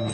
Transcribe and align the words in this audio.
When 0.00 0.08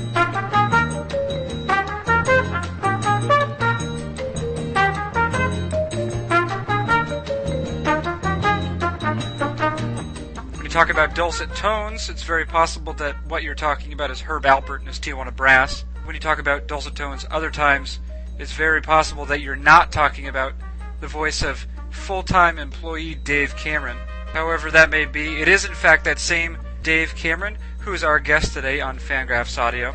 you 10.65 10.69
talk 10.69 10.91
about 10.91 11.15
dulcet 11.15 11.55
tones, 11.55 12.11
it's 12.11 12.25
very 12.25 12.45
possible 12.45 12.93
that 12.95 13.15
what 13.29 13.45
you're 13.45 13.55
talking 13.55 13.93
about 13.93 14.11
is 14.11 14.21
Herb 14.21 14.43
Alpert 14.45 14.81
and 14.81 14.89
his 14.89 14.99
Tijuana 14.99 15.35
Brass. 15.35 15.85
When 16.05 16.17
you 16.17 16.21
talk 16.21 16.41
about 16.41 16.67
dulcet 16.67 16.97
tones, 16.97 17.25
other 17.31 17.53
times 17.53 18.01
it's 18.41 18.53
very 18.53 18.83
possible 18.83 19.25
that 19.27 19.41
you're 19.41 19.55
not 19.55 19.93
talking 19.93 20.27
about 20.27 20.55
the 21.01 21.07
voice 21.07 21.43
of 21.43 21.65
full-time 21.91 22.59
employee 22.59 23.15
Dave 23.15 23.57
Cameron. 23.57 23.97
However 24.33 24.71
that 24.73 24.91
may 24.91 25.05
be, 25.05 25.41
it 25.41 25.47
is 25.47 25.65
in 25.65 25.75
fact 25.75 26.05
that 26.05 26.19
same 26.19 26.59
Dave 26.83 27.15
Cameron 27.15 27.57
who 27.87 27.93
is 27.93 28.03
our 28.03 28.19
guest 28.19 28.53
today 28.53 28.81
on 28.81 28.99
Fangraphs 28.99 29.57
Audio. 29.59 29.95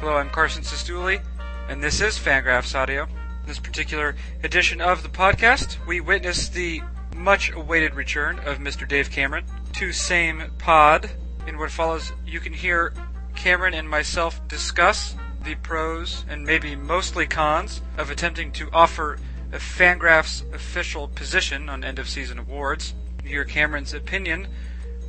Hello, 0.00 0.16
I'm 0.16 0.30
Carson 0.30 0.62
Cistulli, 0.62 1.20
and 1.68 1.82
this 1.82 2.00
is 2.00 2.18
Fangraphs 2.18 2.74
Audio. 2.74 3.02
In 3.02 3.46
this 3.46 3.58
particular 3.58 4.16
edition 4.42 4.80
of 4.80 5.02
the 5.02 5.10
podcast, 5.10 5.76
we 5.86 6.00
witness 6.00 6.48
the 6.48 6.80
much 7.14 7.52
awaited 7.52 7.94
return 7.94 8.38
of 8.46 8.56
Mr. 8.56 8.88
Dave 8.88 9.10
Cameron 9.10 9.44
to 9.74 9.92
same 9.92 10.44
pod. 10.56 11.10
In 11.46 11.58
what 11.58 11.70
follows, 11.70 12.10
you 12.24 12.40
can 12.40 12.54
hear 12.54 12.94
Cameron 13.34 13.74
and 13.74 13.86
myself 13.86 14.40
discuss 14.48 15.14
the 15.44 15.56
pros 15.56 16.24
and 16.30 16.42
maybe 16.42 16.74
mostly 16.74 17.26
cons 17.26 17.82
of 17.98 18.08
attempting 18.08 18.50
to 18.52 18.70
offer 18.72 19.18
a 19.52 19.58
Fangraphs 19.58 20.50
official 20.54 21.06
position 21.08 21.68
on 21.68 21.84
end 21.84 21.98
of 21.98 22.08
season 22.08 22.38
awards. 22.38 22.94
Hear 23.22 23.44
Cameron's 23.44 23.92
opinion 23.92 24.48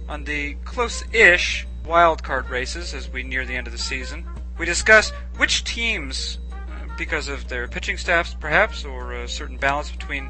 on 0.09 0.25
the 0.25 0.55
close-ish 0.65 1.65
wildcard 1.87 2.49
races 2.49 2.93
as 2.93 3.09
we 3.09 3.23
near 3.23 3.45
the 3.45 3.55
end 3.55 3.67
of 3.67 3.73
the 3.73 3.79
season. 3.79 4.25
We 4.57 4.65
discuss 4.65 5.11
which 5.37 5.63
teams, 5.63 6.39
uh, 6.51 6.93
because 6.97 7.27
of 7.27 7.47
their 7.47 7.67
pitching 7.67 7.97
staffs 7.97 8.33
perhaps, 8.33 8.83
or 8.83 9.13
a 9.13 9.27
certain 9.27 9.57
balance 9.57 9.89
between 9.91 10.29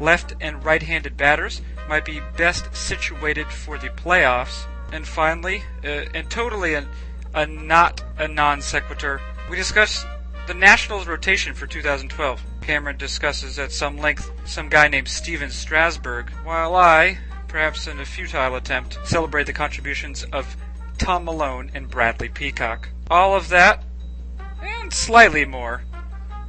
left 0.00 0.34
and 0.40 0.64
right-handed 0.64 1.16
batters, 1.16 1.60
might 1.88 2.04
be 2.04 2.20
best 2.36 2.74
situated 2.74 3.46
for 3.46 3.78
the 3.78 3.88
playoffs. 3.88 4.64
And 4.92 5.06
finally, 5.06 5.62
uh, 5.84 6.06
and 6.14 6.30
totally 6.30 6.74
a, 6.74 6.86
a 7.34 7.46
not 7.46 8.02
a 8.16 8.26
non 8.26 8.60
sequitur, 8.60 9.20
we 9.50 9.56
discuss 9.56 10.04
the 10.46 10.54
Nationals 10.54 11.06
rotation 11.06 11.52
for 11.54 11.66
2012. 11.66 12.42
Cameron 12.62 12.96
discusses 12.96 13.58
at 13.58 13.70
some 13.70 13.98
length 13.98 14.30
some 14.46 14.68
guy 14.68 14.88
named 14.88 15.08
Stephen 15.08 15.50
Strasburg, 15.50 16.30
while 16.42 16.74
I, 16.74 17.18
perhaps 17.48 17.86
in 17.86 18.00
a 18.00 18.04
futile 18.04 18.56
attempt, 18.56 18.98
celebrate 19.04 19.44
the 19.44 19.52
contributions 19.52 20.24
of 20.32 20.56
Tom 20.98 21.24
Milone 21.24 21.70
and 21.74 21.88
Bradley 21.88 22.28
Peacock. 22.28 22.88
All 23.10 23.34
of 23.34 23.48
that, 23.48 23.82
and 24.60 24.92
slightly 24.92 25.44
more, 25.44 25.82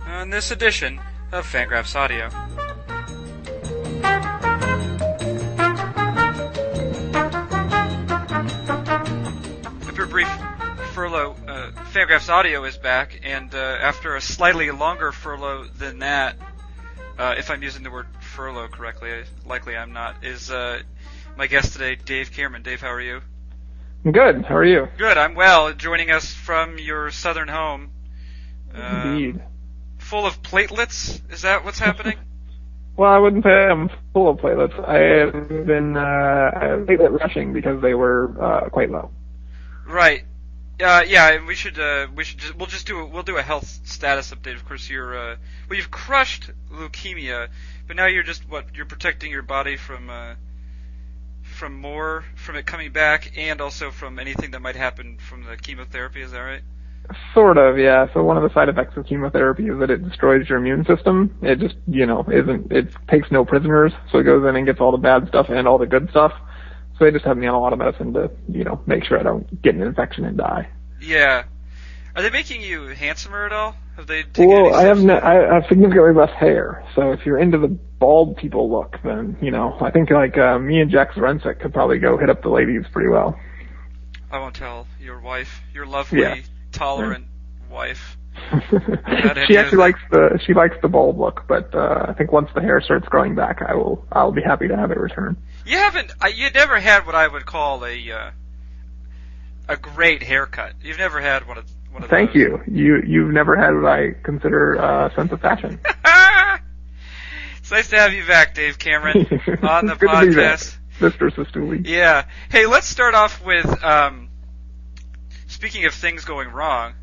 on 0.05 0.31
this 0.31 0.51
edition 0.51 0.99
of 1.31 1.45
Fangraphs 1.45 1.95
Audio. 1.95 2.25
After 9.87 10.03
a 10.03 10.07
brief 10.07 10.27
furlough, 10.93 11.35
uh, 11.47 11.71
Fangraphs 11.93 12.29
Audio 12.29 12.65
is 12.65 12.77
back, 12.77 13.21
and 13.23 13.53
uh, 13.53 13.57
after 13.57 14.15
a 14.15 14.21
slightly 14.21 14.71
longer 14.71 15.11
furlough 15.11 15.65
than 15.77 15.99
that, 15.99 16.35
uh, 17.17 17.35
if 17.37 17.51
I'm 17.51 17.61
using 17.63 17.83
the 17.83 17.91
word 17.91 18.07
furlough 18.19 18.67
correctly, 18.67 19.23
likely 19.45 19.77
I'm 19.77 19.93
not, 19.93 20.23
is 20.23 20.49
uh, 20.51 20.81
my 21.37 21.47
guest 21.47 21.73
today, 21.73 21.95
Dave 21.95 22.31
Cameron. 22.31 22.63
Dave, 22.63 22.81
how 22.81 22.91
are 22.91 23.01
you? 23.01 23.21
Good. 24.03 24.45
How 24.45 24.55
are 24.55 24.65
you? 24.65 24.87
Good, 24.97 25.17
I'm 25.17 25.35
well. 25.35 25.73
Joining 25.73 26.09
us 26.09 26.33
from 26.33 26.77
your 26.77 27.11
southern 27.11 27.49
home. 27.49 27.91
Indeed. 28.73 29.41
Full 29.97 30.25
of 30.25 30.41
platelets? 30.41 31.21
Is 31.31 31.41
that 31.41 31.65
what's 31.65 31.79
happening? 31.79 32.17
Well, 32.97 33.13
I 33.13 33.17
wouldn't 33.17 33.45
say 33.45 33.49
I'm 33.49 33.89
full 34.11 34.27
of 34.27 34.39
platelets. 34.39 34.77
I 34.85 34.97
have 35.23 35.65
been 35.65 35.95
uh, 35.95 36.83
platelet 36.85 37.17
rushing 37.17 37.53
because 37.53 37.81
they 37.81 37.93
were 37.93 38.35
uh, 38.43 38.67
quite 38.67 38.91
low. 38.91 39.09
Right. 39.87 40.25
Uh, 40.83 41.05
yeah, 41.07 41.31
and 41.31 41.47
we 41.47 41.55
should 41.55 41.79
uh, 41.79 42.07
we 42.13 42.25
should 42.25 42.39
just 42.39 42.55
we'll 42.55 42.67
just 42.67 42.87
do 42.87 42.99
a, 42.99 43.05
we'll 43.05 43.23
do 43.23 43.37
a 43.37 43.41
health 43.41 43.79
status 43.85 44.33
update. 44.33 44.55
Of 44.55 44.65
course, 44.65 44.89
you're 44.89 45.17
uh, 45.17 45.35
well, 45.69 45.77
you've 45.77 45.91
crushed 45.91 46.51
leukemia, 46.69 47.47
but 47.87 47.95
now 47.95 48.05
you're 48.07 48.23
just 48.23 48.49
what 48.49 48.75
you're 48.75 48.85
protecting 48.85 49.31
your 49.31 49.43
body 49.43 49.77
from 49.77 50.09
uh, 50.09 50.33
from 51.59 51.79
more 51.79 52.23
from 52.35 52.55
it 52.55 52.65
coming 52.65 52.91
back, 52.91 53.33
and 53.37 53.59
also 53.59 53.91
from 53.91 54.17
anything 54.17 54.51
that 54.51 54.61
might 54.61 54.77
happen 54.77 55.17
from 55.29 55.43
the 55.43 55.57
chemotherapy. 55.57 56.21
Is 56.21 56.31
that 56.31 56.39
right? 56.39 56.61
Sort 57.33 57.57
of, 57.57 57.77
yeah. 57.77 58.07
So 58.13 58.23
one 58.23 58.37
of 58.37 58.43
the 58.43 58.53
side 58.53 58.69
effects 58.69 58.95
of 58.95 59.05
chemotherapy 59.05 59.67
is 59.67 59.79
that 59.79 59.89
it 59.89 60.07
destroys 60.07 60.47
your 60.47 60.59
immune 60.59 60.85
system. 60.85 61.35
It 61.41 61.59
just, 61.59 61.75
you 61.87 62.05
know, 62.05 62.23
isn't, 62.31 62.71
it 62.71 62.93
takes 63.09 63.31
no 63.31 63.43
prisoners. 63.43 63.91
So 64.11 64.19
it 64.19 64.23
goes 64.23 64.47
in 64.47 64.55
and 64.55 64.65
gets 64.65 64.79
all 64.79 64.91
the 64.91 64.97
bad 64.97 65.27
stuff 65.27 65.47
and 65.49 65.67
all 65.67 65.77
the 65.77 65.87
good 65.87 66.09
stuff. 66.11 66.31
So 66.97 67.05
they 67.05 67.11
just 67.11 67.25
have 67.25 67.37
me 67.37 67.47
on 67.47 67.55
a 67.55 67.59
lot 67.59 67.73
of 67.73 67.79
medicine 67.79 68.13
to, 68.13 68.29
you 68.47 68.63
know, 68.63 68.81
make 68.85 69.03
sure 69.05 69.19
I 69.19 69.23
don't 69.23 69.61
get 69.61 69.75
an 69.75 69.81
infection 69.81 70.23
and 70.23 70.37
die. 70.37 70.69
Yeah. 71.01 71.45
Are 72.19 72.21
they 72.21 72.31
making 72.31 72.61
you 72.61 72.87
handsomer 72.87 73.45
at 73.45 73.53
all? 73.53 73.75
Have 73.95 74.05
they 74.05 74.23
taken 74.23 74.49
Well, 74.49 74.75
I 74.75 74.83
have 74.83 75.01
no, 75.01 75.17
I 75.17 75.53
have 75.53 75.67
significantly 75.69 76.11
less 76.13 76.31
hair. 76.37 76.83
So 76.93 77.13
if 77.13 77.25
you're 77.25 77.39
into 77.39 77.57
the 77.57 77.69
bald 77.69 78.35
people 78.35 78.69
look, 78.69 78.97
then, 79.05 79.37
you 79.41 79.51
know, 79.51 79.77
I 79.79 79.89
think 79.89 80.09
like, 80.11 80.37
uh, 80.37 80.59
me 80.59 80.81
and 80.81 80.91
Jack 80.91 81.13
Zduriencik 81.13 81.61
could 81.61 81.73
probably 81.73 81.97
go 81.97 82.17
hit 82.17 82.29
up 82.29 82.41
the 82.41 82.49
ladies 82.49 82.83
pretty 82.91 83.07
well. 83.07 83.39
I 84.29 84.37
won't 84.39 84.53
tell 84.53 84.85
your 84.99 85.21
wife, 85.21 85.61
your 85.73 85.85
lovely, 85.85 86.19
Yeah. 86.19 86.35
tolerant 86.73 87.25
wife. 87.71 88.17
she 89.47 89.55
actually 89.57 89.77
likes 89.77 90.01
the 90.11 90.41
she 90.45 90.53
likes 90.53 90.75
the 90.81 90.89
bald 90.89 91.17
look, 91.17 91.45
but 91.47 91.73
uh, 91.73 92.05
I 92.09 92.13
think 92.13 92.33
once 92.33 92.49
the 92.53 92.61
hair 92.61 92.81
starts 92.81 93.07
growing 93.07 93.33
back, 93.33 93.61
I 93.65 93.75
will 93.75 94.05
I'll 94.11 94.33
be 94.33 94.41
happy 94.41 94.67
to 94.67 94.75
have 94.75 94.91
it 94.91 94.97
return. 94.97 95.37
You 95.65 95.77
haven't. 95.77 96.11
I, 96.19 96.27
you 96.27 96.49
never 96.49 96.79
had 96.81 97.05
what 97.05 97.15
I 97.15 97.29
would 97.29 97.45
call 97.45 97.85
a 97.85 98.11
uh, 98.11 98.31
a 99.69 99.77
great 99.77 100.21
haircut. 100.23 100.73
You've 100.81 100.97
never 100.97 101.21
had 101.21 101.47
one 101.47 101.57
of 101.57 101.65
Thank 102.09 102.33
you. 102.35 102.61
You 102.67 103.01
you've 103.05 103.31
never 103.31 103.55
had 103.55 103.75
what 103.75 103.85
I 103.91 104.11
consider 104.23 104.75
a 104.75 105.11
sense 105.15 105.31
of 105.31 105.41
fashion. 105.41 105.79
it's 107.59 107.71
nice 107.71 107.89
to 107.89 107.97
have 107.97 108.13
you 108.13 108.25
back, 108.25 108.55
Dave 108.55 108.79
Cameron, 108.79 109.17
on 109.63 109.85
the 109.85 109.93
It's 109.93 110.01
good 110.01 110.09
to 110.09 110.27
be 110.29 110.35
back, 110.35 110.57
podcast. 110.59 110.77
Mr. 110.99 111.31
Cistulli. 111.33 111.85
Yeah. 111.87 112.25
Hey, 112.49 112.65
let's 112.65 112.87
start 112.87 113.15
off 113.15 113.43
with. 113.43 113.65
Um, 113.83 114.29
speaking 115.47 115.85
of 115.85 115.93
things 115.93 116.25
going 116.25 116.49
wrong, 116.49 116.93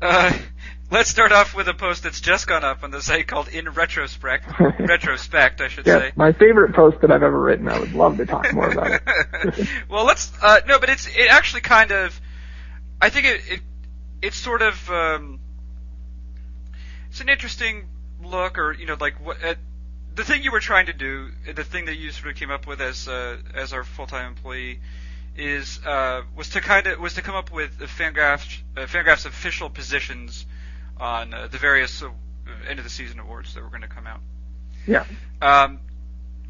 uh, 0.00 0.32
let's 0.90 1.10
start 1.10 1.32
off 1.32 1.54
with 1.54 1.68
a 1.68 1.74
post 1.74 2.02
that's 2.04 2.20
just 2.20 2.46
gone 2.46 2.64
up 2.64 2.82
on 2.84 2.90
the 2.90 3.02
site 3.02 3.26
called 3.26 3.48
In 3.48 3.68
Retrospect. 3.68 4.46
retrospect, 4.80 5.60
I 5.60 5.68
should 5.68 5.86
Yeah, 5.86 5.98
say. 5.98 6.12
my 6.16 6.32
favorite 6.32 6.74
post 6.74 7.00
that 7.02 7.10
I've 7.10 7.22
ever 7.22 7.38
written. 7.40 7.68
I 7.68 7.78
would 7.78 7.92
love 7.92 8.16
to 8.18 8.26
talk 8.26 8.52
more 8.54 8.70
about 8.70 8.90
it. 8.92 9.68
well, 9.90 10.04
let's 10.06 10.32
uh, 10.40 10.60
no, 10.66 10.78
but 10.78 10.88
it's 10.88 11.06
it 11.08 11.28
actually 11.30 11.62
kind 11.62 11.90
of. 11.90 12.18
I 13.00 13.10
think 13.10 13.26
it 13.26 13.40
it 13.48 13.60
it's 14.22 14.36
sort 14.36 14.62
of 14.62 14.90
um, 14.90 15.40
it's 17.10 17.20
an 17.20 17.28
interesting 17.28 17.88
look, 18.24 18.56
or 18.58 18.72
you 18.72 18.86
know, 18.86 18.96
like 18.98 19.22
what 19.24 19.44
uh, 19.44 19.54
the 20.14 20.24
thing 20.24 20.42
you 20.42 20.52
were 20.52 20.60
trying 20.60 20.86
to 20.86 20.92
do, 20.92 21.28
the 21.52 21.64
thing 21.64 21.86
that 21.86 21.96
you 21.96 22.10
sort 22.12 22.30
of 22.32 22.36
came 22.36 22.50
up 22.50 22.66
with 22.66 22.80
as 22.80 23.08
uh, 23.08 23.36
as 23.54 23.72
our 23.72 23.84
full 23.84 24.06
time 24.06 24.28
employee 24.28 24.80
is 25.36 25.80
uh, 25.84 26.22
was 26.36 26.50
to 26.50 26.60
kind 26.60 26.86
of 26.86 26.98
was 26.98 27.14
to 27.14 27.22
come 27.22 27.34
up 27.34 27.52
with 27.52 27.78
the 27.78 27.86
Fangraphs 27.86 28.62
uh, 28.76 28.82
Fangraphs 28.82 29.26
official 29.26 29.68
positions 29.68 30.46
on 30.98 31.34
uh, 31.34 31.48
the 31.48 31.58
various 31.58 32.02
uh, 32.02 32.10
end 32.68 32.78
of 32.78 32.84
the 32.84 32.90
season 32.90 33.18
awards 33.18 33.54
that 33.54 33.62
were 33.62 33.70
going 33.70 33.82
to 33.82 33.88
come 33.88 34.06
out. 34.06 34.20
Yeah. 34.86 35.04
Um, 35.40 35.80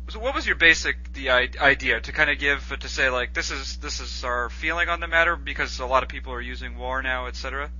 so 0.09 0.19
what 0.19 0.35
was 0.35 0.47
your 0.47 0.57
basic 0.57 1.13
the 1.13 1.31
idea 1.31 2.01
to 2.01 2.13
kind 2.13 2.31
of 2.31 2.39
give 2.39 2.77
to 2.81 2.89
say 2.89 3.09
like 3.09 3.35
this 3.35 3.51
is 3.51 3.79
this 3.79 4.01
is 4.01 4.25
our 4.25 4.51
feeling 4.51 4.89
on 4.89 5.01
the 5.01 5.07
matter 5.07 5.37
because 5.37 5.79
a 5.79 5.87
lot 5.87 6.03
of 6.03 6.09
people 6.09 6.33
are 6.33 6.41
using 6.41 6.77
war 6.77 7.03
now, 7.03 7.27
etc. 7.27 7.71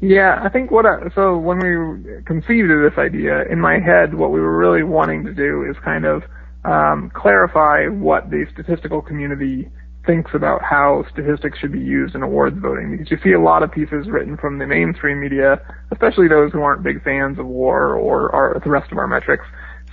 Yeah, 0.00 0.40
I 0.42 0.50
think 0.50 0.70
what 0.70 0.84
I, 0.84 1.08
so 1.14 1.38
when 1.38 1.58
we 1.58 2.22
conceived 2.24 2.70
of 2.70 2.90
this 2.90 2.98
idea 2.98 3.44
in 3.44 3.60
my 3.60 3.78
head, 3.78 4.14
what 4.14 4.30
we 4.30 4.40
were 4.40 4.56
really 4.56 4.82
wanting 4.82 5.24
to 5.24 5.32
do 5.32 5.64
is 5.68 5.76
kind 5.82 6.04
of 6.04 6.22
um, 6.64 7.10
clarify 7.14 7.86
what 7.86 8.28
the 8.28 8.46
statistical 8.52 9.00
community 9.00 9.70
thinks 10.04 10.32
about 10.34 10.62
how 10.62 11.04
statistics 11.10 11.58
should 11.58 11.72
be 11.72 11.80
used 11.80 12.14
in 12.14 12.22
awards 12.22 12.58
voting. 12.58 12.90
Because 12.90 13.10
you 13.10 13.18
see 13.24 13.32
a 13.32 13.40
lot 13.40 13.62
of 13.62 13.72
pieces 13.72 14.06
written 14.08 14.36
from 14.36 14.58
the 14.58 14.66
mainstream 14.66 15.18
media, 15.18 15.60
especially 15.90 16.28
those 16.28 16.52
who 16.52 16.60
aren't 16.60 16.82
big 16.82 17.02
fans 17.02 17.38
of 17.38 17.46
war 17.46 17.94
or 17.94 18.34
our, 18.34 18.60
the 18.62 18.70
rest 18.70 18.92
of 18.92 18.98
our 18.98 19.06
metrics, 19.06 19.46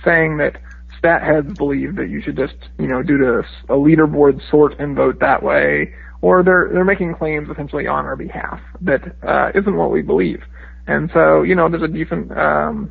saying 0.04 0.36
that 0.36 0.58
stat 1.04 1.22
heads 1.22 1.52
believe 1.58 1.96
that 1.96 2.08
you 2.08 2.22
should 2.22 2.34
just, 2.34 2.54
you 2.78 2.86
know, 2.86 3.02
do 3.02 3.18
to 3.18 3.40
a 3.68 3.76
leaderboard 3.76 4.40
sort 4.50 4.80
and 4.80 4.96
vote 4.96 5.20
that 5.20 5.42
way, 5.42 5.92
or 6.22 6.42
they're 6.42 6.70
they're 6.72 6.84
making 6.84 7.14
claims 7.14 7.50
essentially 7.50 7.86
on 7.86 8.06
our 8.06 8.16
behalf 8.16 8.58
that 8.80 9.02
uh, 9.22 9.50
isn't 9.54 9.76
what 9.76 9.90
we 9.90 10.00
believe. 10.00 10.42
And 10.86 11.10
so, 11.12 11.42
you 11.42 11.54
know, 11.54 11.68
there's 11.68 11.82
a 11.82 11.88
decent 11.88 12.32
um, 12.32 12.90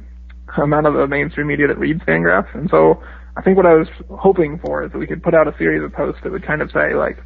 amount 0.55 0.85
of 0.85 0.93
the 0.93 1.07
mainstream 1.07 1.47
media 1.47 1.67
that 1.67 1.79
reads 1.79 2.01
Fangraphs, 2.01 2.53
and 2.53 2.69
so 2.69 3.01
I 3.35 3.41
think 3.41 3.57
what 3.57 3.65
I 3.65 3.73
was 3.73 3.87
hoping 4.11 4.59
for 4.59 4.83
is 4.83 4.91
that 4.91 4.99
we 4.99 5.07
could 5.07 5.23
put 5.23 5.33
out 5.33 5.47
a 5.47 5.57
series 5.57 5.83
of 5.83 5.91
posts 5.91 6.21
that 6.23 6.31
would 6.31 6.45
kind 6.45 6.61
of 6.61 6.69
say 6.69 6.93
like, 6.93 7.17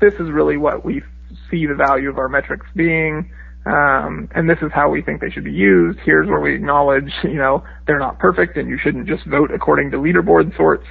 this 0.00 0.14
is 0.14 0.30
really 0.30 0.56
what 0.56 0.86
we 0.86 1.02
see 1.50 1.66
the 1.66 1.74
value 1.74 2.08
of 2.08 2.16
our 2.16 2.30
metrics 2.30 2.66
being. 2.74 3.30
Um, 3.66 4.28
and 4.34 4.48
this 4.48 4.58
is 4.60 4.70
how 4.74 4.90
we 4.90 5.00
think 5.00 5.20
they 5.20 5.30
should 5.30 5.44
be 5.44 5.52
used. 5.52 5.98
Here's 6.04 6.28
where 6.28 6.40
we 6.40 6.54
acknowledge, 6.54 7.10
you 7.24 7.34
know, 7.34 7.64
they're 7.86 7.98
not 7.98 8.18
perfect 8.18 8.56
and 8.56 8.68
you 8.68 8.78
shouldn't 8.82 9.06
just 9.06 9.24
vote 9.26 9.50
according 9.54 9.90
to 9.92 9.96
leaderboard 9.96 10.54
sorts. 10.56 10.84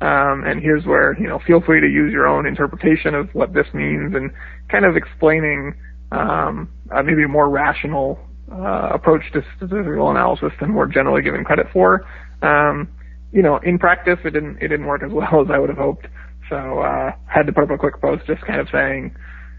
Um, 0.00 0.44
and 0.46 0.62
here's 0.62 0.86
where, 0.86 1.18
you 1.20 1.28
know, 1.28 1.40
feel 1.46 1.60
free 1.60 1.80
to 1.80 1.86
use 1.86 2.12
your 2.12 2.26
own 2.26 2.46
interpretation 2.46 3.14
of 3.14 3.28
what 3.34 3.52
this 3.52 3.66
means 3.74 4.14
and 4.14 4.30
kind 4.70 4.84
of 4.84 4.96
explaining, 4.96 5.74
um, 6.12 6.70
uh, 6.90 7.02
maybe 7.02 7.24
a 7.24 7.28
more 7.28 7.50
rational, 7.50 8.18
uh, 8.50 8.90
approach 8.94 9.22
to 9.32 9.42
statistical 9.56 10.10
analysis 10.10 10.52
than 10.60 10.74
we're 10.74 10.86
generally 10.86 11.22
given 11.22 11.44
credit 11.44 11.66
for. 11.72 12.06
Um, 12.42 12.88
you 13.32 13.42
know, 13.42 13.58
in 13.58 13.78
practice, 13.78 14.18
it 14.24 14.30
didn't, 14.30 14.56
it 14.56 14.68
didn't 14.68 14.86
work 14.86 15.02
as 15.02 15.10
well 15.12 15.42
as 15.42 15.48
I 15.52 15.58
would 15.58 15.68
have 15.68 15.78
hoped. 15.78 16.06
So, 16.48 16.80
uh, 16.80 17.12
had 17.26 17.46
to 17.46 17.52
put 17.52 17.64
up 17.64 17.70
a 17.70 17.78
quick 17.78 18.00
post 18.00 18.26
just 18.26 18.42
kind 18.42 18.60
of 18.60 18.68
saying, 18.72 19.14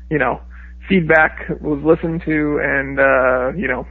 you 0.09 0.17
know, 0.17 0.41
feedback 0.91 1.47
was 1.61 1.81
listened 1.83 2.21
to 2.25 2.59
and, 2.61 2.99
uh, 2.99 3.55
you 3.55 3.67
know, 3.67 3.87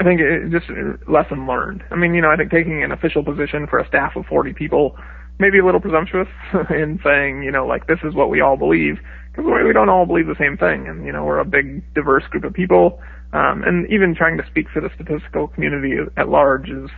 I 0.00 0.04
think 0.04 0.20
it 0.20 0.50
just 0.50 0.70
lesson 1.06 1.46
learned. 1.46 1.84
I 1.90 1.96
mean, 1.96 2.14
you 2.14 2.22
know, 2.22 2.30
I 2.30 2.36
think 2.36 2.50
taking 2.50 2.82
an 2.82 2.90
official 2.92 3.22
position 3.22 3.66
for 3.66 3.78
a 3.78 3.86
staff 3.86 4.16
of 4.16 4.24
40 4.24 4.54
people 4.54 4.96
may 5.38 5.50
be 5.50 5.58
a 5.58 5.64
little 5.64 5.80
presumptuous 5.80 6.28
in 6.70 6.98
saying, 7.04 7.42
you 7.42 7.52
know, 7.52 7.66
like 7.66 7.86
this 7.86 7.98
is 8.02 8.14
what 8.14 8.30
we 8.30 8.40
all 8.40 8.56
believe 8.56 8.96
because 9.30 9.44
we 9.44 9.72
don't 9.74 9.90
all 9.90 10.06
believe 10.06 10.26
the 10.26 10.38
same 10.38 10.56
thing, 10.56 10.88
and 10.88 11.06
you 11.06 11.12
know, 11.12 11.24
we're 11.24 11.38
a 11.38 11.44
big, 11.44 11.94
diverse 11.94 12.24
group 12.30 12.44
of 12.44 12.52
people, 12.54 13.00
um, 13.32 13.62
and 13.62 13.88
even 13.90 14.14
trying 14.14 14.36
to 14.38 14.46
speak 14.46 14.66
for 14.72 14.80
the 14.80 14.90
statistical 14.94 15.48
community 15.48 15.94
at 16.16 16.28
large 16.28 16.68
is 16.68 16.90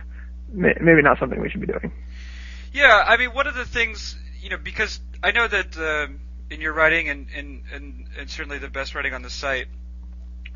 maybe 0.51 1.03
not 1.03 1.19
something 1.19 1.39
we 1.39 1.49
should 1.49 1.61
be 1.61 1.67
doing. 1.67 1.91
Yeah, 2.73 3.03
I 3.05 3.17
mean, 3.17 3.29
one 3.33 3.45
of 3.45 3.53
the 3.53 3.65
things, 3.65 4.15
you 4.39 4.49
know, 4.49 4.57
because 4.57 4.99
I 5.21 5.31
know 5.31 5.47
that. 5.47 5.77
Uh, 5.77 6.13
in 6.51 6.59
your 6.59 6.73
writing 6.73 7.09
and, 7.09 7.27
and, 7.35 7.63
and, 7.73 8.05
and 8.17 8.29
certainly 8.29 8.57
the 8.57 8.69
best 8.69 8.93
writing 8.93 9.13
on 9.13 9.21
the 9.21 9.29
site, 9.29 9.67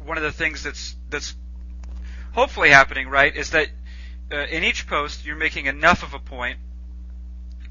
one 0.04 0.18
of 0.18 0.24
the 0.24 0.32
things 0.32 0.62
that's 0.62 0.96
that's 1.10 1.36
hopefully 2.34 2.70
happening, 2.70 3.08
right, 3.08 3.34
is 3.36 3.52
that 3.52 3.70
uh, 4.32 4.36
in 4.36 4.64
each 4.64 4.88
post 4.88 5.26
you're 5.26 5.38
making 5.38 5.68
enough 5.68 6.04
of 6.04 6.14
a 6.14 6.20
point 6.20 6.60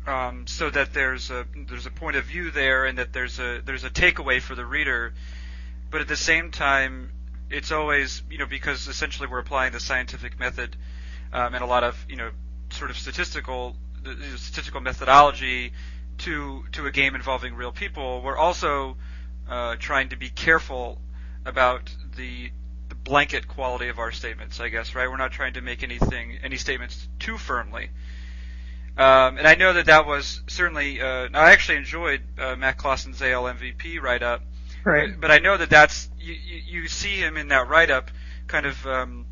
um, 0.06 0.46
so 0.46 0.70
that 0.70 0.94
there's 0.94 1.30
a 1.30 1.46
there's 1.68 1.86
a 1.86 1.90
point 1.90 2.16
of 2.16 2.24
view 2.24 2.50
there 2.50 2.86
and 2.86 2.98
that 2.98 3.12
there's 3.12 3.38
a 3.38 3.60
there's 3.64 3.84
a 3.84 3.90
takeaway 3.90 4.40
for 4.40 4.54
the 4.54 4.64
reader, 4.64 5.12
but 5.90 6.00
at 6.00 6.08
the 6.08 6.16
same 6.16 6.50
time 6.50 7.10
it's 7.50 7.72
always 7.72 8.22
you 8.30 8.38
know 8.38 8.46
because 8.46 8.88
essentially 8.88 9.28
we're 9.28 9.38
applying 9.38 9.72
the 9.72 9.80
scientific 9.80 10.40
method 10.40 10.76
um, 11.32 11.54
and 11.54 11.62
a 11.62 11.66
lot 11.66 11.84
of 11.84 12.06
you 12.08 12.16
know 12.16 12.30
sort 12.70 12.90
of 12.90 12.96
statistical 12.96 13.76
statistical 14.36 14.80
methodology 14.80 15.72
to 16.18 16.64
to 16.72 16.86
a 16.86 16.90
game 16.90 17.14
involving 17.14 17.54
real 17.54 17.72
people, 17.72 18.22
we're 18.22 18.36
also 18.36 18.96
uh, 19.48 19.76
trying 19.76 20.10
to 20.10 20.16
be 20.16 20.28
careful 20.28 21.00
about 21.44 21.94
the 22.16 22.50
the 22.88 22.94
blanket 22.94 23.48
quality 23.48 23.88
of 23.88 23.98
our 23.98 24.12
statements. 24.12 24.60
I 24.60 24.68
guess 24.68 24.94
right. 24.94 25.08
We're 25.08 25.16
not 25.16 25.32
trying 25.32 25.54
to 25.54 25.60
make 25.60 25.82
anything 25.82 26.38
any 26.42 26.56
statements 26.56 27.08
too 27.18 27.38
firmly. 27.38 27.90
Um, 28.96 29.38
and 29.38 29.46
I 29.46 29.56
know 29.56 29.72
that 29.72 29.86
that 29.86 30.06
was 30.06 30.42
certainly. 30.46 31.00
Uh, 31.00 31.28
I 31.34 31.52
actually 31.52 31.78
enjoyed 31.78 32.22
uh, 32.38 32.54
Matt 32.54 32.78
Klaassen's 32.78 33.20
AL 33.20 33.44
MVP 33.44 34.00
write 34.00 34.22
up. 34.22 34.42
Right. 34.84 35.10
But, 35.10 35.20
but, 35.20 35.30
I 35.30 35.38
know 35.38 35.56
that 35.56 35.70
that's 35.70 36.08
you, 36.20 36.34
you, 36.34 36.80
you 36.82 36.88
see 36.88 37.16
him 37.16 37.36
in 37.36 37.48
that 37.48 37.68
write 37.68 37.90
up, 37.90 38.10
kind 38.46 38.66
of 38.66 38.86
um, 38.86 39.26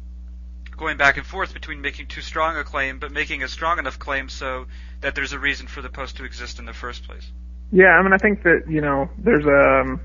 going 0.76 0.96
back 0.96 1.16
and 1.16 1.26
forth 1.26 1.54
between 1.54 1.80
making 1.80 2.06
too 2.06 2.20
strong 2.20 2.56
a 2.56 2.64
claim, 2.64 2.98
but 2.98 3.12
making 3.12 3.42
a 3.42 3.48
strong 3.48 3.78
enough 3.78 3.98
claim 3.98 4.28
so 4.28 4.66
that 5.00 5.14
there's 5.14 5.32
a 5.32 5.38
reason 5.38 5.66
for 5.66 5.82
the 5.82 5.88
post 5.88 6.16
to 6.16 6.24
exist 6.24 6.58
in 6.58 6.64
the 6.64 6.72
first 6.72 7.06
place. 7.06 7.30
Yeah, 7.70 7.98
I 7.98 8.02
mean, 8.02 8.12
I 8.12 8.18
think 8.18 8.42
that 8.42 8.64
you 8.68 8.80
know, 8.80 9.08
there's 9.18 9.44
a. 9.44 9.80
Um, 9.80 10.00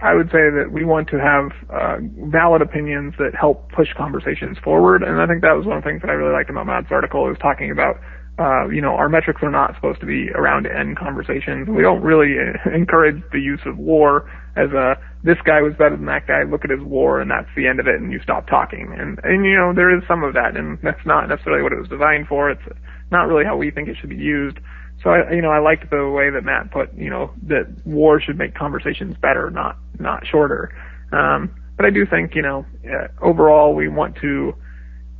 I 0.00 0.14
would 0.14 0.28
say 0.28 0.48
that 0.54 0.70
we 0.70 0.84
want 0.84 1.08
to 1.08 1.18
have 1.18 1.50
uh, 1.68 1.96
valid 2.30 2.62
opinions 2.62 3.14
that 3.18 3.34
help 3.34 3.72
push 3.72 3.88
conversations 3.96 4.56
forward, 4.62 5.02
and 5.02 5.20
I 5.20 5.26
think 5.26 5.42
that 5.42 5.56
was 5.56 5.66
one 5.66 5.78
of 5.78 5.82
the 5.82 5.90
things 5.90 6.02
that 6.02 6.10
I 6.10 6.14
really 6.14 6.32
liked 6.32 6.50
about 6.50 6.66
Matt's 6.66 6.86
article 6.90 7.28
is 7.30 7.36
talking 7.38 7.70
about. 7.70 7.98
Uh, 8.38 8.68
you 8.68 8.80
know, 8.80 8.94
our 8.94 9.08
metrics 9.08 9.42
are 9.42 9.50
not 9.50 9.74
supposed 9.74 9.98
to 9.98 10.06
be 10.06 10.30
around 10.30 10.66
end 10.66 10.96
conversations. 10.96 11.68
We 11.68 11.82
don't 11.82 12.02
really 12.02 12.36
encourage 12.72 13.22
the 13.32 13.40
use 13.40 13.60
of 13.66 13.78
war 13.78 14.30
as 14.56 14.70
a 14.70 14.94
this 15.24 15.38
guy 15.44 15.60
was 15.60 15.72
better 15.74 15.96
than 15.96 16.06
that 16.06 16.26
guy. 16.26 16.44
Look 16.44 16.64
at 16.64 16.70
his 16.70 16.80
war, 16.80 17.20
and 17.20 17.30
that's 17.30 17.48
the 17.56 17.66
end 17.66 17.80
of 17.80 17.88
it, 17.88 17.96
and 17.96 18.12
you 18.12 18.20
stop 18.22 18.46
talking. 18.46 18.94
And 18.96 19.18
and 19.24 19.44
you 19.44 19.56
know, 19.56 19.72
there 19.74 19.94
is 19.96 20.02
some 20.06 20.22
of 20.22 20.34
that, 20.34 20.56
and 20.56 20.78
that's 20.82 21.04
not 21.04 21.28
necessarily 21.28 21.62
what 21.62 21.72
it 21.72 21.80
was 21.80 21.88
designed 21.88 22.28
for. 22.28 22.50
It's 22.50 22.62
not 23.10 23.26
really 23.26 23.44
how 23.44 23.56
we 23.56 23.70
think 23.70 23.88
it 23.88 23.96
should 24.00 24.10
be 24.10 24.16
used. 24.16 24.58
So 25.02 25.10
I, 25.10 25.32
you 25.32 25.42
know, 25.42 25.50
I 25.50 25.58
liked 25.58 25.90
the 25.90 26.08
way 26.10 26.30
that 26.30 26.44
Matt 26.44 26.70
put, 26.70 26.92
you 26.94 27.10
know, 27.10 27.30
that 27.46 27.66
war 27.84 28.20
should 28.20 28.36
make 28.36 28.54
conversations 28.54 29.16
better, 29.20 29.50
not 29.50 29.76
not 29.98 30.26
shorter. 30.26 30.72
Um, 31.12 31.54
but 31.76 31.86
I 31.86 31.90
do 31.90 32.04
think, 32.04 32.34
you 32.34 32.42
know, 32.42 32.66
uh, 32.84 33.06
overall 33.22 33.74
we 33.74 33.88
want 33.88 34.16
to 34.16 34.54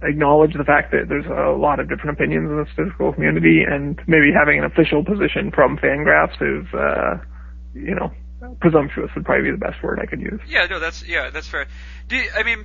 acknowledge 0.03 0.55
the 0.55 0.65
fact 0.65 0.93
that 0.93 1.09
there's 1.09 1.27
a 1.27 1.56
lot 1.59 1.81
of 1.81 1.89
different 1.89 2.11
opinions 2.11 2.49
in 2.49 2.56
the 2.56 2.67
statistical 2.73 3.12
community, 3.12 3.62
and 3.69 4.00
maybe 4.06 4.31
having 4.33 4.59
an 4.59 4.65
official 4.65 5.05
position 5.05 5.50
from 5.50 5.77
Fangraphs 5.79 6.39
is, 6.41 6.73
uh, 6.75 7.19
you 7.75 7.95
know, 7.95 8.12
presumptuous 8.61 9.11
would 9.15 9.25
probably 9.25 9.50
be 9.50 9.50
the 9.50 9.59
best 9.59 9.83
word 9.83 9.99
I 10.00 10.06
could 10.06 10.21
use. 10.21 10.41
Yeah, 10.49 10.67
no, 10.67 10.79
that's 10.79 11.06
yeah, 11.06 11.31
that's 11.31 11.49
fair. 11.49 11.67
Do 12.06 12.17
you, 12.17 12.31
I 12.37 12.43
mean, 12.45 12.65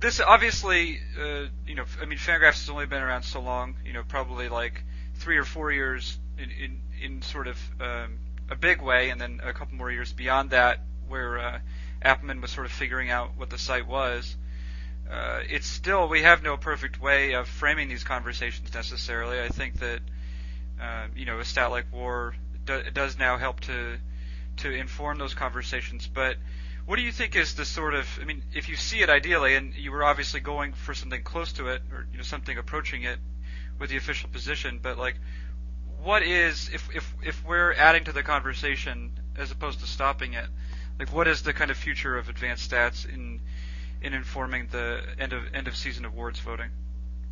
this 0.00 0.20
obviously, 0.20 0.98
uh, 1.20 1.46
you 1.66 1.74
know, 1.76 1.84
I 2.00 2.06
mean, 2.06 2.18
Fangraphs 2.18 2.60
has 2.60 2.70
only 2.70 2.86
been 2.86 3.02
around 3.02 3.22
so 3.22 3.40
long. 3.40 3.76
You 3.84 3.92
know, 3.92 4.02
probably 4.06 4.48
like 4.48 4.82
three 5.14 5.36
or 5.36 5.44
four 5.44 5.70
years 5.70 6.18
in 6.38 6.50
in, 6.50 6.80
in 7.00 7.22
sort 7.22 7.46
of 7.46 7.58
um, 7.80 8.18
a 8.50 8.56
big 8.56 8.82
way, 8.82 9.10
and 9.10 9.20
then 9.20 9.40
a 9.42 9.52
couple 9.52 9.76
more 9.76 9.90
years 9.90 10.12
beyond 10.12 10.50
that, 10.50 10.80
where 11.06 11.38
uh, 11.38 11.58
Appelman 12.04 12.42
was 12.42 12.50
sort 12.50 12.66
of 12.66 12.72
figuring 12.72 13.10
out 13.10 13.36
what 13.36 13.50
the 13.50 13.58
site 13.58 13.86
was. 13.86 14.36
Uh, 15.10 15.40
it's 15.48 15.66
still 15.66 16.08
we 16.08 16.22
have 16.22 16.42
no 16.42 16.56
perfect 16.56 17.00
way 17.00 17.34
of 17.34 17.46
framing 17.46 17.88
these 17.88 18.04
conversations 18.04 18.72
necessarily. 18.72 19.40
I 19.40 19.48
think 19.48 19.80
that 19.80 20.00
uh, 20.80 21.06
you 21.14 21.26
know 21.26 21.38
a 21.38 21.44
stat 21.44 21.70
like 21.70 21.92
war 21.92 22.34
do, 22.64 22.82
does 22.92 23.18
now 23.18 23.36
help 23.36 23.60
to 23.60 23.96
to 24.58 24.70
inform 24.70 25.18
those 25.18 25.34
conversations, 25.34 26.08
but 26.12 26.36
what 26.86 26.96
do 26.96 27.02
you 27.02 27.12
think 27.12 27.34
is 27.34 27.54
the 27.54 27.64
sort 27.64 27.94
of? 27.94 28.06
I 28.20 28.24
mean, 28.24 28.42
if 28.54 28.68
you 28.68 28.76
see 28.76 29.00
it 29.00 29.08
ideally, 29.08 29.54
and 29.54 29.74
you 29.74 29.90
were 29.90 30.04
obviously 30.04 30.40
going 30.40 30.74
for 30.74 30.92
something 30.92 31.22
close 31.22 31.52
to 31.54 31.68
it, 31.68 31.82
or 31.90 32.06
you 32.12 32.18
know 32.18 32.24
something 32.24 32.58
approaching 32.58 33.04
it 33.04 33.18
with 33.78 33.90
the 33.90 33.96
official 33.96 34.28
position, 34.28 34.80
but 34.82 34.98
like, 34.98 35.16
what 36.02 36.22
is 36.22 36.70
if 36.72 36.88
if 36.94 37.14
if 37.22 37.44
we're 37.44 37.72
adding 37.72 38.04
to 38.04 38.12
the 38.12 38.22
conversation 38.22 39.18
as 39.36 39.50
opposed 39.50 39.80
to 39.80 39.86
stopping 39.86 40.34
it? 40.34 40.46
Like, 40.98 41.12
what 41.12 41.26
is 41.26 41.42
the 41.42 41.52
kind 41.52 41.70
of 41.70 41.76
future 41.76 42.18
of 42.18 42.28
advanced 42.28 42.70
stats 42.70 43.08
in 43.08 43.40
in 44.04 44.12
informing 44.12 44.68
the 44.70 45.00
end 45.18 45.32
of 45.32 45.42
end 45.54 45.66
of 45.66 45.76
season 45.76 46.04
awards 46.04 46.38
voting? 46.38 46.70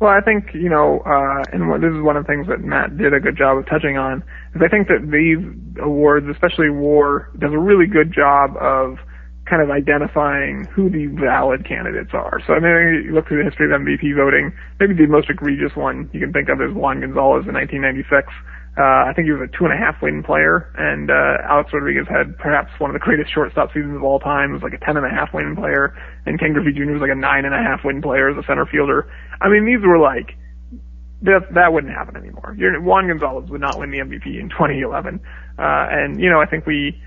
Well, 0.01 0.11
I 0.11 0.19
think 0.19 0.53
you 0.53 0.69
know, 0.69 0.99
uh, 1.05 1.43
and 1.53 1.69
what, 1.69 1.79
this 1.79 1.93
is 1.93 2.01
one 2.01 2.17
of 2.17 2.25
the 2.25 2.27
things 2.27 2.47
that 2.47 2.59
Matt 2.59 2.97
did 2.97 3.13
a 3.13 3.19
good 3.19 3.37
job 3.37 3.57
of 3.57 3.65
touching 3.67 3.97
on 3.97 4.23
is 4.55 4.61
I 4.61 4.67
think 4.67 4.87
that 4.89 5.05
these 5.07 5.39
awards, 5.79 6.25
especially 6.27 6.69
War, 6.69 7.31
does 7.39 7.53
a 7.53 7.59
really 7.59 7.87
good 7.87 8.11
job 8.11 8.57
of 8.59 8.97
kind 9.45 9.61
of 9.61 9.69
identifying 9.69 10.65
who 10.73 10.89
the 10.89 11.07
valid 11.19 11.67
candidates 11.67 12.11
are. 12.13 12.41
So 12.47 12.53
I 12.53 12.59
mean, 12.59 13.05
you 13.05 13.13
look 13.13 13.27
through 13.27 13.43
the 13.43 13.49
history 13.49 13.69
of 13.69 13.79
MVP 13.79 14.15
voting, 14.17 14.51
maybe 14.79 14.95
the 14.95 15.05
most 15.05 15.29
egregious 15.29 15.75
one 15.75 16.09
you 16.11 16.19
can 16.19 16.33
think 16.33 16.49
of 16.49 16.59
is 16.59 16.73
Juan 16.73 16.99
Gonzalez 16.99 17.45
in 17.45 17.53
1996. 17.53 18.27
Uh, 18.75 19.05
I 19.05 19.13
think 19.15 19.27
he 19.27 19.31
was 19.31 19.47
a 19.47 19.57
two 19.57 19.65
and 19.65 19.73
a 19.73 19.77
half 19.77 20.01
win 20.01 20.23
player, 20.23 20.73
and 20.77 21.11
uh, 21.11 21.45
Alex 21.45 21.69
Rodriguez 21.71 22.07
had 22.09 22.37
perhaps 22.39 22.71
one 22.79 22.89
of 22.89 22.93
the 22.93 22.99
greatest 23.05 23.31
shortstop 23.31 23.69
seasons 23.69 23.95
of 23.95 24.03
all 24.03 24.19
time. 24.19 24.49
It 24.49 24.53
was 24.53 24.63
like 24.63 24.73
a 24.73 24.83
ten 24.83 24.97
and 24.97 25.05
a 25.05 25.13
half 25.13 25.33
win 25.33 25.55
player, 25.55 25.93
and 26.25 26.39
Ken 26.39 26.53
Griffey 26.53 26.73
Jr. 26.73 26.91
was 26.91 27.01
like 27.01 27.13
a 27.13 27.15
nine 27.15 27.45
and 27.45 27.53
a 27.53 27.61
half 27.61 27.85
win 27.85 28.01
player 28.01 28.29
as 28.29 28.37
a 28.37 28.45
center 28.47 28.65
fielder. 28.65 29.11
I 29.41 29.49
mean, 29.49 29.65
these 29.65 29.85
were 29.85 29.99
like 29.99 30.33
that 31.21 31.53
that 31.53 31.71
wouldn't 31.71 31.93
happen 31.93 32.17
anymore. 32.17 32.57
Juan 32.57 33.07
Gonzalez 33.07 33.49
would 33.49 33.61
not 33.61 33.77
win 33.77 33.91
the 33.91 33.99
MVP 33.99 34.39
in 34.39 34.49
2011, 34.49 35.21
uh, 35.57 35.61
and 35.61 36.19
you 36.19 36.29
know 36.29 36.41
I 36.41 36.47
think 36.47 36.65
we 36.65 36.99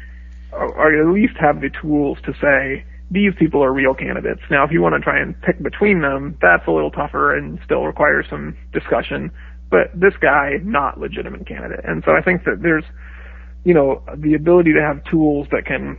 or 0.53 0.95
at 0.95 1.13
least 1.13 1.35
have 1.39 1.61
the 1.61 1.71
tools 1.83 2.19
to 2.25 2.33
say 2.41 2.85
these 3.11 3.33
people 3.39 3.63
are 3.63 3.73
real 3.73 3.95
candidates. 3.95 4.41
Now, 4.51 4.65
if 4.65 4.73
you 4.73 4.81
want 4.81 4.95
to 4.95 5.01
try 5.01 5.21
and 5.21 5.41
pick 5.43 5.63
between 5.63 6.01
them, 6.01 6.37
that's 6.41 6.67
a 6.67 6.71
little 6.71 6.91
tougher 6.91 7.37
and 7.37 7.59
still 7.65 7.85
requires 7.85 8.27
some 8.29 8.57
discussion. 8.73 9.31
But 9.71 9.91
this 9.95 10.15
guy, 10.21 10.59
not 10.63 10.99
legitimate 11.01 11.47
candidate. 11.47 11.85
And 11.85 12.03
so 12.05 12.13
I 12.13 12.23
think 12.23 12.45
that 12.45 12.63
there's, 12.63 12.85
you 13.65 13.75
know, 13.75 14.03
the 14.17 14.35
ability 14.35 14.73
to 14.75 14.81
have 14.81 15.03
tools 15.11 15.49
that 15.51 15.67
can 15.67 15.99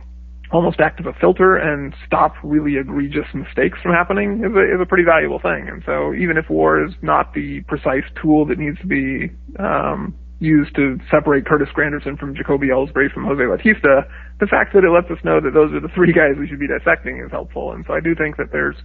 almost 0.50 0.80
act 0.80 1.00
as 1.00 1.06
a 1.06 1.12
filter 1.20 1.56
and 1.56 1.94
stop 2.06 2.34
really 2.42 2.76
egregious 2.78 3.26
mistakes 3.34 3.78
from 3.82 3.92
happening 3.92 4.42
is 4.44 4.56
a, 4.56 4.74
is 4.74 4.80
a 4.80 4.86
pretty 4.86 5.04
valuable 5.04 5.38
thing. 5.38 5.68
And 5.68 5.82
so 5.84 6.14
even 6.14 6.38
if 6.38 6.48
war 6.48 6.82
is 6.82 6.92
not 7.02 7.34
the 7.34 7.60
precise 7.68 8.04
tool 8.20 8.46
that 8.46 8.58
needs 8.58 8.78
to 8.80 8.86
be 8.86 9.30
um, 9.58 10.14
used 10.40 10.74
to 10.76 10.98
separate 11.10 11.44
Curtis 11.44 11.68
Granderson 11.76 12.18
from 12.18 12.34
Jacoby 12.34 12.68
Ellsbury 12.68 13.12
from 13.12 13.24
Jose 13.24 13.44
Bautista, 13.44 14.08
the 14.40 14.46
fact 14.46 14.72
that 14.72 14.84
it 14.84 14.90
lets 14.90 15.10
us 15.10 15.22
know 15.24 15.40
that 15.40 15.52
those 15.52 15.72
are 15.72 15.80
the 15.80 15.92
three 15.94 16.12
guys 16.12 16.38
we 16.38 16.48
should 16.48 16.60
be 16.60 16.68
dissecting 16.68 17.20
is 17.20 17.30
helpful. 17.30 17.72
And 17.72 17.84
so 17.86 17.92
I 17.92 18.00
do 18.00 18.14
think 18.14 18.36
that 18.38 18.50
there's 18.50 18.76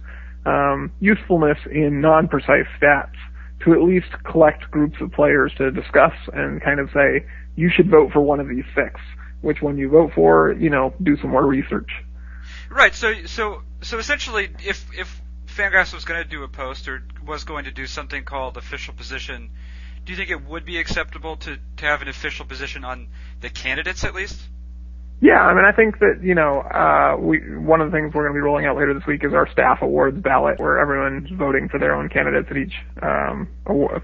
um, 0.44 0.92
usefulness 1.00 1.58
in 1.70 2.00
non-precise 2.00 2.68
stats 2.76 3.16
to 3.64 3.72
at 3.72 3.82
least 3.82 4.06
collect 4.24 4.70
groups 4.70 4.96
of 5.00 5.12
players 5.12 5.52
to 5.58 5.70
discuss 5.70 6.12
and 6.32 6.62
kind 6.62 6.80
of 6.80 6.90
say, 6.92 7.26
you 7.56 7.70
should 7.74 7.90
vote 7.90 8.12
for 8.12 8.20
one 8.20 8.40
of 8.40 8.48
these 8.48 8.64
six. 8.74 9.00
which 9.40 9.60
one 9.60 9.76
you 9.76 9.88
vote 9.90 10.12
for, 10.14 10.52
you 10.52 10.70
know, 10.70 10.94
do 11.02 11.16
some 11.18 11.30
more 11.30 11.46
research. 11.46 11.90
Right. 12.70 12.94
So 12.94 13.12
so 13.26 13.62
so 13.82 13.98
essentially, 13.98 14.48
if 14.64 14.86
if 14.98 15.20
Fangraphs 15.46 15.94
was 15.94 16.04
going 16.04 16.22
to 16.22 16.28
do 16.28 16.42
a 16.42 16.48
post 16.48 16.88
or 16.88 17.02
was 17.24 17.44
going 17.44 17.64
to 17.66 17.70
do 17.70 17.86
something 17.86 18.24
called 18.24 18.56
official 18.56 18.94
position, 18.94 19.50
do 20.04 20.12
you 20.12 20.16
think 20.16 20.30
it 20.30 20.44
would 20.44 20.64
be 20.64 20.78
acceptable 20.78 21.36
to 21.36 21.58
to 21.76 21.84
have 21.84 22.02
an 22.02 22.08
official 22.08 22.46
position 22.46 22.84
on 22.84 23.08
the 23.40 23.50
candidates 23.50 24.02
at 24.04 24.14
least? 24.14 24.40
Yeah, 25.24 25.40
I 25.40 25.54
mean, 25.54 25.64
I 25.64 25.72
think 25.72 26.00
that 26.00 26.20
you 26.20 26.34
know, 26.34 26.60
uh, 26.68 27.16
we 27.16 27.40
one 27.56 27.80
of 27.80 27.90
the 27.90 27.96
things 27.96 28.12
we're 28.12 28.28
going 28.28 28.36
to 28.36 28.36
be 28.36 28.44
rolling 28.44 28.66
out 28.66 28.76
later 28.76 28.92
this 28.92 29.08
week 29.08 29.24
is 29.24 29.32
our 29.32 29.48
staff 29.50 29.80
awards 29.80 30.20
ballot, 30.20 30.60
where 30.60 30.76
everyone's 30.76 31.30
voting 31.32 31.66
for 31.70 31.80
their 31.80 31.96
own 31.96 32.10
candidates 32.10 32.48
at 32.50 32.58
each 32.58 32.76
um, 33.00 33.48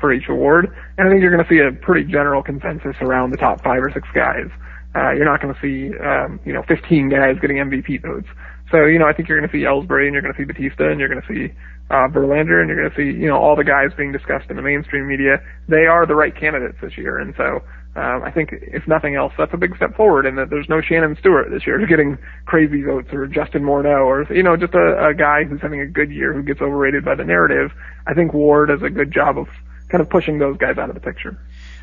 for 0.00 0.14
each 0.14 0.30
award, 0.30 0.72
and 0.96 1.06
I 1.06 1.10
think 1.12 1.20
you're 1.20 1.30
going 1.30 1.44
to 1.44 1.50
see 1.52 1.60
a 1.60 1.76
pretty 1.84 2.10
general 2.10 2.42
consensus 2.42 2.96
around 3.02 3.32
the 3.32 3.36
top 3.36 3.62
five 3.62 3.84
or 3.84 3.92
six 3.92 4.08
guys. 4.14 4.48
Uh, 4.96 5.12
you're 5.12 5.28
not 5.28 5.42
going 5.42 5.52
to 5.52 5.60
see, 5.60 5.92
um, 6.00 6.40
you 6.44 6.54
know, 6.54 6.64
15 6.66 7.10
guys 7.10 7.36
getting 7.38 7.58
MVP 7.58 8.00
votes. 8.00 8.26
So, 8.72 8.86
you 8.86 8.98
know, 8.98 9.06
I 9.06 9.12
think 9.12 9.28
you're 9.28 9.38
going 9.38 9.48
to 9.48 9.54
see 9.54 9.62
Ellsbury 9.62 10.06
and 10.06 10.14
you're 10.14 10.22
going 10.22 10.34
to 10.34 10.40
see 10.40 10.48
Bautista 10.48 10.90
and 10.90 10.98
you're 10.98 11.08
going 11.08 11.22
to 11.22 11.28
see 11.28 11.54
uh, 11.90 12.08
Verlander 12.08 12.58
and 12.58 12.66
you're 12.66 12.80
going 12.80 12.90
to 12.90 12.96
see, 12.96 13.18
you 13.18 13.28
know, 13.28 13.36
all 13.36 13.54
the 13.54 13.62
guys 13.62 13.90
being 13.96 14.10
discussed 14.10 14.50
in 14.50 14.56
the 14.56 14.62
mainstream 14.62 15.06
media. 15.06 15.38
They 15.68 15.86
are 15.86 16.06
the 16.06 16.14
right 16.14 16.34
candidates 16.34 16.78
this 16.80 16.96
year, 16.96 17.18
and 17.18 17.34
so 17.36 17.62
um, 17.96 18.22
I 18.22 18.30
think 18.30 18.50
if 18.52 18.86
nothing 18.86 19.16
else, 19.16 19.32
that's 19.36 19.52
a 19.52 19.56
big 19.56 19.74
step 19.74 19.96
forward 19.96 20.24
in 20.24 20.36
that 20.36 20.48
there's 20.48 20.68
no 20.68 20.80
Shannon 20.80 21.16
Stewart 21.18 21.50
this 21.50 21.66
year 21.66 21.84
getting 21.88 22.18
crazy 22.46 22.82
votes 22.82 23.08
or 23.12 23.26
Justin 23.26 23.62
Morneau 23.62 24.06
or, 24.06 24.32
you 24.32 24.44
know, 24.44 24.56
just 24.56 24.74
a, 24.74 25.08
a 25.08 25.14
guy 25.14 25.42
who's 25.42 25.60
having 25.60 25.80
a 25.80 25.86
good 25.86 26.10
year 26.10 26.32
who 26.32 26.42
gets 26.42 26.60
overrated 26.60 27.04
by 27.04 27.16
the 27.16 27.24
narrative. 27.24 27.72
I 28.06 28.14
think 28.14 28.32
WAR 28.32 28.66
does 28.66 28.82
a 28.82 28.90
good 28.90 29.12
job 29.12 29.38
of 29.38 29.48
kind 29.88 30.00
of 30.00 30.08
pushing 30.08 30.38
those 30.38 30.56
guys 30.56 30.78
out 30.78 30.88
of 30.88 30.94
the 30.94 31.00
picture. 31.00 31.36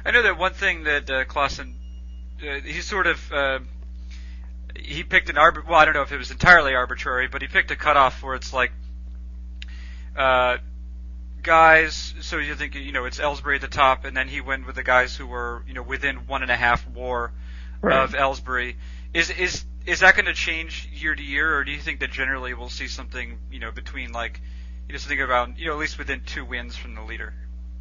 I 0.06 0.12
know 0.12 0.24
that 0.24 0.38
one 0.38 0.54
thing 0.54 0.84
that 0.84 1.10
uh, 1.10 1.26
Klaassen, 1.26 1.74
uh, 2.42 2.62
he 2.62 2.80
sort 2.80 3.08
of, 3.08 3.32
uh, 3.34 3.60
he 4.78 5.04
picked 5.04 5.30
an 5.30 5.36
arbit, 5.36 5.68
well, 5.68 5.76
I 5.76 5.84
don't 5.84 5.94
know 5.94 6.04
if 6.04 6.14
it 6.14 6.18
was 6.18 6.32
entirely 6.32 6.74
arbitrary, 6.74 7.28
but 7.28 7.42
he 7.42 7.50
picked 7.50 7.72
a 7.72 7.76
cutoff 7.76 8.24
where 8.24 8.36
it's 8.36 8.54
like, 8.54 8.72
uh, 10.16 10.58
guys. 11.48 12.14
So 12.22 12.38
you 12.38 12.54
think 12.54 12.76
you 12.76 12.92
know 12.92 13.06
it's 13.06 13.20
Ellsbury 13.20 13.56
at 13.56 13.62
the 13.62 13.68
top, 13.68 14.06
and 14.06 14.16
then 14.16 14.28
he 14.28 14.42
went 14.42 14.68
with 14.68 14.76
the 14.76 14.84
guys 14.84 15.16
who 15.16 15.26
were 15.26 15.64
you 15.66 15.74
know 15.74 15.82
within 15.82 16.28
one 16.28 16.44
and 16.44 16.52
a 16.52 16.56
half 16.56 16.88
WAR 16.90 17.32
right. 17.82 18.04
of 18.04 18.12
Ellsbury. 18.12 18.76
Is 19.14 19.32
is 19.32 19.66
is 19.88 20.02
that 20.02 20.16
going 20.16 20.26
to 20.26 20.34
change 20.34 20.88
year 20.94 21.16
to 21.16 21.24
year, 21.24 21.58
or 21.58 21.64
do 21.64 21.72
you 21.72 21.80
think 21.80 22.02
that 22.02 22.12
generally 22.12 22.54
we'll 22.54 22.70
see 22.70 22.88
something 22.88 23.40
you 23.50 23.60
know 23.60 23.72
between 23.72 24.12
like 24.12 24.40
you 24.88 24.94
know 24.94 25.00
something 25.00 25.20
around 25.20 25.58
you 25.58 25.68
know 25.68 25.74
at 25.74 25.80
least 25.80 25.98
within 25.98 26.22
two 26.24 26.46
wins 26.46 26.76
from 26.76 26.94
the 26.94 27.02
leader? 27.02 27.34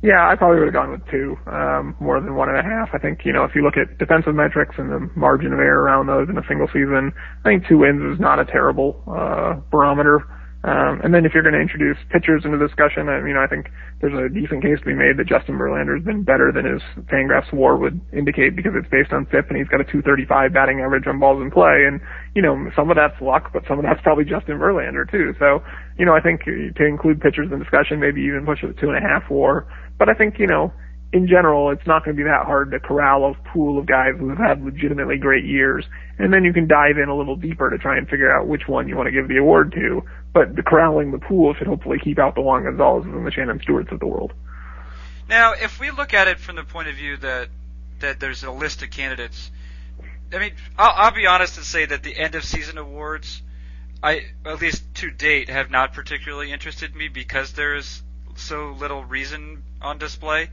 Yeah, 0.02 0.28
I 0.28 0.36
probably 0.36 0.58
would 0.58 0.66
have 0.66 0.74
gone 0.74 0.92
with 0.92 1.06
two, 1.10 1.36
um, 1.46 1.96
more 1.98 2.20
than 2.20 2.36
one 2.36 2.50
and 2.50 2.58
a 2.58 2.62
half. 2.62 2.90
I 2.92 2.98
think, 2.98 3.24
you 3.24 3.32
know, 3.32 3.44
if 3.44 3.54
you 3.54 3.62
look 3.62 3.78
at 3.78 3.96
defensive 3.98 4.34
metrics 4.34 4.74
and 4.76 4.92
the 4.92 5.10
margin 5.16 5.54
of 5.54 5.58
error 5.58 5.82
around 5.82 6.06
those 6.06 6.28
in 6.28 6.36
a 6.36 6.46
single 6.46 6.66
season, 6.68 7.14
I 7.44 7.48
think 7.48 7.66
two 7.66 7.78
wins 7.78 8.14
is 8.14 8.20
not 8.20 8.38
a 8.38 8.44
terrible, 8.44 9.02
uh, 9.08 9.54
barometer 9.70 10.28
um, 10.66 10.98
and 11.06 11.14
then 11.14 11.22
if 11.22 11.30
you're 11.30 11.46
going 11.46 11.54
to 11.54 11.62
introduce 11.62 11.94
pitchers 12.10 12.42
into 12.42 12.58
the 12.58 12.66
discussion, 12.66 13.06
I 13.06 13.22
mean, 13.22 13.38
I 13.38 13.46
think 13.46 13.70
there's 14.02 14.18
a 14.18 14.26
decent 14.26 14.66
case 14.66 14.82
to 14.82 14.86
be 14.90 14.98
made 14.98 15.14
that 15.14 15.30
Justin 15.30 15.54
Verlander 15.54 15.94
has 15.94 16.02
been 16.02 16.26
better 16.26 16.50
than 16.50 16.66
his 16.66 16.82
Fangraphs 17.06 17.54
WAR 17.54 17.78
would 17.78 18.02
indicate 18.10 18.58
because 18.58 18.74
it's 18.74 18.90
based 18.90 19.14
on 19.14 19.30
FIP 19.30 19.46
and 19.46 19.56
he's 19.62 19.70
got 19.70 19.78
a 19.78 19.86
235 19.86 20.26
batting 20.50 20.82
average 20.82 21.06
on 21.06 21.22
balls 21.22 21.38
in 21.38 21.54
play. 21.54 21.86
And 21.86 22.02
you 22.34 22.42
know, 22.42 22.58
some 22.74 22.90
of 22.90 22.98
that's 22.98 23.14
luck, 23.22 23.54
but 23.54 23.62
some 23.70 23.78
of 23.78 23.86
that's 23.86 24.02
probably 24.02 24.26
Justin 24.26 24.58
Verlander 24.58 25.06
too. 25.06 25.38
So, 25.38 25.62
you 26.02 26.04
know, 26.04 26.18
I 26.18 26.20
think 26.20 26.42
to 26.42 26.82
include 26.82 27.22
pitchers 27.22 27.46
in 27.54 27.62
discussion, 27.62 28.02
maybe 28.02 28.26
even 28.26 28.42
push 28.42 28.66
it 28.66 28.74
to 28.74 28.74
two 28.74 28.90
and 28.90 28.98
a 28.98 29.06
half 29.06 29.30
WAR. 29.30 29.70
But 30.02 30.10
I 30.10 30.14
think 30.18 30.42
you 30.42 30.50
know 30.50 30.74
in 31.16 31.26
general, 31.26 31.70
it's 31.70 31.86
not 31.86 32.04
going 32.04 32.16
to 32.16 32.22
be 32.22 32.28
that 32.28 32.44
hard 32.44 32.70
to 32.70 32.78
corral 32.78 33.24
a 33.24 33.34
pool 33.48 33.78
of 33.78 33.86
guys 33.86 34.12
who 34.18 34.28
have 34.28 34.38
had 34.38 34.62
legitimately 34.62 35.16
great 35.16 35.44
years. 35.44 35.84
And 36.18 36.32
then 36.32 36.44
you 36.44 36.52
can 36.52 36.68
dive 36.68 36.98
in 37.02 37.08
a 37.08 37.16
little 37.16 37.36
deeper 37.36 37.70
to 37.70 37.78
try 37.78 37.96
and 37.96 38.06
figure 38.06 38.30
out 38.30 38.46
which 38.46 38.68
one 38.68 38.86
you 38.86 38.96
want 38.96 39.06
to 39.06 39.12
give 39.12 39.28
the 39.28 39.38
award 39.38 39.72
to. 39.72 40.02
But 40.34 40.54
the 40.54 40.62
corralling 40.62 41.12
the 41.12 41.18
pool 41.18 41.54
should 41.54 41.66
hopefully 41.66 41.98
keep 42.02 42.18
out 42.18 42.34
the 42.34 42.42
Juan 42.42 42.64
Gonzalez's 42.64 43.10
and 43.10 43.26
the 43.26 43.30
Shannon 43.30 43.60
Stewarts 43.62 43.90
of 43.90 44.00
the 44.00 44.06
world. 44.06 44.34
Now, 45.28 45.54
if 45.54 45.80
we 45.80 45.90
look 45.90 46.12
at 46.12 46.28
it 46.28 46.38
from 46.38 46.56
the 46.56 46.64
point 46.64 46.88
of 46.88 46.94
view 46.94 47.16
that 47.16 47.48
that 48.00 48.20
there's 48.20 48.44
a 48.44 48.50
list 48.50 48.82
of 48.82 48.90
candidates, 48.90 49.50
I 50.32 50.38
mean, 50.38 50.52
I'll, 50.76 51.06
I'll 51.06 51.14
be 51.14 51.26
honest 51.26 51.56
and 51.56 51.64
say 51.64 51.86
that 51.86 52.02
the 52.02 52.14
end 52.14 52.34
of 52.34 52.44
season 52.44 52.76
awards, 52.76 53.40
I 54.02 54.26
at 54.44 54.60
least 54.60 54.84
to 54.96 55.10
date 55.10 55.48
have 55.48 55.70
not 55.70 55.94
particularly 55.94 56.52
interested 56.52 56.94
me 56.94 57.08
because 57.08 57.54
there 57.54 57.74
is 57.74 58.02
so 58.36 58.76
little 58.78 59.02
reason 59.02 59.62
on 59.80 59.96
display. 59.98 60.50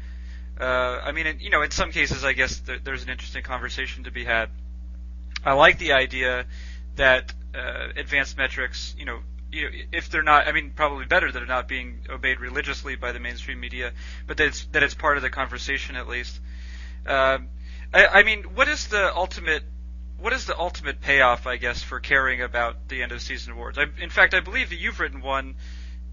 Uh, 0.60 1.00
I 1.03 1.12
mean, 1.12 1.38
you 1.39 1.50
know, 1.50 1.62
in 1.62 1.72
some 1.72 1.91
cases, 1.91 2.24
I 2.24 2.33
guess 2.33 2.60
th- 2.60 2.81
there's 2.83 3.03
an 3.03 3.10
interesting 3.10 3.43
conversation 3.43 4.03
to 4.03 4.12
be 4.12 4.24
had. 4.24 4.50
I 5.43 5.53
like 5.53 5.79
the 5.79 5.93
idea 5.93 6.45
that 6.95 7.33
uh, 7.55 7.88
advanced 7.95 8.38
metrics, 8.38 8.95
you 8.98 9.05
know, 9.05 9.19
you 9.51 9.63
know, 9.63 9.69
if 9.91 10.10
they're 10.10 10.24
not, 10.24 10.48
I 10.48 10.51
mean, 10.51 10.72
probably 10.75 11.05
better 11.05 11.31
that 11.31 11.38
they're 11.38 11.48
not 11.48 11.67
being 11.67 12.05
obeyed 12.10 12.39
religiously 12.39 12.95
by 12.95 13.12
the 13.12 13.19
mainstream 13.19 13.60
media, 13.60 13.93
but 14.27 14.38
that 14.38 14.48
it's 14.48 14.65
that 14.72 14.83
it's 14.83 14.95
part 14.95 15.17
of 15.17 15.24
the 15.24 15.29
conversation 15.29 15.95
at 15.95 16.07
least. 16.07 16.39
Um, 17.05 17.50
I, 17.93 18.07
I 18.07 18.24
mean, 18.24 18.43
what 18.55 18.67
is 18.67 18.88
the 18.88 19.15
ultimate? 19.15 19.63
What 20.19 20.33
is 20.33 20.45
the 20.45 20.57
ultimate 20.57 21.01
payoff, 21.01 21.45
I 21.45 21.57
guess, 21.57 21.83
for 21.83 22.00
caring 22.00 22.41
about 22.41 22.88
the 22.88 23.03
end 23.03 23.12
of 23.12 23.22
season 23.22 23.53
awards? 23.53 23.77
I, 23.77 23.86
in 24.01 24.10
fact, 24.10 24.33
I 24.33 24.39
believe 24.39 24.69
that 24.69 24.77
you've 24.77 25.00
written 25.00 25.22
one. 25.22 25.55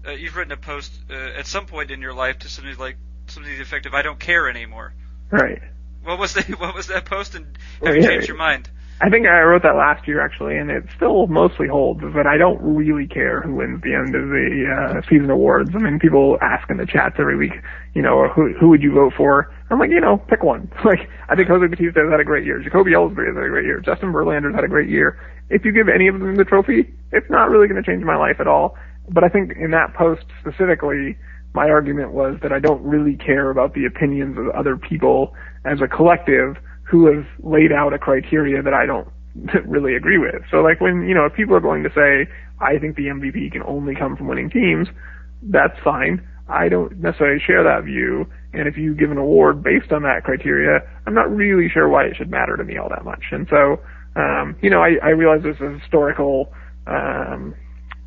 Uh, 0.05 0.11
you've 0.11 0.35
written 0.35 0.51
a 0.51 0.57
post 0.57 0.91
uh, 1.09 1.13
at 1.13 1.45
some 1.45 1.65
point 1.65 1.91
in 1.91 2.01
your 2.01 2.13
life 2.13 2.39
to 2.39 2.49
somebody 2.49 2.75
like 2.75 2.97
something 3.31 3.51
to 3.51 3.57
the 3.57 3.63
effect 3.63 3.85
of 3.85 3.93
"I 3.93 4.01
don't 4.01 4.19
care 4.19 4.49
anymore." 4.49 4.93
Right. 5.29 5.61
What 6.03 6.19
was 6.19 6.33
the 6.33 6.41
what 6.57 6.75
was 6.75 6.87
that 6.87 7.05
post, 7.05 7.35
and 7.35 7.57
have 7.83 7.95
you 7.95 8.03
changed 8.03 8.27
your 8.27 8.37
mind? 8.37 8.69
I 9.03 9.09
think 9.09 9.25
I 9.25 9.41
wrote 9.41 9.63
that 9.63 9.75
last 9.75 10.07
year 10.07 10.21
actually, 10.21 10.57
and 10.57 10.69
it 10.69 10.83
still 10.95 11.25
mostly 11.25 11.67
holds. 11.67 12.01
That 12.01 12.27
I 12.27 12.37
don't 12.37 12.61
really 12.61 13.07
care 13.07 13.41
who 13.41 13.55
wins 13.55 13.81
the 13.81 13.95
end 13.95 14.13
of 14.13 14.29
the 14.29 14.69
uh, 14.69 15.01
season 15.09 15.31
awards. 15.31 15.71
I 15.73 15.79
mean, 15.79 15.97
people 15.97 16.37
ask 16.39 16.69
in 16.69 16.77
the 16.77 16.85
chats 16.85 17.15
every 17.17 17.35
week, 17.35 17.53
you 17.95 18.03
know, 18.03 18.27
who 18.27 18.53
who 18.53 18.69
would 18.69 18.83
you 18.83 18.93
vote 18.93 19.13
for? 19.17 19.51
I'm 19.71 19.79
like, 19.79 19.89
you 19.89 20.01
know, 20.01 20.17
pick 20.17 20.43
one. 20.43 20.71
Like, 20.85 21.09
I 21.29 21.35
think 21.35 21.47
Jose 21.47 21.65
Bautista 21.65 22.01
has 22.01 22.11
had 22.11 22.19
a 22.19 22.25
great 22.25 22.45
year. 22.45 22.59
Jacoby 22.59 22.91
Ellsbury 22.91 23.27
has 23.27 23.35
had 23.35 23.45
a 23.45 23.49
great 23.49 23.65
year. 23.65 23.79
Justin 23.79 24.11
Verlander's 24.11 24.53
had 24.53 24.65
a 24.65 24.67
great 24.67 24.89
year. 24.89 25.17
If 25.49 25.63
you 25.63 25.71
give 25.71 25.87
any 25.87 26.07
of 26.07 26.19
them 26.19 26.35
the 26.35 26.43
trophy, 26.43 26.93
it's 27.11 27.29
not 27.29 27.49
really 27.49 27.67
going 27.67 27.81
to 27.81 27.85
change 27.89 28.03
my 28.03 28.17
life 28.17 28.39
at 28.39 28.47
all. 28.47 28.77
But 29.09 29.23
I 29.23 29.29
think 29.29 29.53
in 29.55 29.71
that 29.71 29.93
post 29.93 30.25
specifically, 30.41 31.17
my 31.53 31.69
argument 31.69 32.13
was 32.13 32.37
that 32.41 32.51
I 32.51 32.59
don't 32.59 32.81
really 32.83 33.17
care 33.17 33.49
about 33.49 33.73
the 33.73 33.85
opinions 33.85 34.37
of 34.37 34.49
other 34.55 34.77
people 34.77 35.33
as 35.65 35.79
a 35.81 35.87
collective 35.87 36.55
who 36.83 37.07
have 37.07 37.25
laid 37.43 37.71
out 37.71 37.93
a 37.93 37.99
criteria 37.99 38.61
that 38.61 38.73
I 38.73 38.85
don't 38.85 39.07
really 39.65 39.95
agree 39.95 40.17
with. 40.17 40.43
So 40.49 40.57
like 40.57 40.81
when, 40.81 41.07
you 41.07 41.15
know, 41.15 41.25
if 41.25 41.33
people 41.33 41.55
are 41.55 41.61
going 41.61 41.83
to 41.83 41.89
say, 41.89 42.31
I 42.59 42.77
think 42.77 42.95
the 42.95 43.07
MVP 43.07 43.51
can 43.51 43.63
only 43.63 43.95
come 43.95 44.15
from 44.15 44.27
winning 44.27 44.49
teams, 44.49 44.87
that's 45.43 45.77
fine. 45.83 46.27
I 46.47 46.69
don't 46.69 46.99
necessarily 46.99 47.41
share 47.45 47.63
that 47.63 47.85
view. 47.85 48.25
And 48.53 48.67
if 48.67 48.77
you 48.77 48.93
give 48.93 49.11
an 49.11 49.17
award 49.17 49.63
based 49.63 49.91
on 49.91 50.03
that 50.03 50.23
criteria, 50.23 50.79
I'm 51.07 51.13
not 51.13 51.33
really 51.33 51.69
sure 51.69 51.87
why 51.87 52.05
it 52.05 52.15
should 52.17 52.29
matter 52.29 52.57
to 52.57 52.63
me 52.63 52.77
all 52.77 52.89
that 52.89 53.05
much. 53.05 53.23
And 53.31 53.47
so, 53.49 53.79
um, 54.15 54.55
you 54.61 54.69
know, 54.69 54.81
I, 54.81 54.95
I 55.01 55.09
realize 55.09 55.41
this 55.43 55.55
is 55.61 55.81
historical, 55.81 56.51
um, 56.87 57.55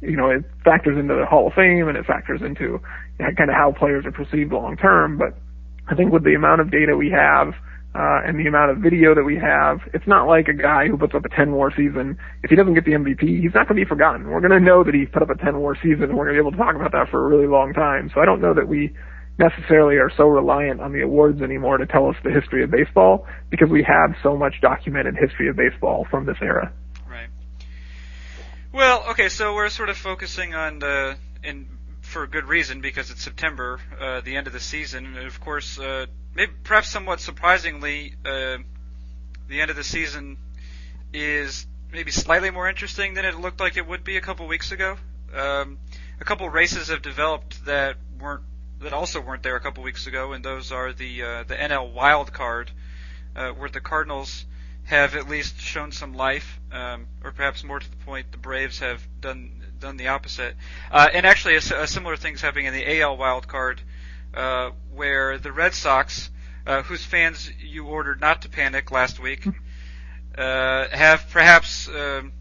you 0.00 0.16
know, 0.16 0.30
it 0.30 0.44
factors 0.64 0.98
into 0.98 1.14
the 1.14 1.26
Hall 1.26 1.48
of 1.48 1.54
Fame 1.54 1.88
and 1.88 1.96
it 1.96 2.06
factors 2.06 2.40
into 2.44 2.80
kind 3.18 3.50
of 3.50 3.56
how 3.56 3.72
players 3.76 4.04
are 4.06 4.12
perceived 4.12 4.52
long 4.52 4.76
term. 4.76 5.18
But 5.18 5.36
I 5.88 5.94
think 5.94 6.12
with 6.12 6.24
the 6.24 6.34
amount 6.34 6.60
of 6.60 6.70
data 6.70 6.96
we 6.96 7.10
have, 7.10 7.54
uh, 7.94 8.26
and 8.26 8.38
the 8.38 8.48
amount 8.48 8.72
of 8.72 8.78
video 8.78 9.14
that 9.14 9.22
we 9.22 9.36
have, 9.36 9.78
it's 9.94 10.06
not 10.06 10.26
like 10.26 10.48
a 10.48 10.52
guy 10.52 10.88
who 10.88 10.98
puts 10.98 11.14
up 11.14 11.24
a 11.24 11.28
10 11.28 11.52
war 11.52 11.70
season. 11.70 12.18
If 12.42 12.50
he 12.50 12.56
doesn't 12.56 12.74
get 12.74 12.84
the 12.84 12.90
MVP, 12.90 13.22
he's 13.40 13.54
not 13.54 13.68
going 13.68 13.78
to 13.78 13.84
be 13.86 13.88
forgotten. 13.88 14.26
We're 14.26 14.40
going 14.40 14.58
to 14.58 14.58
know 14.58 14.82
that 14.82 14.94
he 14.94 15.06
put 15.06 15.22
up 15.22 15.30
a 15.30 15.38
10 15.38 15.58
war 15.58 15.78
season 15.80 16.10
and 16.10 16.16
we're 16.16 16.26
going 16.26 16.36
to 16.36 16.42
be 16.42 16.46
able 16.46 16.50
to 16.50 16.58
talk 16.58 16.74
about 16.74 16.90
that 16.90 17.08
for 17.10 17.24
a 17.24 17.28
really 17.28 17.46
long 17.46 17.72
time. 17.72 18.10
So 18.12 18.20
I 18.20 18.24
don't 18.24 18.40
know 18.40 18.52
that 18.52 18.66
we 18.66 18.92
necessarily 19.38 19.96
are 19.96 20.10
so 20.16 20.26
reliant 20.26 20.80
on 20.80 20.92
the 20.92 21.02
awards 21.02 21.40
anymore 21.40 21.78
to 21.78 21.86
tell 21.86 22.08
us 22.08 22.16
the 22.24 22.30
history 22.30 22.64
of 22.64 22.70
baseball 22.70 23.26
because 23.50 23.68
we 23.70 23.84
have 23.86 24.14
so 24.22 24.36
much 24.36 24.54
documented 24.60 25.14
history 25.14 25.48
of 25.48 25.54
baseball 25.54 26.06
from 26.10 26.26
this 26.26 26.38
era. 26.42 26.72
Well, 28.74 29.04
okay, 29.10 29.28
so 29.28 29.54
we're 29.54 29.68
sort 29.68 29.88
of 29.88 29.96
focusing 29.96 30.56
on 30.56 30.80
the 30.80 31.16
in 31.44 31.68
for 32.00 32.26
good 32.26 32.46
reason 32.46 32.80
because 32.80 33.12
it's 33.12 33.22
September, 33.22 33.78
uh, 34.00 34.20
the 34.22 34.34
end 34.34 34.48
of 34.48 34.52
the 34.52 34.58
season, 34.58 35.16
and 35.16 35.28
of 35.28 35.40
course, 35.40 35.78
uh, 35.78 36.06
maybe 36.34 36.50
perhaps 36.64 36.90
somewhat 36.90 37.20
surprisingly, 37.20 38.14
uh, 38.26 38.56
the 39.46 39.60
end 39.60 39.70
of 39.70 39.76
the 39.76 39.84
season 39.84 40.38
is 41.12 41.68
maybe 41.92 42.10
slightly 42.10 42.50
more 42.50 42.68
interesting 42.68 43.14
than 43.14 43.24
it 43.24 43.38
looked 43.38 43.60
like 43.60 43.76
it 43.76 43.86
would 43.86 44.02
be 44.02 44.16
a 44.16 44.20
couple 44.20 44.48
weeks 44.48 44.72
ago. 44.72 44.96
Um, 45.32 45.78
a 46.20 46.24
couple 46.24 46.48
races 46.48 46.88
have 46.88 47.00
developed 47.00 47.64
that 47.66 47.94
weren't 48.18 48.42
that 48.80 48.92
also 48.92 49.20
weren't 49.20 49.44
there 49.44 49.54
a 49.54 49.60
couple 49.60 49.84
weeks 49.84 50.08
ago, 50.08 50.32
and 50.32 50.44
those 50.44 50.72
are 50.72 50.92
the 50.92 51.22
uh, 51.22 51.44
the 51.44 51.54
NL 51.54 51.92
Wild 51.92 52.32
Card, 52.32 52.72
uh, 53.36 53.50
where 53.50 53.68
the 53.68 53.80
Cardinals 53.80 54.46
have 54.84 55.16
at 55.16 55.28
least 55.28 55.60
shown 55.60 55.92
some 55.92 56.14
life, 56.14 56.60
um, 56.70 57.06
or 57.22 57.32
perhaps 57.32 57.64
more 57.64 57.80
to 57.80 57.90
the 57.90 57.96
point, 57.98 58.30
the 58.32 58.38
Braves 58.38 58.78
have 58.80 59.00
done 59.20 59.50
done 59.80 59.96
the 59.96 60.08
opposite. 60.08 60.54
Uh, 60.90 61.08
and 61.12 61.26
actually, 61.26 61.54
a, 61.54 61.82
a 61.82 61.86
similar 61.86 62.16
thing's 62.16 62.40
happening 62.40 62.66
in 62.66 62.74
the 62.74 63.00
AL 63.00 63.16
wild 63.16 63.48
card, 63.48 63.80
uh, 64.34 64.70
where 64.94 65.38
the 65.38 65.52
Red 65.52 65.74
Sox, 65.74 66.30
uh, 66.66 66.82
whose 66.82 67.04
fans 67.04 67.50
you 67.60 67.86
ordered 67.86 68.20
not 68.20 68.42
to 68.42 68.48
panic 68.48 68.90
last 68.90 69.20
week, 69.20 69.46
uh, 70.38 70.88
have 70.88 71.28
perhaps, 71.30 71.88
um, 71.88 72.32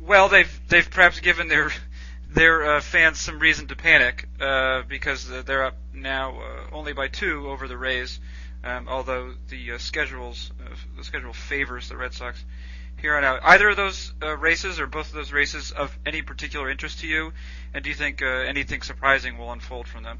well, 0.00 0.28
they've 0.28 0.60
they've 0.68 0.88
perhaps 0.90 1.20
given 1.20 1.48
their 1.48 1.70
their 2.28 2.76
uh, 2.76 2.80
fans 2.80 3.20
some 3.20 3.38
reason 3.38 3.66
to 3.68 3.76
panic 3.76 4.28
uh, 4.40 4.82
because 4.82 5.28
they're 5.44 5.64
up 5.64 5.76
now 5.94 6.38
uh, 6.40 6.74
only 6.74 6.92
by 6.92 7.08
two 7.08 7.48
over 7.48 7.68
the 7.68 7.78
Rays. 7.78 8.20
Um, 8.66 8.88
although 8.88 9.32
the 9.48 9.72
uh, 9.72 9.78
schedules 9.78 10.50
uh, 10.60 10.74
the 10.96 11.04
schedule 11.04 11.32
favors 11.32 11.88
the 11.88 11.96
Red 11.96 12.12
Sox 12.12 12.44
here 13.00 13.14
on 13.14 13.22
out. 13.22 13.40
Either 13.44 13.68
of 13.68 13.76
those 13.76 14.12
uh, 14.22 14.36
races 14.36 14.80
or 14.80 14.86
both 14.88 15.08
of 15.08 15.12
those 15.12 15.30
races 15.30 15.70
of 15.70 15.96
any 16.04 16.22
particular 16.22 16.68
interest 16.68 17.00
to 17.00 17.06
you, 17.06 17.32
and 17.74 17.84
do 17.84 17.90
you 17.90 17.94
think 17.94 18.22
uh, 18.22 18.26
anything 18.26 18.82
surprising 18.82 19.38
will 19.38 19.52
unfold 19.52 19.86
from 19.86 20.02
them? 20.02 20.18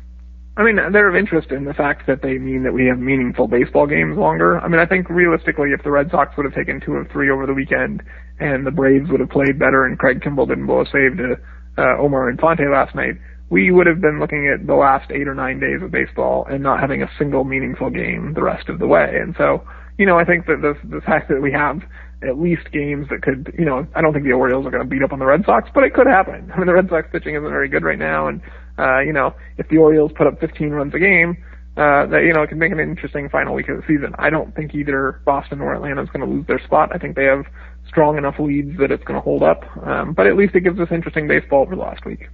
I 0.57 0.63
mean, 0.63 0.77
they're 0.93 1.09
of 1.09 1.17
interest 1.17 1.51
in 1.51 1.65
the 1.65 1.75
fact 1.75 2.07
that 2.07 2.23
they 2.23 2.39
mean 2.39 2.63
that 2.63 2.73
we 2.73 2.87
have 2.87 2.99
meaningful 2.99 3.49
baseball 3.49 3.87
games 3.87 4.17
longer. 4.17 4.59
I 4.61 4.69
mean, 4.69 4.81
I 4.81 4.87
think 4.87 5.11
realistically, 5.11 5.71
if 5.73 5.83
the 5.83 5.91
Red 5.91 6.11
Sox 6.11 6.37
would 6.37 6.47
have 6.47 6.55
taken 6.55 6.81
two 6.81 6.95
of 6.95 7.11
three 7.11 7.31
over 7.31 7.47
the 7.47 7.53
weekend, 7.53 8.03
and 8.39 8.65
the 8.67 8.71
Braves 8.71 9.11
would 9.11 9.21
have 9.21 9.29
played 9.31 9.59
better, 9.59 9.85
and 9.85 9.99
Craig 9.99 10.21
Kimbrel 10.21 10.49
didn't 10.49 10.67
blow 10.67 10.83
a 10.83 10.87
save 10.87 11.19
to 11.19 11.37
uh, 11.77 11.99
Omar 11.99 12.31
Infante 12.31 12.65
last 12.73 12.95
night, 12.95 13.17
we 13.49 13.71
would 13.71 13.87
have 13.87 14.01
been 14.01 14.19
looking 14.19 14.49
at 14.49 14.67
the 14.67 14.75
last 14.75 15.11
eight 15.11 15.29
or 15.29 15.35
nine 15.35 15.61
days 15.61 15.83
of 15.83 15.91
baseball 15.91 16.47
and 16.51 16.63
not 16.63 16.81
having 16.81 17.03
a 17.03 17.11
single 17.19 17.45
meaningful 17.45 17.91
game 17.91 18.35
the 18.35 18.43
rest 18.43 18.69
of 18.69 18.79
the 18.79 18.87
way. 18.87 19.19
And 19.21 19.35
so, 19.39 19.63
you 19.99 20.07
know, 20.07 20.19
I 20.19 20.25
think 20.25 20.47
that 20.47 20.61
the 20.63 20.75
the 20.89 21.01
fact 21.01 21.29
that 21.29 21.41
we 21.41 21.53
have 21.53 21.81
at 22.23 22.39
least 22.39 22.73
games 22.73 23.07
that 23.11 23.23
could, 23.23 23.55
you 23.59 23.65
know, 23.65 23.87
I 23.95 24.01
don't 24.01 24.13
think 24.13 24.25
the 24.25 24.33
Orioles 24.33 24.67
are 24.67 24.71
going 24.71 24.83
to 24.83 24.89
beat 24.89 25.03
up 25.03 25.13
on 25.13 25.19
the 25.19 25.27
Red 25.27 25.45
Sox, 25.45 25.69
but 25.75 25.85
it 25.85 25.95
could 25.95 26.07
happen. 26.07 26.51
I 26.53 26.59
mean, 26.59 26.67
the 26.67 26.75
Red 26.75 26.89
Sox 26.89 27.07
pitching 27.13 27.35
isn't 27.35 27.49
very 27.49 27.69
good 27.69 27.85
right 27.85 27.99
now, 27.99 28.27
and 28.27 28.41
uh, 28.79 29.01
you 29.01 29.13
know, 29.13 29.35
if 29.59 29.69
the 29.69 29.79
Orioles 29.79 30.13
put 30.17 30.27
up 30.27 30.41
15 30.41 30.71
runs 30.71 30.95
a 30.95 30.99
game, 30.99 31.37
uh, 31.77 32.07
that 32.07 32.23
you 32.25 32.33
know, 32.33 32.43
it 32.43 32.49
can 32.49 32.59
make 32.59 32.73
an 32.73 32.81
interesting 32.81 33.29
final 33.29 33.55
week 33.55 33.69
of 33.69 33.77
the 33.77 33.83
season. 33.87 34.15
I 34.19 34.31
don't 34.31 34.55
think 34.57 34.75
either 34.75 35.21
Boston 35.25 35.61
or 35.61 35.75
Atlanta 35.75 36.03
is 36.03 36.09
going 36.09 36.27
to 36.27 36.33
lose 36.33 36.47
their 36.47 36.61
spot. 36.65 36.91
I 36.93 36.99
think 36.99 37.17
they 37.17 37.25
have 37.25 37.45
strong 37.87 38.17
enough 38.19 38.37
leads 38.39 38.79
that 38.79 38.91
it's 38.91 39.05
going 39.05 39.19
to 39.19 39.21
hold 39.21 39.43
up. 39.43 39.63
Um, 39.87 40.15
but 40.15 40.27
at 40.27 40.37
least 40.37 40.55
it 40.55 40.63
gives 40.63 40.81
us 40.81 40.89
interesting 40.91 41.29
baseball 41.29 41.63
over 41.63 41.77
the 41.77 41.83
last 41.83 42.05
week. 42.05 42.29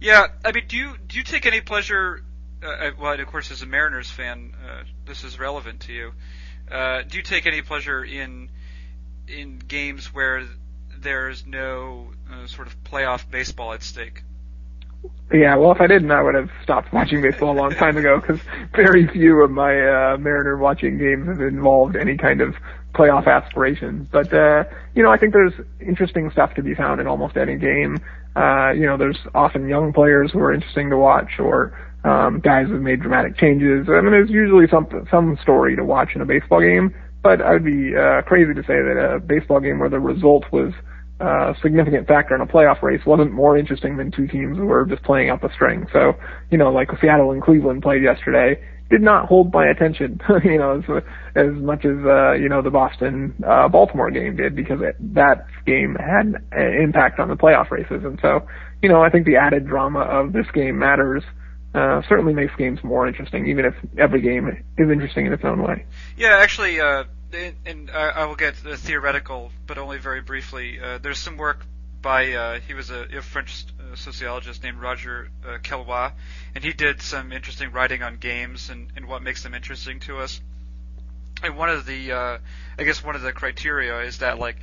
Yeah, 0.00 0.28
I 0.44 0.52
mean, 0.52 0.64
do 0.68 0.76
you 0.76 0.94
do 1.06 1.18
you 1.18 1.24
take 1.24 1.46
any 1.46 1.60
pleasure? 1.60 2.22
Uh, 2.62 2.90
well, 2.98 3.18
of 3.18 3.26
course, 3.26 3.50
as 3.50 3.62
a 3.62 3.66
Mariners 3.66 4.10
fan, 4.10 4.54
uh, 4.64 4.82
this 5.06 5.24
is 5.24 5.38
relevant 5.38 5.80
to 5.80 5.92
you. 5.92 6.12
Uh, 6.70 7.02
do 7.02 7.16
you 7.16 7.22
take 7.22 7.46
any 7.46 7.62
pleasure 7.62 8.04
in 8.04 8.48
in 9.26 9.58
games 9.58 10.12
where 10.12 10.44
there's 10.98 11.46
no 11.46 12.12
uh, 12.32 12.46
sort 12.46 12.66
of 12.66 12.84
playoff 12.84 13.28
baseball 13.28 13.72
at 13.72 13.82
stake? 13.82 14.22
Yeah, 15.32 15.56
well, 15.56 15.72
if 15.72 15.80
I 15.80 15.86
didn't, 15.86 16.10
I 16.10 16.22
would 16.22 16.34
have 16.34 16.48
stopped 16.62 16.90
watching 16.92 17.20
baseball 17.20 17.52
a 17.52 17.58
long 17.58 17.72
time 17.72 17.98
ago 17.98 18.18
because 18.18 18.40
very 18.74 19.06
few 19.08 19.42
of 19.42 19.50
my 19.50 19.74
uh, 19.78 20.16
Mariner 20.16 20.56
watching 20.56 20.96
games 20.96 21.28
have 21.28 21.40
involved 21.42 21.96
any 21.96 22.16
kind 22.16 22.40
of 22.40 22.54
playoff 22.94 23.26
aspirations. 23.26 24.08
But 24.10 24.32
uh, 24.32 24.64
you 24.94 25.02
know, 25.02 25.10
I 25.10 25.18
think 25.18 25.34
there's 25.34 25.52
interesting 25.80 26.30
stuff 26.30 26.54
to 26.54 26.62
be 26.62 26.74
found 26.74 27.00
in 27.00 27.06
almost 27.06 27.36
any 27.36 27.56
game. 27.56 27.98
Uh, 28.36 28.70
you 28.72 28.86
know, 28.86 28.96
there's 28.96 29.18
often 29.34 29.68
young 29.68 29.92
players 29.92 30.30
who 30.32 30.38
are 30.40 30.52
interesting 30.52 30.88
to 30.90 30.96
watch, 30.96 31.38
or 31.38 31.76
um, 32.04 32.40
guys 32.40 32.68
who've 32.68 32.80
made 32.80 33.02
dramatic 33.02 33.36
changes. 33.36 33.86
I 33.88 34.00
mean, 34.00 34.12
there's 34.12 34.30
usually 34.30 34.66
some 34.68 34.86
some 35.10 35.36
story 35.42 35.76
to 35.76 35.84
watch 35.84 36.10
in 36.14 36.22
a 36.22 36.26
baseball 36.26 36.60
game. 36.60 36.94
But 37.22 37.42
I 37.42 37.52
would 37.52 37.64
be 37.64 37.94
uh, 37.94 38.22
crazy 38.22 38.54
to 38.54 38.62
say 38.62 38.80
that 38.80 38.96
a 38.96 39.18
baseball 39.18 39.60
game 39.60 39.78
where 39.80 39.90
the 39.90 39.98
result 39.98 40.44
was 40.52 40.72
uh, 41.20 41.52
significant 41.62 42.06
factor 42.06 42.34
in 42.34 42.40
a 42.40 42.46
playoff 42.46 42.80
race 42.82 43.04
wasn't 43.04 43.32
more 43.32 43.56
interesting 43.56 43.96
than 43.96 44.10
two 44.10 44.26
teams 44.28 44.56
who 44.56 44.66
were 44.66 44.86
just 44.86 45.02
playing 45.02 45.30
out 45.30 45.40
the 45.42 45.52
string. 45.54 45.86
So, 45.92 46.12
you 46.50 46.58
know, 46.58 46.70
like 46.70 46.88
Seattle 47.00 47.32
and 47.32 47.42
Cleveland 47.42 47.82
played 47.82 48.02
yesterday, 48.02 48.62
did 48.90 49.02
not 49.02 49.26
hold 49.26 49.52
my 49.52 49.66
attention, 49.66 50.20
you 50.44 50.58
know, 50.58 50.78
as, 50.78 51.02
as 51.34 51.52
much 51.54 51.84
as, 51.84 51.96
uh, 52.04 52.32
you 52.32 52.48
know, 52.48 52.62
the 52.62 52.70
Boston, 52.70 53.34
uh, 53.46 53.68
Baltimore 53.68 54.10
game 54.10 54.36
did 54.36 54.54
because 54.54 54.80
it, 54.80 54.96
that 55.14 55.46
game 55.66 55.96
had 55.98 56.34
an 56.52 56.82
impact 56.82 57.18
on 57.18 57.28
the 57.28 57.36
playoff 57.36 57.70
races. 57.70 58.02
And 58.04 58.18
so, 58.22 58.46
you 58.82 58.88
know, 58.88 59.02
I 59.02 59.10
think 59.10 59.26
the 59.26 59.36
added 59.36 59.66
drama 59.66 60.00
of 60.00 60.32
this 60.32 60.46
game 60.54 60.78
matters. 60.78 61.22
Uh, 61.74 62.00
certainly 62.08 62.32
makes 62.32 62.50
games 62.56 62.78
more 62.82 63.06
interesting, 63.06 63.46
even 63.46 63.66
if 63.66 63.74
every 63.98 64.22
game 64.22 64.48
is 64.48 64.90
interesting 64.90 65.26
in 65.26 65.34
its 65.34 65.44
own 65.44 65.62
way. 65.62 65.84
Yeah, 66.16 66.38
actually, 66.38 66.80
uh, 66.80 67.04
and 67.32 67.90
I 67.90 68.24
will 68.24 68.36
get 68.36 68.56
the 68.62 68.76
theoretical, 68.76 69.52
but 69.66 69.78
only 69.78 69.98
very 69.98 70.20
briefly. 70.20 70.80
Uh, 70.80 70.98
there's 70.98 71.18
some 71.18 71.36
work 71.36 71.64
by 72.00 72.32
uh, 72.32 72.60
he 72.60 72.74
was 72.74 72.90
a, 72.90 73.06
a 73.16 73.22
French 73.22 73.64
uh, 73.80 73.96
sociologist 73.96 74.62
named 74.62 74.78
Roger 74.80 75.28
uh, 75.46 76.10
and 76.54 76.64
he 76.64 76.72
did 76.72 77.02
some 77.02 77.32
interesting 77.32 77.72
writing 77.72 78.02
on 78.02 78.16
games 78.16 78.70
and, 78.70 78.88
and 78.96 79.06
what 79.06 79.22
makes 79.22 79.42
them 79.42 79.54
interesting 79.54 80.00
to 80.00 80.18
us. 80.18 80.40
And 81.42 81.56
one 81.56 81.70
of 81.70 81.86
the, 81.86 82.12
uh, 82.12 82.38
I 82.78 82.84
guess 82.84 83.02
one 83.04 83.14
of 83.14 83.22
the 83.22 83.32
criteria 83.32 84.00
is 84.02 84.18
that 84.18 84.38
like 84.38 84.56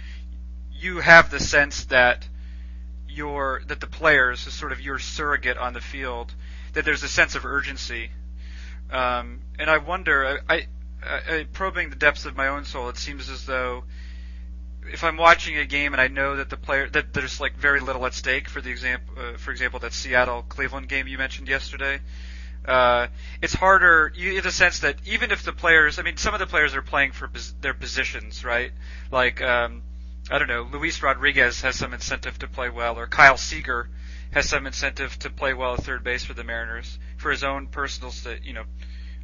you 0.73 0.99
have 0.99 1.29
the 1.29 1.39
sense 1.39 1.85
that 1.85 2.27
your 3.07 3.61
that 3.67 3.79
the 3.79 3.87
players 3.87 4.45
is 4.45 4.53
sort 4.53 4.71
of 4.71 4.81
your 4.81 4.99
surrogate 4.99 5.57
on 5.57 5.73
the 5.73 5.81
field, 5.81 6.33
that 6.73 6.83
there's 6.83 7.03
a 7.03 7.07
sense 7.07 7.35
of 7.35 7.45
urgency. 7.45 8.09
Um, 8.91 9.39
and 9.57 9.69
I 9.69 9.77
wonder, 9.77 10.41
I, 10.49 10.67
uh, 11.07 11.43
probing 11.53 11.89
the 11.89 11.95
depths 11.95 12.25
of 12.25 12.35
my 12.35 12.47
own 12.47 12.65
soul, 12.65 12.89
it 12.89 12.97
seems 12.97 13.29
as 13.29 13.45
though 13.45 13.83
if 14.91 15.03
I'm 15.03 15.17
watching 15.17 15.57
a 15.57 15.65
game 15.65 15.93
and 15.93 16.01
I 16.01 16.07
know 16.07 16.35
that 16.37 16.49
the 16.49 16.57
player 16.57 16.89
that 16.89 17.13
there's 17.13 17.39
like 17.39 17.57
very 17.57 17.79
little 17.79 18.05
at 18.05 18.13
stake 18.13 18.49
for 18.49 18.61
the 18.61 18.69
example, 18.69 19.15
uh, 19.17 19.37
for 19.37 19.51
example, 19.51 19.79
that 19.79 19.93
Seattle 19.93 20.43
Cleveland 20.43 20.89
game 20.89 21.07
you 21.07 21.17
mentioned 21.17 21.47
yesterday, 21.47 21.99
uh, 22.65 23.07
it's 23.41 23.53
harder. 23.53 24.11
You 24.15 24.33
get 24.33 24.43
the 24.43 24.51
sense 24.51 24.79
that 24.79 24.97
even 25.05 25.31
if 25.31 25.43
the 25.43 25.53
players, 25.53 25.99
I 25.99 26.03
mean, 26.03 26.17
some 26.17 26.33
of 26.33 26.39
the 26.39 26.47
players 26.47 26.75
are 26.75 26.81
playing 26.81 27.11
for 27.11 27.27
pos- 27.27 27.53
their 27.61 27.73
positions, 27.73 28.43
right? 28.43 28.71
Like, 29.11 29.41
um, 29.41 29.81
I 30.29 30.39
don't 30.39 30.47
know, 30.47 30.67
Luis 30.71 31.01
Rodriguez 31.03 31.61
has 31.61 31.75
some 31.75 31.93
incentive 31.93 32.39
to 32.39 32.47
play 32.47 32.69
well, 32.69 32.97
or 32.97 33.07
Kyle 33.07 33.37
Seager 33.37 33.89
has 34.31 34.49
some 34.49 34.65
incentive 34.65 35.17
to 35.19 35.29
play 35.29 35.53
well 35.53 35.75
at 35.75 35.83
third 35.83 36.03
base 36.03 36.25
for 36.25 36.33
the 36.33 36.43
Mariners 36.43 36.97
for 37.17 37.31
his 37.31 37.43
own 37.43 37.67
personal, 37.67 38.11
you 38.43 38.53
know, 38.53 38.63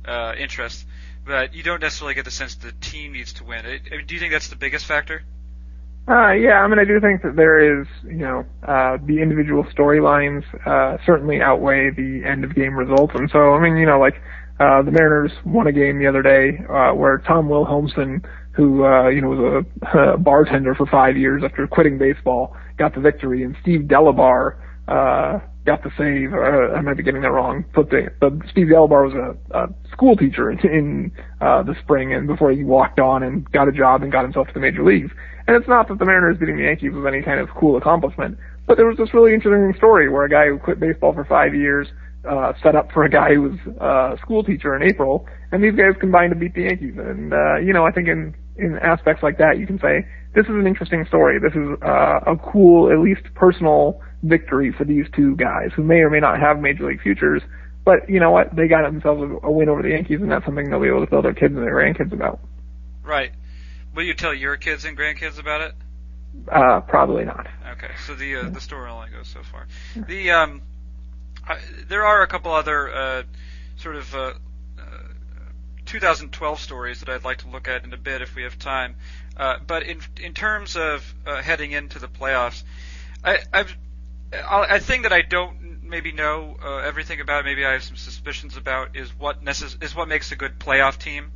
uh, 0.05 0.33
interest 0.37 0.85
but 1.25 1.53
you 1.53 1.63
don't 1.63 1.81
necessarily 1.81 2.13
get 2.13 2.25
the 2.25 2.31
sense 2.31 2.55
the 2.55 2.71
team 2.71 3.13
needs 3.13 3.33
to 3.33 3.43
win. 3.43 3.63
do 4.05 4.13
you 4.13 4.19
think 4.19 4.31
that's 4.31 4.49
the 4.49 4.55
biggest 4.55 4.85
factor? 4.85 5.23
Uh, 6.07 6.31
yeah, 6.31 6.61
I 6.61 6.67
mean, 6.67 6.79
I 6.79 6.83
do 6.83 6.99
think 6.99 7.21
that 7.21 7.35
there 7.35 7.81
is, 7.81 7.87
you 8.03 8.25
know, 8.25 8.45
uh, 8.67 8.97
the 9.05 9.21
individual 9.21 9.63
storylines, 9.65 10.43
uh, 10.65 10.97
certainly 11.05 11.41
outweigh 11.41 11.91
the 11.91 12.23
end 12.25 12.43
of 12.43 12.55
game 12.55 12.75
results. 12.75 13.13
And 13.15 13.29
so, 13.31 13.53
I 13.53 13.61
mean, 13.61 13.77
you 13.77 13.85
know, 13.85 13.99
like, 13.99 14.15
uh, 14.59 14.81
the 14.81 14.91
Mariners 14.91 15.31
won 15.45 15.67
a 15.67 15.71
game 15.71 15.99
the 15.99 16.07
other 16.07 16.23
day, 16.23 16.57
uh, 16.69 16.93
where 16.93 17.19
Tom 17.19 17.47
Wilhelmsen, 17.47 18.25
who, 18.51 18.83
uh, 18.83 19.09
you 19.09 19.21
know, 19.21 19.29
was 19.29 19.65
a, 19.93 19.97
a 20.13 20.17
bartender 20.17 20.73
for 20.73 20.87
five 20.87 21.17
years 21.17 21.43
after 21.45 21.67
quitting 21.67 21.99
baseball, 21.99 22.55
got 22.77 22.95
the 22.95 23.01
victory, 23.01 23.43
and 23.43 23.55
Steve 23.61 23.81
Delabar, 23.81 24.55
uh, 24.91 25.39
got 25.65 25.83
the 25.83 25.91
save. 25.97 26.33
Uh, 26.33 26.75
I 26.75 26.81
might 26.81 26.97
be 26.97 27.03
getting 27.03 27.21
that 27.21 27.31
wrong. 27.31 27.63
But, 27.73 27.89
the, 27.89 28.11
but 28.19 28.33
Steve 28.49 28.67
Delabar 28.67 29.07
was 29.07 29.15
a, 29.15 29.57
a 29.57 29.67
school 29.91 30.15
teacher 30.15 30.51
in, 30.51 30.59
in 30.59 31.11
uh, 31.39 31.63
the 31.63 31.75
spring, 31.83 32.13
and 32.13 32.27
before 32.27 32.51
he 32.51 32.63
walked 32.63 32.99
on 32.99 33.23
and 33.23 33.49
got 33.51 33.67
a 33.67 33.71
job 33.71 34.03
and 34.03 34.11
got 34.11 34.23
himself 34.23 34.47
to 34.47 34.53
the 34.53 34.59
major 34.59 34.83
leagues. 34.83 35.11
And 35.47 35.55
it's 35.55 35.67
not 35.67 35.87
that 35.87 35.99
the 35.99 36.05
Mariners 36.05 36.37
beating 36.37 36.57
the 36.57 36.63
Yankees 36.63 36.91
was 36.93 37.05
any 37.07 37.21
kind 37.21 37.39
of 37.39 37.49
cool 37.57 37.77
accomplishment, 37.77 38.37
but 38.67 38.77
there 38.77 38.85
was 38.85 38.97
this 38.97 39.13
really 39.13 39.33
interesting 39.33 39.73
story 39.77 40.09
where 40.09 40.23
a 40.23 40.29
guy 40.29 40.47
who 40.47 40.57
quit 40.59 40.79
baseball 40.79 41.13
for 41.13 41.25
five 41.25 41.55
years 41.55 41.87
uh, 42.29 42.53
set 42.61 42.75
up 42.75 42.91
for 42.91 43.03
a 43.03 43.09
guy 43.09 43.33
who 43.33 43.41
was 43.41 43.59
uh, 43.81 44.15
a 44.15 44.17
school 44.21 44.43
teacher 44.43 44.75
in 44.75 44.83
April, 44.83 45.25
and 45.51 45.63
these 45.63 45.73
guys 45.73 45.93
combined 45.99 46.31
to 46.31 46.37
beat 46.37 46.53
the 46.53 46.63
Yankees. 46.63 46.93
And 46.97 47.33
uh, 47.33 47.57
you 47.57 47.73
know, 47.73 47.85
I 47.85 47.91
think 47.91 48.07
in 48.07 48.35
in 48.57 48.77
aspects 48.77 49.23
like 49.23 49.37
that, 49.39 49.57
you 49.57 49.65
can 49.65 49.79
say 49.79 50.05
this 50.35 50.45
is 50.45 50.51
an 50.51 50.67
interesting 50.67 51.05
story. 51.07 51.39
This 51.39 51.53
is 51.53 51.81
uh, 51.81 52.19
a 52.27 52.37
cool, 52.37 52.91
at 52.91 52.99
least 52.99 53.23
personal 53.33 53.99
victory 54.23 54.71
for 54.71 54.83
these 54.83 55.05
two 55.15 55.35
guys 55.35 55.71
who 55.75 55.83
may 55.83 55.99
or 55.99 56.09
may 56.09 56.19
not 56.19 56.39
have 56.39 56.59
major 56.59 56.87
league 56.87 57.01
futures. 57.01 57.41
But 57.83 58.09
you 58.09 58.19
know 58.19 58.31
what? 58.31 58.55
They 58.55 58.67
got 58.67 58.83
themselves 58.83 59.39
a 59.43 59.51
win 59.51 59.69
over 59.69 59.81
the 59.81 59.89
Yankees, 59.89 60.21
and 60.21 60.31
that's 60.31 60.45
something 60.45 60.69
they'll 60.69 60.79
be 60.79 60.87
able 60.87 61.05
to 61.05 61.09
tell 61.09 61.23
their 61.23 61.33
kids 61.33 61.55
and 61.55 61.63
their 61.63 61.73
grandkids 61.73 62.13
about. 62.13 62.39
Right. 63.03 63.31
Will 63.95 64.03
you 64.03 64.13
tell 64.13 64.33
your 64.33 64.55
kids 64.57 64.85
and 64.85 64.97
grandkids 64.97 65.39
about 65.39 65.61
it? 65.61 65.73
Uh, 66.47 66.81
probably 66.81 67.25
not. 67.25 67.47
Okay, 67.71 67.91
so 68.05 68.15
the 68.15 68.37
uh, 68.37 68.49
the 68.49 68.61
story 68.61 68.89
only 68.89 69.09
goes 69.09 69.27
so 69.27 69.41
far. 69.43 69.67
The 69.95 70.31
um, 70.31 70.61
uh, 71.47 71.57
there 71.89 72.05
are 72.05 72.21
a 72.21 72.27
couple 72.27 72.53
other 72.53 72.93
uh, 72.93 73.23
sort 73.77 73.95
of 73.95 74.15
uh, 74.15 74.33
uh, 74.79 74.83
2012 75.85 76.59
stories 76.59 76.99
that 77.01 77.09
I'd 77.09 77.25
like 77.25 77.39
to 77.39 77.49
look 77.49 77.67
at 77.67 77.83
in 77.83 77.93
a 77.93 77.97
bit 77.97 78.21
if 78.21 78.35
we 78.35 78.43
have 78.43 78.57
time. 78.57 78.95
Uh, 79.35 79.57
but 79.65 79.83
in 79.83 79.99
in 80.21 80.33
terms 80.33 80.77
of 80.77 81.13
uh, 81.25 81.41
heading 81.41 81.71
into 81.71 81.99
the 81.99 82.07
playoffs, 82.07 82.63
I, 83.23 83.39
I've 83.51 83.75
a 84.31 84.79
thing 84.79 85.03
that 85.03 85.13
I 85.13 85.21
don't 85.21 85.83
maybe 85.83 86.11
know 86.11 86.57
uh, 86.63 86.77
everything 86.77 87.19
about, 87.19 87.45
maybe 87.45 87.65
I 87.65 87.73
have 87.73 87.83
some 87.83 87.97
suspicions 87.97 88.57
about, 88.57 88.95
is 88.95 89.09
what 89.17 89.43
necess- 89.43 89.81
is 89.83 89.95
what 89.95 90.07
makes 90.07 90.31
a 90.31 90.35
good 90.35 90.59
playoff 90.59 90.97
team. 90.97 91.31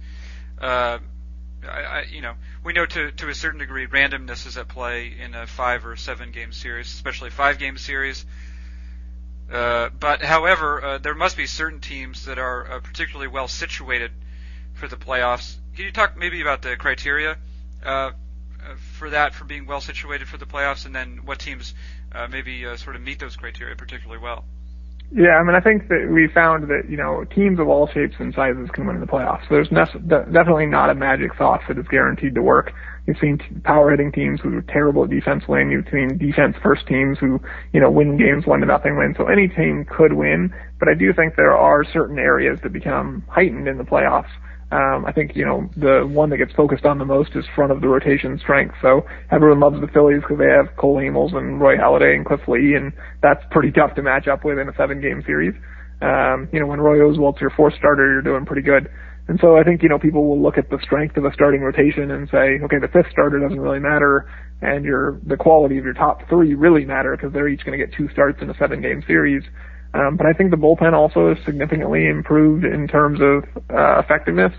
Uh, 0.60 1.00
I, 1.68 1.82
I, 1.82 2.06
you 2.10 2.22
know, 2.22 2.36
we 2.64 2.74
know 2.74 2.86
to 2.86 3.12
to 3.12 3.30
a 3.30 3.36
certain 3.36 3.60
degree 3.60 3.88
randomness 3.88 4.48
is 4.48 4.58
at 4.58 4.68
play 4.68 5.14
in 5.20 5.36
a 5.36 5.46
five 5.46 5.86
or 5.86 5.96
seven 5.96 6.32
game 6.32 6.52
series, 6.52 6.88
especially 6.88 7.30
five 7.30 7.60
game 7.60 7.78
series. 7.78 8.26
Uh, 9.52 9.90
but 10.00 10.24
however, 10.24 10.84
uh, 10.84 10.98
there 10.98 11.14
must 11.14 11.38
be 11.38 11.46
certain 11.46 11.80
teams 11.80 12.26
that 12.26 12.40
are 12.40 12.72
uh, 12.72 12.80
particularly 12.80 13.28
well 13.28 13.48
situated 13.48 14.12
for 14.74 14.88
the 14.88 14.98
playoffs. 14.98 15.56
Can 15.76 15.86
you 15.86 15.92
talk 15.92 16.18
maybe 16.18 16.42
about 16.42 16.62
the 16.62 16.76
criteria? 16.78 17.38
uh, 17.86 18.12
for 18.98 19.12
that 19.12 19.34
for 19.34 19.46
being 19.46 19.66
well 19.66 19.82
situated 19.82 20.28
for 20.28 20.38
the 20.38 20.46
playoffs, 20.46 20.86
and 20.86 20.96
then 20.96 21.22
what 21.26 21.40
teams 21.40 21.74
uh, 22.16 22.28
maybe 22.28 22.66
uh, 22.66 22.78
sort 22.78 22.96
of 22.96 23.02
meet 23.02 23.20
those 23.20 23.36
criteria 23.36 23.76
particularly 23.76 24.22
well? 24.22 24.46
Yeah, 25.12 25.38
I 25.38 25.44
mean, 25.44 25.56
I 25.56 25.62
think 25.62 25.88
that 25.90 26.10
we 26.12 26.28
found 26.28 26.68
that 26.70 26.90
you 26.90 26.98
know 26.98 27.24
teams 27.26 27.60
of 27.60 27.68
all 27.68 27.88
shapes 27.88 28.16
and 28.20 28.34
sizes 28.34 28.70
can 28.74 28.88
win 28.88 28.96
in 28.96 29.02
the 29.02 29.08
playoffs. 29.08 29.48
There's 29.50 29.72
ne- 29.72 29.86
definitely 30.08 30.66
not 30.66 30.90
a 30.90 30.96
magic 30.96 31.32
sauce 31.38 31.62
that 31.68 31.78
is 31.78 31.86
guaranteed 31.90 32.34
to 32.36 32.42
work. 32.42 32.74
You've 33.06 33.18
seen 33.22 33.40
power 33.64 33.92
hitting 33.92 34.12
teams 34.12 34.42
who 34.42 34.58
are 34.58 34.64
terrible 34.64 35.04
at 35.04 35.12
defense 35.12 35.44
win. 35.48 35.70
You've 35.70 35.86
seen 35.92 36.18
defense 36.18 36.56
first 36.64 36.88
teams 36.88 37.20
who, 37.20 37.40
you 37.72 37.80
know, 37.80 37.92
win 37.92 38.18
games 38.18 38.48
one 38.48 38.62
to 38.62 38.66
nothing 38.66 38.98
win. 38.98 39.14
So 39.16 39.28
any 39.28 39.48
team 39.48 39.86
could 39.86 40.14
win, 40.14 40.52
but 40.80 40.90
I 40.90 40.96
do 40.96 41.14
think 41.14 41.36
there 41.36 41.56
are 41.56 41.84
certain 41.84 42.18
areas 42.18 42.60
that 42.64 42.74
become 42.74 43.24
heightened 43.30 43.68
in 43.68 43.78
the 43.78 43.84
playoffs. 43.84 44.32
Um, 44.76 45.06
I 45.06 45.14
think, 45.14 45.38
you 45.38 45.46
know, 45.46 45.70
the 45.78 46.06
one 46.06 46.30
that 46.32 46.38
gets 46.38 46.52
focused 46.52 46.84
on 46.84 46.98
the 46.98 47.06
most 47.06 47.32
is 47.36 47.46
front 47.56 47.72
of 47.72 47.80
the 47.80 47.88
rotation 47.88 48.38
strength. 48.40 48.76
So 48.82 49.06
everyone 49.32 49.62
loves 49.62 49.80
the 49.80 49.88
Phillies 49.88 50.20
because 50.20 50.38
they 50.38 50.52
have 50.52 50.76
Cole 50.76 50.98
Hamels 50.98 51.34
and 51.34 51.62
Roy 51.62 51.78
Halladay 51.78 52.14
and 52.14 52.26
Cliff 52.26 52.42
Lee, 52.50 52.76
and 52.76 52.92
that's 53.22 53.40
pretty 53.52 53.72
tough 53.72 53.96
to 53.96 54.02
match 54.02 54.28
up 54.28 54.44
with 54.44 54.60
in 54.60 54.68
a 54.68 54.76
seven 54.76 55.00
game 55.00 55.24
series. 55.26 55.54
Um, 56.02 56.50
you 56.52 56.60
know, 56.60 56.68
when 56.68 56.82
Roy 56.82 56.98
Oswalt's 57.00 57.40
your 57.40 57.52
fourth 57.52 57.74
starter, 57.76 58.12
you're 58.12 58.22
doing 58.22 58.46
pretty 58.46 58.64
good. 58.64 58.90
And 59.30 59.40
so 59.40 59.56
I 59.56 59.64
think, 59.64 59.82
you 59.82 59.88
know, 59.88 59.98
people 59.98 60.28
will 60.28 60.42
look 60.42 60.58
at 60.58 60.70
the 60.70 60.78
strength 60.84 61.16
of 61.16 61.24
a 61.24 61.32
starting 61.34 61.62
rotation 61.62 62.12
and 62.12 62.28
say, 62.30 62.60
okay, 62.62 62.78
the 62.78 62.90
fifth 62.92 63.10
starter 63.12 63.40
doesn't 63.40 63.60
really 63.60 63.80
matter 63.80 64.30
and 64.62 64.84
your, 64.84 65.20
the 65.26 65.38
quality 65.38 65.78
of 65.78 65.86
your 65.86 65.94
top 65.94 66.28
three 66.28 66.54
really 66.54 66.84
matter 66.84 67.16
because 67.16 67.32
they're 67.32 67.48
each 67.48 67.64
going 67.66 67.78
to 67.78 67.84
get 67.84 67.96
two 67.96 68.10
starts 68.12 68.40
in 68.42 68.50
a 68.50 68.58
seven 68.58 68.82
game 68.82 69.04
series. 69.08 69.44
Um, 69.96 70.18
but 70.18 70.26
I 70.26 70.34
think 70.34 70.52
the 70.52 70.58
bullpen 70.58 70.94
also 70.94 71.32
is 71.32 71.38
significantly 71.46 72.08
improved 72.08 72.66
in 72.66 72.88
terms 72.88 73.20
of, 73.22 73.46
uh, 73.74 74.00
effectiveness. 74.00 74.52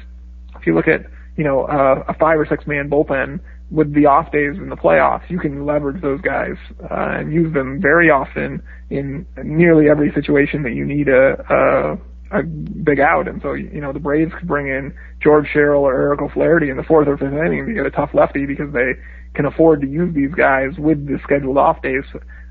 If 0.59 0.67
you 0.67 0.75
look 0.75 0.89
at, 0.89 1.03
you 1.37 1.45
know, 1.45 1.65
uh, 1.65 2.05
a 2.09 2.15
five 2.15 2.39
or 2.39 2.47
six 2.47 2.67
man 2.67 2.89
bullpen 2.89 3.41
with 3.71 3.93
the 3.93 4.07
off 4.07 4.33
days 4.33 4.57
in 4.57 4.71
the 4.71 4.77
playoffs, 4.77 5.29
you 5.29 5.39
can 5.39 5.67
leverage 5.67 6.01
those 6.01 6.21
guys, 6.23 6.57
uh, 6.83 7.19
and 7.19 7.33
use 7.33 7.53
them 7.53 7.81
very 7.83 8.09
often 8.11 8.63
in 8.89 9.27
nearly 9.45 9.91
every 9.91 10.11
situation 10.13 10.63
that 10.63 10.73
you 10.73 10.87
need 10.87 11.09
a, 11.09 11.37
a 11.51 11.99
a 12.33 12.43
big 12.43 12.99
out. 12.99 13.29
And 13.29 13.41
so, 13.43 13.53
you 13.53 13.81
know, 13.81 13.93
the 13.93 14.01
Braves 14.01 14.33
could 14.37 14.49
bring 14.49 14.67
in 14.67 14.93
George 15.23 15.47
Sherrill 15.53 15.83
or 15.83 15.95
Eric 15.95 16.23
O'Flaherty 16.23 16.71
in 16.71 16.77
the 16.77 16.83
fourth 16.83 17.07
or 17.09 17.17
fifth 17.17 17.33
inning 17.33 17.67
to 17.67 17.73
get 17.73 17.87
a 17.87 17.91
tough 17.91 18.11
lefty 18.15 18.47
because 18.47 18.73
they 18.73 18.93
can 19.35 19.45
afford 19.45 19.81
to 19.83 19.87
use 19.87 20.13
these 20.15 20.35
guys 20.35 20.71
with 20.79 21.07
the 21.07 21.19
scheduled 21.23 21.59
off 21.59 21.83
days 21.83 22.03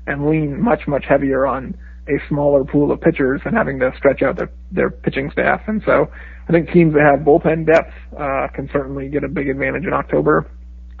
and 0.06 0.28
lean 0.30 0.62
much, 0.62 0.86
much 0.86 1.04
heavier 1.06 1.46
on 1.46 1.76
a 2.08 2.18
smaller 2.28 2.64
pool 2.64 2.92
of 2.92 3.00
pitchers 3.00 3.40
and 3.44 3.56
having 3.56 3.78
to 3.80 3.92
stretch 3.96 4.22
out 4.22 4.36
their, 4.36 4.50
their 4.70 4.90
pitching 4.90 5.30
staff. 5.30 5.60
And 5.66 5.82
so 5.84 6.10
I 6.48 6.52
think 6.52 6.70
teams 6.70 6.94
that 6.94 7.02
have 7.02 7.26
bullpen 7.26 7.66
depth, 7.66 7.92
uh, 8.18 8.48
can 8.54 8.68
certainly 8.72 9.08
get 9.08 9.24
a 9.24 9.28
big 9.28 9.48
advantage 9.48 9.84
in 9.84 9.92
October. 9.92 10.50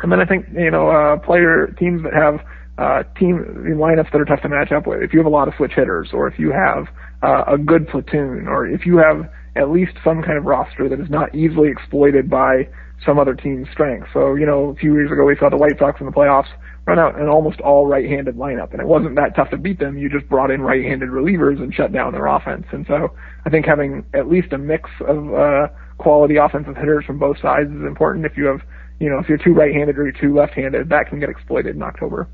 And 0.02 0.10
then 0.10 0.20
I 0.20 0.26
think, 0.26 0.46
you 0.52 0.70
know, 0.70 0.88
uh, 0.88 1.16
player 1.18 1.74
teams 1.78 2.02
that 2.02 2.12
have, 2.12 2.40
uh, 2.78 3.02
team 3.18 3.42
lineups 3.78 4.12
that 4.12 4.20
are 4.20 4.26
tough 4.26 4.42
to 4.42 4.48
match 4.48 4.70
up 4.70 4.86
with. 4.86 5.02
If 5.02 5.12
you 5.12 5.18
have 5.20 5.26
a 5.26 5.30
lot 5.30 5.48
of 5.48 5.54
switch 5.56 5.72
hitters 5.74 6.10
or 6.12 6.28
if 6.28 6.38
you 6.38 6.52
have, 6.52 6.88
uh, 7.22 7.44
a 7.54 7.56
good 7.56 7.88
platoon, 7.88 8.46
or 8.48 8.66
if 8.66 8.84
you 8.84 8.98
have 8.98 9.30
at 9.56 9.70
least 9.70 9.92
some 10.04 10.22
kind 10.22 10.36
of 10.36 10.44
roster 10.44 10.88
that 10.88 11.00
is 11.00 11.08
not 11.08 11.34
easily 11.34 11.70
exploited 11.70 12.28
by 12.28 12.68
some 13.04 13.18
other 13.18 13.34
team's 13.34 13.68
strength. 13.70 14.08
So, 14.12 14.34
you 14.34 14.46
know, 14.46 14.70
a 14.70 14.74
few 14.74 14.94
years 14.94 15.10
ago 15.10 15.24
we 15.24 15.36
saw 15.36 15.48
the 15.48 15.56
White 15.56 15.78
Sox 15.78 16.00
in 16.00 16.06
the 16.06 16.12
playoffs 16.12 16.48
run 16.86 16.98
out 16.98 17.18
an 17.20 17.28
almost 17.28 17.60
all 17.60 17.86
right-handed 17.86 18.36
lineup, 18.36 18.70
and 18.72 18.80
it 18.80 18.86
wasn't 18.86 19.16
that 19.16 19.34
tough 19.34 19.50
to 19.50 19.56
beat 19.56 19.78
them. 19.78 19.98
You 19.98 20.08
just 20.08 20.28
brought 20.28 20.50
in 20.50 20.60
right-handed 20.60 21.08
relievers 21.08 21.60
and 21.60 21.74
shut 21.74 21.92
down 21.92 22.12
their 22.12 22.26
offense. 22.26 22.66
And 22.70 22.86
so, 22.86 23.12
I 23.44 23.50
think 23.50 23.66
having 23.66 24.06
at 24.14 24.28
least 24.28 24.52
a 24.52 24.58
mix 24.58 24.88
of 25.00 25.34
uh, 25.34 25.68
quality 25.98 26.36
offensive 26.36 26.76
hitters 26.76 27.04
from 27.04 27.18
both 27.18 27.40
sides 27.40 27.70
is 27.70 27.82
important. 27.82 28.24
If 28.24 28.36
you 28.36 28.46
have, 28.46 28.62
you 29.00 29.10
know, 29.10 29.18
if 29.18 29.28
you're 29.28 29.38
too 29.38 29.52
right-handed 29.52 29.98
or 29.98 30.04
you're 30.04 30.12
too 30.12 30.34
left-handed, 30.34 30.88
that 30.90 31.08
can 31.08 31.18
get 31.18 31.28
exploited 31.28 31.74
in 31.74 31.82
October. 31.82 32.28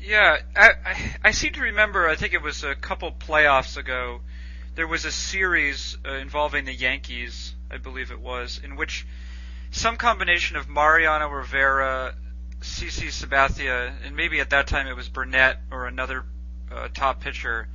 Yeah, 0.00 0.36
I, 0.54 0.70
I, 0.86 1.16
I 1.24 1.30
seem 1.32 1.52
to 1.54 1.60
remember. 1.62 2.08
I 2.08 2.16
think 2.16 2.32
it 2.32 2.42
was 2.42 2.62
a 2.62 2.74
couple 2.74 3.10
playoffs 3.12 3.76
ago. 3.76 4.20
There 4.74 4.86
was 4.86 5.04
a 5.04 5.12
series 5.12 5.98
uh, 6.06 6.12
involving 6.12 6.64
the 6.64 6.74
Yankees, 6.74 7.54
I 7.70 7.78
believe 7.78 8.10
it 8.10 8.20
was, 8.20 8.60
in 8.62 8.76
which 8.76 9.06
some 9.70 9.96
combination 9.96 10.56
of 10.56 10.68
Mariano 10.68 11.28
Rivera, 11.28 12.14
CC 12.60 13.08
Sabathia, 13.08 13.92
and 14.04 14.16
maybe 14.16 14.40
at 14.40 14.50
that 14.50 14.66
time 14.66 14.86
it 14.86 14.96
was 14.96 15.08
Burnett 15.08 15.58
or 15.70 15.86
another 15.86 16.24
uh, 16.72 16.88
top 16.94 17.20
pitcher, 17.20 17.68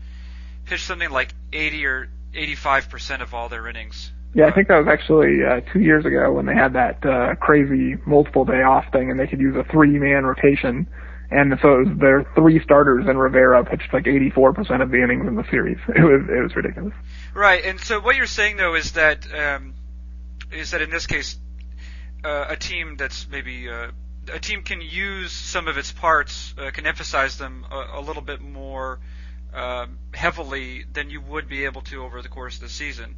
pitched 0.66 0.86
something 0.86 1.10
like 1.10 1.34
80 1.52 1.86
or 1.86 2.10
85 2.34 2.90
percent 2.90 3.22
of 3.22 3.34
all 3.34 3.50
their 3.50 3.68
innings. 3.68 4.12
Yeah, 4.34 4.48
I 4.48 4.52
think 4.52 4.68
that 4.70 4.80
was 4.80 4.88
actually 4.88 5.44
uh, 5.44 5.62
two 5.72 5.80
years 5.80 6.06
ago 6.06 6.34
when 6.34 6.48
they 6.48 6.56
had 6.56 6.74
that 6.74 7.06
uh, 7.06 7.36
crazy 7.36 7.98
multiple 8.08 8.46
day 8.46 8.64
off 8.64 8.86
thing, 8.92 9.12
and 9.12 9.20
they 9.20 9.28
could 9.28 9.40
use 9.40 9.56
a 9.56 9.64
three 9.72 10.00
man 10.00 10.26
rotation 10.26 10.88
and 11.34 11.58
so 11.62 11.74
it 11.74 11.88
was 11.88 11.98
their 11.98 12.32
three 12.36 12.62
starters 12.64 13.06
and 13.08 13.20
Rivera 13.20 13.66
pitched 13.66 13.92
like 13.92 14.04
84% 14.04 14.84
of 14.84 14.92
the 14.92 15.02
innings 15.02 15.28
in 15.28 15.36
the 15.36 15.44
series. 15.50 15.78
It 15.96 16.02
was 16.02 16.22
it 16.30 16.42
was 16.42 16.56
ridiculous. 16.56 16.94
Right, 17.34 17.64
and 17.66 17.80
so 17.80 18.00
what 18.00 18.16
you're 18.16 18.28
saying 18.28 18.58
though 18.58 18.76
is 18.76 18.92
that 18.94 19.26
um, 19.34 19.74
is 20.54 20.72
that 20.72 20.82
in 20.82 20.90
this 20.90 21.08
case, 21.08 21.38
uh, 22.24 22.46
a 22.50 22.56
team 22.56 22.96
that's 22.98 23.28
maybe 23.30 23.70
uh, 23.70 23.92
a 24.32 24.40
team 24.40 24.64
can 24.64 24.82
use 24.82 25.32
some 25.32 25.68
of 25.68 25.78
its 25.78 25.92
parts, 25.92 26.54
uh, 26.58 26.72
can 26.72 26.86
emphasize 26.86 27.38
them 27.38 27.66
a, 27.70 28.00
a 28.00 28.02
little 28.02 28.22
bit 28.22 28.42
more 28.42 29.00
um, 29.54 30.00
heavily 30.14 30.86
than 30.94 31.10
you 31.10 31.22
would 31.22 31.48
be 31.48 31.66
able 31.66 31.82
to 31.82 32.04
over 32.04 32.22
the 32.22 32.30
course 32.30 32.56
of 32.56 32.62
the 32.62 32.70
season. 32.70 33.16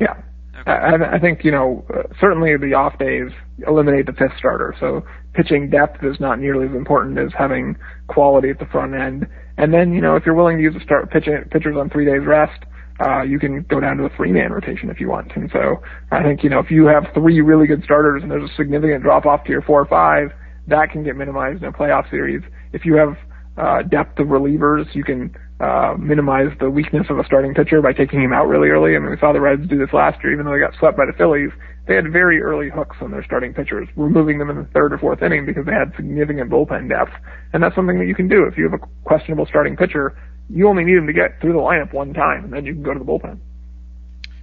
Yeah. 0.00 0.22
Okay. 0.60 0.70
I, 0.70 1.16
I 1.16 1.18
think 1.18 1.44
you 1.44 1.50
know 1.50 1.84
uh, 1.94 2.02
certainly 2.20 2.56
the 2.56 2.74
off 2.74 2.98
days 2.98 3.30
eliminate 3.66 4.06
the 4.06 4.12
fifth 4.12 4.36
starter, 4.36 4.74
so 4.78 5.04
pitching 5.32 5.70
depth 5.70 6.04
is 6.04 6.20
not 6.20 6.38
nearly 6.38 6.68
as 6.68 6.74
important 6.74 7.18
as 7.18 7.30
having 7.36 7.76
quality 8.08 8.50
at 8.50 8.58
the 8.58 8.66
front 8.66 8.94
end. 8.94 9.26
And 9.56 9.72
then 9.72 9.94
you 9.94 10.02
know 10.02 10.16
if 10.16 10.26
you're 10.26 10.34
willing 10.34 10.58
to 10.58 10.62
use 10.62 10.74
the 10.74 10.80
start 10.80 11.10
pitching 11.10 11.44
pitchers 11.50 11.76
on 11.76 11.88
three 11.88 12.04
days 12.04 12.26
rest, 12.26 12.64
uh, 13.00 13.22
you 13.22 13.38
can 13.38 13.62
go 13.62 13.80
down 13.80 13.96
to 13.96 14.04
a 14.04 14.10
three 14.16 14.32
man 14.32 14.52
rotation 14.52 14.90
if 14.90 15.00
you 15.00 15.08
want. 15.08 15.32
And 15.34 15.50
so 15.52 15.82
I 16.10 16.22
think 16.22 16.42
you 16.42 16.50
know 16.50 16.58
if 16.58 16.70
you 16.70 16.86
have 16.86 17.04
three 17.14 17.40
really 17.40 17.66
good 17.66 17.82
starters 17.84 18.22
and 18.22 18.30
there's 18.30 18.48
a 18.48 18.54
significant 18.56 19.02
drop 19.02 19.26
off 19.26 19.44
to 19.44 19.50
your 19.50 19.62
four 19.62 19.80
or 19.80 19.86
five, 19.86 20.32
that 20.68 20.90
can 20.90 21.02
get 21.02 21.16
minimized 21.16 21.62
in 21.62 21.68
a 21.68 21.72
playoff 21.72 22.08
series. 22.10 22.42
If 22.72 22.84
you 22.84 22.94
have 22.94 23.16
uh, 23.56 23.82
depth 23.82 24.18
of 24.18 24.28
relievers, 24.28 24.94
you 24.94 25.04
can 25.04 25.34
uh, 25.60 25.94
minimize 25.98 26.48
the 26.58 26.70
weakness 26.70 27.06
of 27.10 27.18
a 27.18 27.24
starting 27.24 27.54
pitcher 27.54 27.80
by 27.82 27.92
taking 27.92 28.22
him 28.22 28.32
out 28.32 28.48
really 28.48 28.68
early. 28.68 28.96
I 28.96 28.98
mean, 28.98 29.10
we 29.10 29.18
saw 29.18 29.32
the 29.32 29.40
Reds 29.40 29.68
do 29.68 29.78
this 29.78 29.92
last 29.92 30.18
year, 30.22 30.32
even 30.32 30.46
though 30.46 30.52
they 30.52 30.58
got 30.58 30.74
swept 30.78 30.96
by 30.96 31.06
the 31.06 31.12
Phillies. 31.16 31.50
They 31.86 31.94
had 31.94 32.12
very 32.12 32.40
early 32.40 32.70
hooks 32.70 32.96
on 33.00 33.10
their 33.10 33.24
starting 33.24 33.52
pitchers, 33.52 33.88
removing 33.96 34.38
them 34.38 34.50
in 34.50 34.56
the 34.56 34.68
third 34.72 34.92
or 34.92 34.98
fourth 34.98 35.22
inning 35.22 35.44
because 35.46 35.66
they 35.66 35.72
had 35.72 35.92
significant 35.96 36.50
bullpen 36.50 36.88
depth. 36.88 37.12
And 37.52 37.62
that's 37.62 37.74
something 37.74 37.98
that 37.98 38.06
you 38.06 38.14
can 38.14 38.28
do. 38.28 38.44
If 38.46 38.56
you 38.56 38.68
have 38.70 38.80
a 38.80 38.86
questionable 39.04 39.46
starting 39.46 39.76
pitcher, 39.76 40.16
you 40.52 40.68
only 40.68 40.84
need 40.84 40.96
him 40.96 41.06
to 41.06 41.12
get 41.12 41.40
through 41.40 41.52
the 41.52 41.58
lineup 41.58 41.92
one 41.92 42.12
time, 42.12 42.44
and 42.44 42.52
then 42.52 42.66
you 42.66 42.74
can 42.74 42.82
go 42.82 42.92
to 42.92 42.98
the 42.98 43.04
bullpen. 43.04 43.38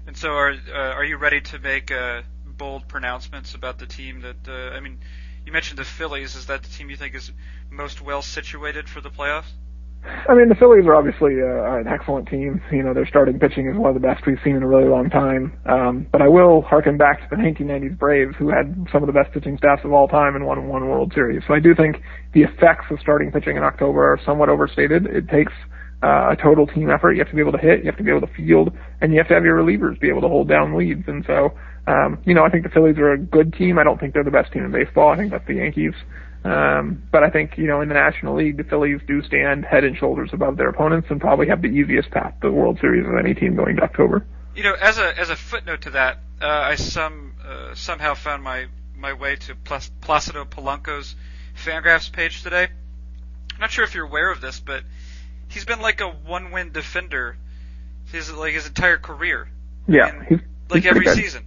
And 0.07 0.17
so, 0.17 0.29
are 0.29 0.51
uh, 0.51 0.73
are 0.73 1.03
you 1.03 1.17
ready 1.17 1.39
to 1.41 1.59
make 1.59 1.91
uh, 1.91 2.23
bold 2.45 2.87
pronouncements 2.87 3.53
about 3.53 3.77
the 3.77 3.85
team 3.85 4.21
that? 4.21 4.47
Uh, 4.47 4.75
I 4.75 4.79
mean, 4.79 4.99
you 5.45 5.51
mentioned 5.51 5.77
the 5.77 5.85
Phillies. 5.85 6.35
Is 6.35 6.47
that 6.47 6.63
the 6.63 6.69
team 6.69 6.89
you 6.89 6.97
think 6.97 7.15
is 7.15 7.31
most 7.69 8.01
well 8.01 8.21
situated 8.21 8.89
for 8.89 9.01
the 9.01 9.09
playoffs? 9.09 9.51
I 10.03 10.33
mean, 10.33 10.47
the 10.47 10.55
Phillies 10.55 10.85
are 10.85 10.95
obviously 10.95 11.41
uh, 11.41 11.77
an 11.77 11.87
excellent 11.87 12.29
team. 12.29 12.61
You 12.71 12.83
know, 12.83 12.93
their 12.93 13.05
starting 13.05 13.37
pitching 13.37 13.67
is 13.67 13.77
one 13.77 13.93
of 13.93 14.01
the 14.01 14.07
best 14.07 14.25
we've 14.25 14.39
seen 14.43 14.55
in 14.55 14.63
a 14.63 14.67
really 14.67 14.87
long 14.87 15.09
time. 15.09 15.59
Um, 15.65 16.07
but 16.11 16.21
I 16.21 16.29
will 16.29 16.61
harken 16.61 16.97
back 16.97 17.19
to 17.19 17.35
the 17.35 17.41
1990s 17.41 17.97
Braves, 17.97 18.35
who 18.39 18.49
had 18.49 18.87
some 18.91 19.03
of 19.03 19.07
the 19.07 19.13
best 19.13 19.33
pitching 19.33 19.57
staffs 19.57 19.83
of 19.83 19.91
all 19.91 20.07
time 20.07 20.35
and 20.35 20.45
won 20.45 20.69
one 20.69 20.87
World 20.87 21.11
Series. 21.13 21.43
So 21.47 21.53
I 21.53 21.59
do 21.59 21.75
think 21.75 22.01
the 22.33 22.43
effects 22.43 22.85
of 22.91 22.99
starting 23.01 23.31
pitching 23.31 23.57
in 23.57 23.63
October 23.63 24.13
are 24.13 24.19
somewhat 24.25 24.47
overstated. 24.47 25.05
It 25.05 25.27
takes 25.27 25.53
uh, 26.01 26.29
a 26.31 26.35
total 26.35 26.67
team 26.67 26.89
effort. 26.89 27.13
You 27.13 27.19
have 27.19 27.29
to 27.29 27.35
be 27.35 27.41
able 27.41 27.51
to 27.51 27.57
hit, 27.57 27.79
you 27.79 27.85
have 27.85 27.97
to 27.97 28.03
be 28.03 28.11
able 28.11 28.25
to 28.25 28.33
field, 28.33 28.71
and 29.01 29.11
you 29.11 29.19
have 29.19 29.27
to 29.27 29.33
have 29.33 29.43
your 29.43 29.57
relievers 29.61 29.99
be 29.99 30.09
able 30.09 30.21
to 30.21 30.27
hold 30.27 30.47
down 30.47 30.75
leads. 30.75 31.07
And 31.07 31.25
so, 31.25 31.53
um, 31.87 32.19
you 32.25 32.33
know, 32.33 32.43
I 32.43 32.49
think 32.49 32.63
the 32.63 32.69
Phillies 32.69 32.97
are 32.97 33.11
a 33.11 33.17
good 33.17 33.53
team. 33.53 33.77
I 33.77 33.83
don't 33.83 33.99
think 33.99 34.13
they're 34.13 34.23
the 34.23 34.31
best 34.31 34.51
team 34.53 34.63
in 34.63 34.71
baseball. 34.71 35.09
I 35.09 35.17
think 35.17 35.31
that's 35.31 35.47
the 35.47 35.55
Yankees. 35.55 35.93
Um, 36.43 37.03
but 37.11 37.23
I 37.23 37.29
think, 37.29 37.57
you 37.57 37.67
know, 37.67 37.81
in 37.81 37.89
the 37.89 37.95
National 37.95 38.37
League, 38.37 38.57
the 38.57 38.63
Phillies 38.63 39.01
do 39.05 39.21
stand 39.23 39.65
head 39.65 39.83
and 39.83 39.97
shoulders 39.97 40.29
above 40.31 40.55
their 40.55 40.69
opponents 40.69 41.07
and 41.09 41.19
probably 41.19 41.47
have 41.47 41.61
the 41.61 41.67
easiest 41.67 42.11
path 42.11 42.33
to 42.41 42.47
the 42.47 42.53
World 42.53 42.79
Series 42.79 43.05
of 43.05 43.13
any 43.19 43.33
team 43.33 43.55
going 43.55 43.75
to 43.75 43.83
October. 43.83 44.25
You 44.55 44.63
know, 44.63 44.73
as 44.73 44.97
a 44.97 45.17
as 45.19 45.29
a 45.29 45.35
footnote 45.35 45.81
to 45.81 45.91
that, 45.91 46.19
uh, 46.41 46.47
I 46.47 46.75
some 46.75 47.33
uh, 47.45 47.75
somehow 47.75 48.13
found 48.13 48.41
my 48.43 48.67
my 48.95 49.13
way 49.13 49.35
to 49.35 49.55
Placido 49.55 50.45
Polanco's 50.45 51.15
Fangraphs 51.55 52.11
page 52.11 52.41
today. 52.41 52.67
I'm 53.53 53.59
not 53.59 53.71
sure 53.71 53.83
if 53.83 53.93
you're 53.93 54.05
aware 54.05 54.31
of 54.31 54.39
this, 54.39 54.59
but 54.59 54.83
he's 55.49 55.65
been 55.65 55.81
like 55.81 56.01
a 56.01 56.07
one-win 56.07 56.71
defender 56.71 57.37
his 58.11 58.31
like 58.31 58.53
his 58.53 58.67
entire 58.67 58.97
career. 58.97 59.47
Yeah, 59.87 60.23
he's, 60.27 60.39
like 60.69 60.83
he's 60.83 60.89
every 60.89 61.07
season. 61.07 61.45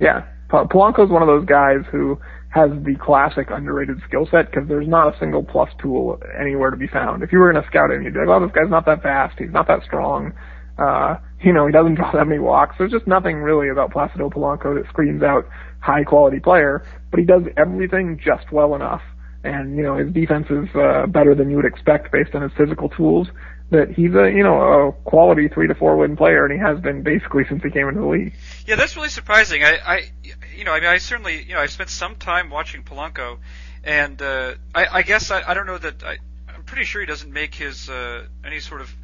Yeah, 0.00 0.26
Polanco's 0.50 1.10
one 1.10 1.22
of 1.22 1.28
those 1.28 1.44
guys 1.46 1.84
who 1.90 2.18
has 2.50 2.70
the 2.84 2.94
classic 3.00 3.48
underrated 3.50 4.00
skill 4.06 4.28
set 4.30 4.50
because 4.50 4.68
there's 4.68 4.86
not 4.86 5.14
a 5.14 5.18
single 5.18 5.42
plus 5.42 5.70
tool 5.80 6.20
anywhere 6.38 6.70
to 6.70 6.76
be 6.76 6.86
found. 6.86 7.22
If 7.22 7.32
you 7.32 7.38
were 7.38 7.50
going 7.52 7.62
to 7.62 7.68
scout 7.68 7.90
him, 7.90 8.02
you'd 8.02 8.14
be 8.14 8.20
like, 8.20 8.28
"Oh, 8.28 8.40
this 8.40 8.54
guy's 8.54 8.70
not 8.70 8.86
that 8.86 9.02
fast. 9.02 9.38
He's 9.38 9.50
not 9.50 9.66
that 9.68 9.82
strong. 9.84 10.32
Uh, 10.78 11.16
You 11.42 11.52
know, 11.52 11.66
he 11.66 11.72
doesn't 11.72 11.94
draw 12.00 12.12
that 12.12 12.26
many 12.26 12.40
walks. 12.40 12.76
There's 12.78 12.92
just 12.92 13.06
nothing 13.06 13.36
really 13.38 13.68
about 13.68 13.92
Placido 13.92 14.30
Polanco 14.30 14.74
that 14.80 14.88
screams 14.88 15.22
out 15.22 15.46
high 15.80 16.04
quality 16.04 16.40
player, 16.40 16.84
but 17.10 17.20
he 17.20 17.26
does 17.26 17.42
everything 17.56 18.18
just 18.22 18.50
well 18.50 18.74
enough. 18.74 19.02
And, 19.44 19.76
you 19.76 19.82
know, 19.82 19.96
his 19.96 20.10
defense 20.10 20.46
is 20.48 20.74
uh, 20.74 21.06
better 21.06 21.34
than 21.34 21.50
you 21.50 21.56
would 21.56 21.66
expect 21.66 22.10
based 22.10 22.34
on 22.34 22.42
his 22.42 22.52
physical 22.56 22.88
tools. 22.88 23.28
That 23.70 23.90
he's 23.90 24.14
a, 24.14 24.30
you 24.30 24.42
know, 24.42 24.88
a 24.88 24.92
quality 24.92 25.48
three 25.48 25.68
to 25.68 25.74
four 25.74 25.96
win 25.96 26.16
player, 26.16 26.44
and 26.44 26.52
he 26.52 26.58
has 26.58 26.80
been 26.80 27.02
basically 27.02 27.44
since 27.48 27.62
he 27.62 27.70
came 27.70 27.88
into 27.88 28.00
the 28.00 28.06
league. 28.06 28.34
Yeah, 28.66 28.76
that's 28.76 28.94
really 28.96 29.08
surprising. 29.08 29.64
I, 29.64 29.78
I 29.84 30.10
you 30.54 30.64
know, 30.64 30.72
I 30.72 30.80
mean, 30.80 30.88
I 30.88 30.98
certainly, 30.98 31.42
you 31.42 31.54
know, 31.54 31.60
I've 31.60 31.70
spent 31.70 31.90
some 31.90 32.16
time 32.16 32.50
watching 32.50 32.84
Polanco, 32.84 33.38
and 33.82 34.20
uh, 34.20 34.54
I, 34.74 34.86
I 34.98 35.02
guess 35.02 35.30
I, 35.30 35.42
I 35.46 35.54
don't 35.54 35.66
know 35.66 35.78
that 35.78 36.04
I, 36.04 36.18
I'm 36.48 36.64
pretty 36.64 36.84
sure 36.84 37.00
he 37.00 37.06
doesn't 37.06 37.32
make 37.32 37.54
his 37.54 37.88
uh, 37.88 38.26
any 38.44 38.60
sort 38.60 38.80
of 38.80 38.94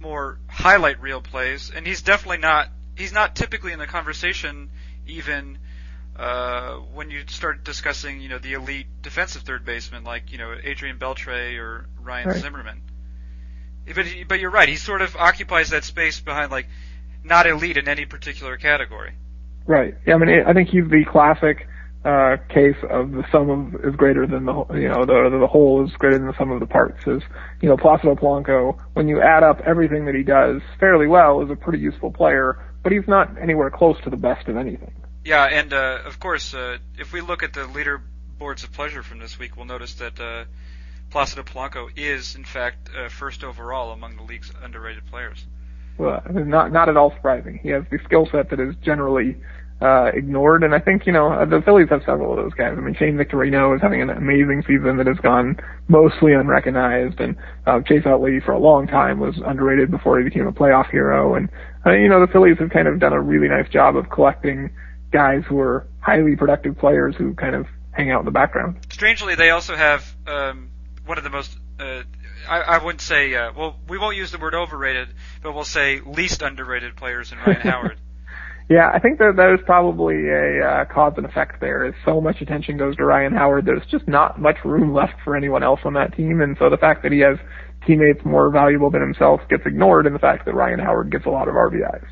more 0.00 0.38
highlight 0.48 1.00
reel 1.00 1.20
plays, 1.20 1.70
and 1.74 1.86
he's 1.86 2.02
definitely 2.02 2.38
not. 2.38 2.68
He's 2.96 3.12
not 3.12 3.34
typically 3.34 3.72
in 3.72 3.78
the 3.78 3.86
conversation 3.88 4.70
even 5.06 5.58
uh, 6.16 6.76
when 6.94 7.10
you 7.10 7.22
start 7.26 7.64
discussing, 7.64 8.20
you 8.20 8.28
know, 8.28 8.38
the 8.38 8.52
elite 8.52 8.86
defensive 9.02 9.42
third 9.42 9.64
baseman 9.64 10.04
like 10.04 10.30
you 10.30 10.38
know 10.38 10.54
Adrian 10.62 10.98
Beltre 10.98 11.58
or 11.58 11.86
Ryan 12.00 12.28
right. 12.28 12.40
Zimmerman. 12.40 12.82
But 13.94 14.06
but 14.28 14.40
you're 14.40 14.50
right. 14.50 14.68
He 14.68 14.76
sort 14.76 15.02
of 15.02 15.16
occupies 15.16 15.70
that 15.70 15.84
space 15.84 16.20
behind 16.20 16.50
like 16.50 16.68
not 17.24 17.46
elite 17.46 17.76
in 17.76 17.88
any 17.88 18.06
particular 18.06 18.56
category. 18.56 19.14
Right. 19.66 19.94
Yeah. 20.06 20.14
I 20.14 20.18
mean, 20.18 20.44
I 20.46 20.52
think 20.52 20.68
he's 20.68 20.88
the 20.88 21.04
classic 21.10 21.66
uh, 22.04 22.36
case 22.48 22.76
of 22.90 23.12
the 23.12 23.24
sum 23.32 23.50
of 23.50 23.84
is 23.84 23.96
greater 23.96 24.26
than 24.26 24.44
the 24.44 24.52
you 24.74 24.88
know 24.88 25.04
the 25.04 25.36
the 25.40 25.46
whole 25.46 25.84
is 25.84 25.92
greater 25.96 26.18
than 26.18 26.28
the 26.28 26.36
sum 26.36 26.52
of 26.52 26.60
the 26.60 26.66
parts. 26.66 27.06
Is 27.06 27.22
you 27.60 27.68
know 27.68 27.76
Placido 27.76 28.14
Polanco 28.14 28.78
when 28.92 29.08
you 29.08 29.20
add 29.20 29.42
up 29.42 29.60
everything 29.66 30.04
that 30.04 30.14
he 30.14 30.22
does 30.22 30.60
fairly 30.78 31.06
well 31.06 31.40
is 31.42 31.50
a 31.50 31.56
pretty 31.56 31.78
useful 31.78 32.12
player, 32.12 32.62
but 32.82 32.92
he's 32.92 33.08
not 33.08 33.36
anywhere 33.42 33.70
close 33.70 33.96
to 34.04 34.10
the 34.10 34.16
best 34.16 34.46
of 34.48 34.56
anything. 34.56 34.92
Yeah, 35.24 35.44
and 35.44 35.72
uh, 35.72 36.00
of 36.04 36.20
course, 36.20 36.52
uh, 36.54 36.78
if 36.98 37.12
we 37.12 37.20
look 37.20 37.42
at 37.42 37.54
the 37.54 37.60
leaderboards 37.60 38.62
of 38.64 38.72
pleasure 38.72 39.02
from 39.02 39.20
this 39.20 39.38
week, 39.38 39.56
we'll 39.56 39.64
notice 39.64 39.94
that 39.94 40.20
uh, 40.20 40.44
Placido 41.10 41.42
Polanco 41.42 41.88
is 41.96 42.34
in 42.34 42.44
fact 42.44 42.90
uh, 42.96 43.08
first 43.08 43.42
overall 43.42 43.92
among 43.92 44.16
the 44.16 44.22
league's 44.22 44.52
underrated 44.62 45.06
players. 45.06 45.44
Well, 45.96 46.22
not 46.30 46.72
not 46.72 46.88
at 46.88 46.96
all 46.96 47.12
surprising. 47.12 47.60
He 47.62 47.70
has 47.70 47.84
the 47.90 47.98
skill 48.04 48.28
set 48.30 48.50
that 48.50 48.60
is 48.60 48.74
generally 48.82 49.36
uh, 49.80 50.10
ignored. 50.14 50.62
And 50.62 50.74
I 50.74 50.80
think, 50.80 51.06
you 51.06 51.12
know, 51.12 51.44
the 51.44 51.60
Phillies 51.62 51.88
have 51.90 52.02
several 52.06 52.30
of 52.30 52.36
those 52.36 52.54
guys. 52.54 52.74
I 52.76 52.80
mean, 52.80 52.94
Shane 52.94 53.16
Victorino 53.16 53.74
is 53.74 53.82
having 53.82 54.02
an 54.02 54.10
amazing 54.10 54.62
season 54.66 54.96
that 54.96 55.06
has 55.06 55.18
gone 55.18 55.56
mostly 55.88 56.32
unrecognized. 56.32 57.20
And, 57.20 57.36
uh, 57.66 57.80
Chase 57.82 58.06
Utley 58.06 58.40
for 58.40 58.52
a 58.52 58.58
long 58.58 58.86
time 58.86 59.20
was 59.20 59.40
underrated 59.44 59.90
before 59.90 60.18
he 60.18 60.24
became 60.24 60.46
a 60.46 60.52
playoff 60.52 60.90
hero. 60.90 61.34
And, 61.34 61.48
uh, 61.84 61.92
you 61.92 62.08
know, 62.08 62.24
the 62.24 62.32
Phillies 62.32 62.58
have 62.60 62.70
kind 62.70 62.88
of 62.88 62.98
done 62.98 63.12
a 63.12 63.20
really 63.20 63.48
nice 63.48 63.68
job 63.68 63.96
of 63.96 64.08
collecting 64.10 64.70
guys 65.14 65.44
who 65.48 65.58
are 65.60 65.86
highly 66.00 66.36
productive 66.36 66.76
players 66.76 67.14
who 67.16 67.34
kind 67.34 67.54
of 67.54 67.66
hang 67.92 68.10
out 68.10 68.18
in 68.20 68.24
the 68.26 68.32
background. 68.32 68.76
Strangely, 68.92 69.36
they 69.36 69.50
also 69.50 69.76
have, 69.76 70.04
um, 70.26 70.70
one 71.06 71.16
of 71.16 71.24
the 71.24 71.30
most, 71.30 71.56
uh, 71.78 72.02
I, 72.48 72.60
I 72.60 72.84
wouldn't 72.84 73.00
say, 73.00 73.34
uh, 73.34 73.52
well, 73.56 73.78
we 73.88 73.96
won't 73.96 74.16
use 74.16 74.32
the 74.32 74.38
word 74.38 74.54
overrated, 74.54 75.08
but 75.42 75.54
we'll 75.54 75.64
say 75.64 76.00
least 76.00 76.42
underrated 76.42 76.96
players 76.96 77.32
in 77.32 77.38
Ryan 77.38 77.60
Howard. 77.60 78.00
Yeah, 78.66 78.90
I 78.90 78.98
think 78.98 79.18
that 79.18 79.34
there's 79.36 79.60
probably 79.66 80.14
a 80.30 80.66
uh, 80.66 80.84
cause 80.86 81.12
and 81.18 81.26
effect 81.26 81.60
there. 81.60 81.84
As 81.84 81.94
so 82.06 82.18
much 82.22 82.40
attention 82.40 82.78
goes 82.78 82.96
to 82.96 83.04
Ryan 83.04 83.34
Howard, 83.34 83.66
there's 83.66 83.84
just 83.90 84.08
not 84.08 84.40
much 84.40 84.56
room 84.64 84.94
left 84.94 85.20
for 85.22 85.36
anyone 85.36 85.62
else 85.62 85.80
on 85.84 85.92
that 85.94 86.16
team, 86.16 86.40
and 86.40 86.56
so 86.58 86.70
the 86.70 86.78
fact 86.78 87.02
that 87.02 87.12
he 87.12 87.18
has 87.18 87.36
teammates 87.86 88.24
more 88.24 88.50
valuable 88.50 88.90
than 88.90 89.02
himself 89.02 89.42
gets 89.50 89.64
ignored 89.66 90.06
in 90.06 90.14
the 90.14 90.18
fact 90.18 90.46
that 90.46 90.54
Ryan 90.54 90.78
Howard 90.78 91.10
gets 91.12 91.26
a 91.26 91.28
lot 91.28 91.46
of 91.46 91.54
RBIs. 91.54 92.06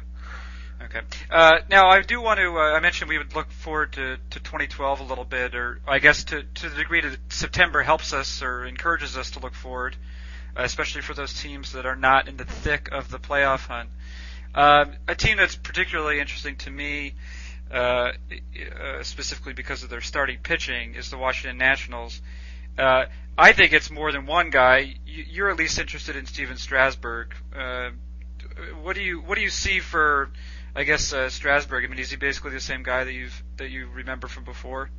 Okay. 0.95 1.07
Uh, 1.31 1.61
now 1.71 1.89
I 1.89 2.03
do 2.03 2.21
want 2.21 2.39
to. 2.39 2.59
Uh, 2.59 2.77
I 2.77 2.81
mentioned 2.81 3.09
we 3.09 3.17
would 3.17 3.35
look 3.35 3.51
forward 3.51 3.95
to, 3.95 4.19
to 4.31 4.41
2012 4.41 5.01
a 5.01 5.05
little 5.05 5.25
bit, 5.25 5.55
or 5.55 5.81
I 5.89 5.99
guess 5.99 6.25
to 6.25 6.43
to 6.43 6.69
the 6.69 6.77
degree 6.77 7.01
that 7.01 7.17
September 7.31 7.83
helps 7.83 8.13
us 8.13 8.43
or 8.43 8.67
encourages 8.67 9.17
us 9.17 9.31
to 9.33 9.39
look 9.39 9.55
forward, 9.55 9.97
uh, 10.57 10.63
especially 10.65 11.01
for 11.01 11.15
those 11.15 11.33
teams 11.41 11.73
that 11.73 11.87
are 11.87 11.97
not 11.97 12.29
in 12.29 12.37
the 12.37 12.45
thick 12.45 12.91
of 12.93 13.11
the 13.11 13.19
playoff 13.19 13.67
hunt. 13.67 13.89
Uh, 14.55 14.85
a 15.09 15.15
team 15.15 15.39
that's 15.39 15.57
particularly 15.57 16.21
interesting 16.21 16.57
to 16.57 16.71
me, 16.71 17.15
uh, 17.73 17.77
uh, 17.77 18.13
specifically 19.03 19.55
because 19.55 19.83
of 19.83 19.89
their 19.89 20.03
starting 20.03 20.39
pitching, 20.43 20.95
is 20.95 21.09
the 21.09 21.17
Washington 21.17 21.57
Nationals. 21.57 22.21
Uh, 22.77 23.07
I 23.39 23.53
think 23.53 23.73
it's 23.73 23.91
more 23.91 24.13
than 24.13 24.27
one 24.27 24.51
guy. 24.51 24.97
You're 25.07 25.51
at 25.51 25.57
least 25.57 25.79
interested 25.79 26.17
in 26.17 26.27
Stephen 26.27 26.59
Strasburg. 26.59 27.35
Uh, 27.57 27.91
what 28.83 28.95
do 28.95 29.03
you 29.03 29.21
what 29.21 29.37
do 29.37 29.41
you 29.41 29.51
see 29.51 29.81
for, 29.81 30.31
I 30.75 30.85
guess 30.85 31.13
uh, 31.13 31.29
Strasburg? 31.29 31.85
I 31.85 31.89
mean, 31.89 31.99
is 31.99 32.11
he 32.11 32.17
basically 32.17 32.53
the 32.53 32.61
same 32.61 32.83
guy 32.83 33.05
that 33.05 33.13
you've 33.13 33.43
that 33.59 33.71
you 33.71 33.89
remember 33.95 34.27
from 34.27 34.45
before? 34.45 34.91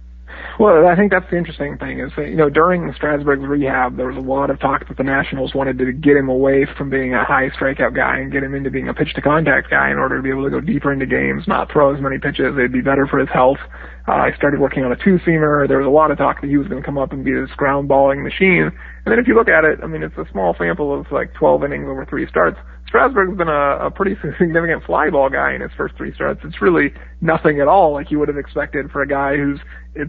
Well, 0.60 0.88
I 0.88 0.96
think 0.96 1.12
that's 1.12 1.30
the 1.30 1.38
interesting 1.38 1.78
thing 1.78 2.00
is 2.00 2.12
that, 2.16 2.30
you 2.30 2.36
know, 2.36 2.50
during 2.50 2.94
Strasburg's 2.94 3.46
rehab, 3.46 3.98
there 3.98 4.08
was 4.08 4.16
a 4.16 4.26
lot 4.26 4.50
of 4.50 4.60
talk 4.60 4.88
that 4.88 4.98
the 4.98 5.04
Nationals 5.04 5.54
wanted 5.54 5.80
to 5.80 5.92
get 5.92 6.16
him 6.16 6.30
away 6.30 6.66
from 6.78 6.90
being 6.90 7.14
a 7.14 7.26
high 7.26 7.50
strikeout 7.50 7.96
guy 7.96 8.20
and 8.20 8.32
get 8.32 8.44
him 8.44 8.54
into 8.54 8.70
being 8.70 8.88
a 8.88 8.94
pitch 8.94 9.14
to 9.16 9.22
contact 9.22 9.72
guy 9.72 9.90
in 9.90 9.98
order 9.98 10.18
to 10.18 10.22
be 10.22 10.30
able 10.30 10.44
to 10.44 10.52
go 10.52 10.62
deeper 10.62 10.94
into 10.94 11.08
games, 11.08 11.48
not 11.48 11.72
throw 11.72 11.94
as 11.94 12.02
many 12.02 12.20
pitches. 12.20 12.54
It'd 12.56 12.72
be 12.72 12.82
better 12.82 13.08
for 13.08 13.20
his 13.20 13.30
health. 13.30 13.58
Uh, 14.08 14.14
I 14.14 14.32
started 14.38 14.60
working 14.60 14.84
on 14.86 14.92
a 14.92 14.96
two 14.96 15.18
seamer. 15.26 15.68
There 15.68 15.80
was 15.80 15.88
a 15.88 15.90
lot 15.90 16.12
of 16.12 16.18
talk 16.18 16.42
that 16.42 16.48
he 16.48 16.58
was 16.58 16.68
going 16.68 16.82
to 16.82 16.86
come 16.86 16.98
up 16.98 17.12
and 17.12 17.26
be 17.26 17.34
this 17.34 17.50
ground 17.58 17.88
balling 17.88 18.24
machine. 18.24 18.72
And 19.06 19.12
then 19.12 19.20
if 19.20 19.28
you 19.28 19.36
look 19.36 19.50
at 19.50 19.66
it, 19.66 19.80
I 19.82 19.88
mean, 19.88 20.04
it's 20.04 20.18
a 20.18 20.26
small 20.32 20.56
sample 20.58 20.98
of 20.98 21.12
like 21.12 21.34
12 21.34 21.64
innings 21.64 21.88
over 21.90 22.06
three 22.06 22.28
starts. 22.28 22.60
Strasburg's 22.94 23.36
been 23.36 23.50
a, 23.50 23.88
a 23.88 23.90
pretty 23.90 24.16
significant 24.38 24.84
fly 24.84 25.10
ball 25.10 25.28
guy 25.28 25.56
in 25.56 25.62
his 25.62 25.72
first 25.76 25.98
three 25.98 26.14
starts. 26.14 26.42
It's 26.44 26.62
really 26.62 26.94
nothing 27.22 27.60
at 27.60 27.68
all 27.68 27.92
like 27.92 28.12
you 28.12 28.20
would 28.20 28.28
have 28.28 28.38
expected 28.38 28.92
for 28.92 29.02
a 29.02 29.08
guy 29.08 29.36
who's 29.36 29.60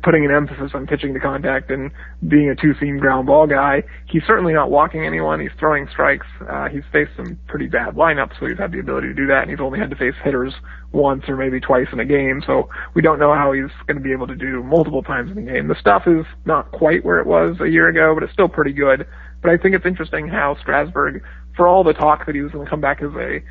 putting 0.03 0.27
an 0.27 0.31
emphasis 0.31 0.73
on 0.75 0.87
pitching 0.87 1.15
to 1.15 1.19
contact 1.21 1.71
and 1.71 1.91
being 2.29 2.51
a 2.51 2.55
two-seam 2.55 2.99
ground 2.99 3.27
ball 3.27 3.47
guy. 3.47 3.83
He's 4.11 4.23
certainly 4.27 4.53
not 4.53 4.71
walking 4.71 5.07
anyone. 5.07 5.41
He's 5.41 5.49
throwing 5.59 5.89
strikes. 5.91 6.27
Uh, 6.47 6.69
he's 6.69 6.83
faced 6.93 7.13
some 7.17 7.39
pretty 7.49 7.69
bad 7.69 7.95
lineups, 7.95 8.39
so 8.39 8.45
he's 8.45 8.59
had 8.59 8.71
the 8.71 8.81
ability 8.81 9.09
to 9.09 9.15
do 9.15 9.27
that, 9.29 9.41
and 9.41 9.51
he's 9.51 9.61
only 9.61 9.79
had 9.79 9.89
to 9.89 9.97
face 9.97 10.15
hitters 10.23 10.53
once 10.93 11.23
or 11.27 11.37
maybe 11.37 11.61
twice 11.61 11.89
in 11.91 12.01
a 12.01 12.05
game, 12.05 12.43
so 12.47 12.69
we 12.95 13.01
don't 13.01 13.19
know 13.19 13.35
how 13.35 13.53
he's 13.53 13.73
going 13.87 13.97
to 13.97 14.03
be 14.03 14.13
able 14.13 14.27
to 14.27 14.37
do 14.37 14.63
multiple 14.63 15.03
times 15.03 15.31
in 15.31 15.39
a 15.39 15.53
game. 15.53 15.69
The 15.69 15.81
stuff 15.81 16.03
is 16.07 16.27
not 16.45 16.71
quite 16.71 17.03
where 17.03 17.19
it 17.19 17.27
was 17.27 17.57
a 17.63 17.69
year 17.69 17.89
ago, 17.89 18.13
but 18.13 18.23
it's 18.23 18.33
still 18.35 18.49
pretty 18.49 18.75
good. 18.75 19.07
But 19.41 19.53
I 19.53 19.57
think 19.57 19.75
it's 19.75 19.87
interesting 19.87 20.29
how 20.29 20.57
Strasburg, 20.61 21.23
for 21.57 21.69
all 21.69 21.85
the 21.85 21.93
talk 21.93 22.27
that 22.27 22.35
he 22.35 22.41
was 22.41 22.53
going 22.53 22.65
to 22.65 22.71
come 22.71 22.81
back 22.81 23.03
as 23.03 23.13
a 23.15 23.43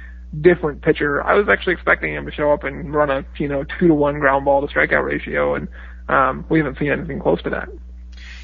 different 0.41 0.81
pitcher, 0.81 1.23
I 1.23 1.35
was 1.35 1.47
actually 1.49 1.73
expecting 1.73 2.13
him 2.13 2.25
to 2.25 2.31
show 2.31 2.51
up 2.51 2.63
and 2.63 2.93
run 2.93 3.09
a, 3.09 3.25
you 3.37 3.47
know, 3.47 3.63
two 3.79 3.87
to 3.87 3.93
one 3.93 4.19
ground 4.19 4.45
ball 4.45 4.65
to 4.65 4.73
strikeout 4.73 5.05
ratio, 5.05 5.55
and 5.55 5.67
um, 6.09 6.45
we 6.49 6.59
haven't 6.59 6.77
seen 6.77 6.91
anything 6.91 7.19
close 7.19 7.41
to 7.43 7.49
that. 7.51 7.69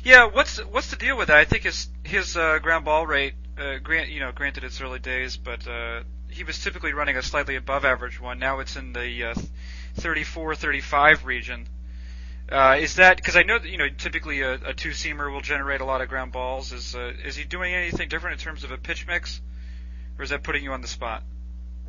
Yeah, 0.03 0.25
what's 0.25 0.63
what's 0.65 0.89
the 0.91 0.95
deal 0.95 1.17
with 1.17 1.27
that? 1.27 1.37
I 1.37 1.45
think 1.45 1.63
his 1.63 1.89
his 2.03 2.37
uh, 2.37 2.59
ground 2.59 2.85
ball 2.85 3.05
rate, 3.05 3.33
uh, 3.57 3.77
grant 3.83 4.09
you 4.09 4.21
know, 4.21 4.31
granted 4.31 4.63
it's 4.63 4.79
early 4.79 4.99
days, 4.99 5.35
but 5.35 5.67
uh, 5.67 6.03
he 6.29 6.43
was 6.43 6.63
typically 6.63 6.93
running 6.93 7.17
a 7.17 7.21
slightly 7.21 7.55
above 7.55 7.83
average 7.83 8.19
one. 8.19 8.39
Now 8.39 8.59
it's 8.59 8.75
in 8.75 8.93
the 8.93 9.25
uh, 9.25 9.35
34, 9.95 10.55
35 10.55 11.25
region. 11.25 11.67
Uh, 12.51 12.77
is 12.79 12.95
that 12.95 13.17
because 13.17 13.35
I 13.35 13.43
know 13.43 13.59
that 13.59 13.69
you 13.69 13.77
know 13.77 13.89
typically 13.89 14.41
a, 14.41 14.53
a 14.53 14.73
two 14.73 14.89
seamer 14.89 15.31
will 15.31 15.41
generate 15.41 15.81
a 15.81 15.85
lot 15.85 16.01
of 16.01 16.09
ground 16.09 16.31
balls? 16.31 16.71
Is 16.71 16.95
uh, 16.95 17.13
is 17.23 17.35
he 17.35 17.43
doing 17.43 17.73
anything 17.73 18.09
different 18.09 18.39
in 18.39 18.43
terms 18.43 18.63
of 18.63 18.71
a 18.71 18.77
pitch 18.77 19.05
mix, 19.05 19.41
or 20.17 20.23
is 20.23 20.31
that 20.31 20.43
putting 20.43 20.63
you 20.63 20.71
on 20.71 20.81
the 20.81 20.88
spot? 20.88 21.23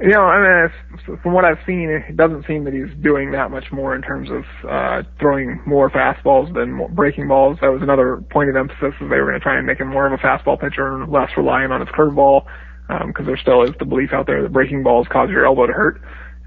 You 0.00 0.08
know, 0.08 0.22
I 0.22 0.70
mean, 0.72 1.18
from 1.22 1.34
what 1.34 1.44
I've 1.44 1.58
seen, 1.66 1.90
it 1.90 2.16
doesn't 2.16 2.46
seem 2.46 2.64
that 2.64 2.72
he's 2.72 2.88
doing 3.02 3.32
that 3.32 3.50
much 3.50 3.70
more 3.70 3.94
in 3.94 4.00
terms 4.00 4.30
of 4.30 4.44
uh, 4.66 5.02
throwing 5.18 5.60
more 5.66 5.90
fastballs 5.90 6.54
than 6.54 6.94
breaking 6.94 7.28
balls. 7.28 7.58
That 7.60 7.68
was 7.68 7.82
another 7.82 8.24
point 8.30 8.48
of 8.48 8.56
emphasis 8.56 8.94
is 8.98 9.10
they 9.10 9.20
were 9.20 9.26
going 9.26 9.34
to 9.34 9.40
try 9.40 9.58
and 9.58 9.66
make 9.66 9.78
him 9.78 9.88
more 9.88 10.06
of 10.06 10.12
a 10.14 10.16
fastball 10.16 10.58
pitcher 10.58 10.96
and 10.96 11.12
less 11.12 11.28
reliant 11.36 11.74
on 11.74 11.80
his 11.80 11.90
curveball, 11.90 12.46
because 12.88 13.20
um, 13.20 13.26
there 13.26 13.36
still 13.36 13.62
is 13.62 13.72
the 13.78 13.84
belief 13.84 14.14
out 14.14 14.26
there 14.26 14.42
that 14.42 14.52
breaking 14.52 14.82
balls 14.82 15.06
cause 15.10 15.28
your 15.28 15.44
elbow 15.44 15.66
to 15.66 15.72
hurt. 15.74 16.00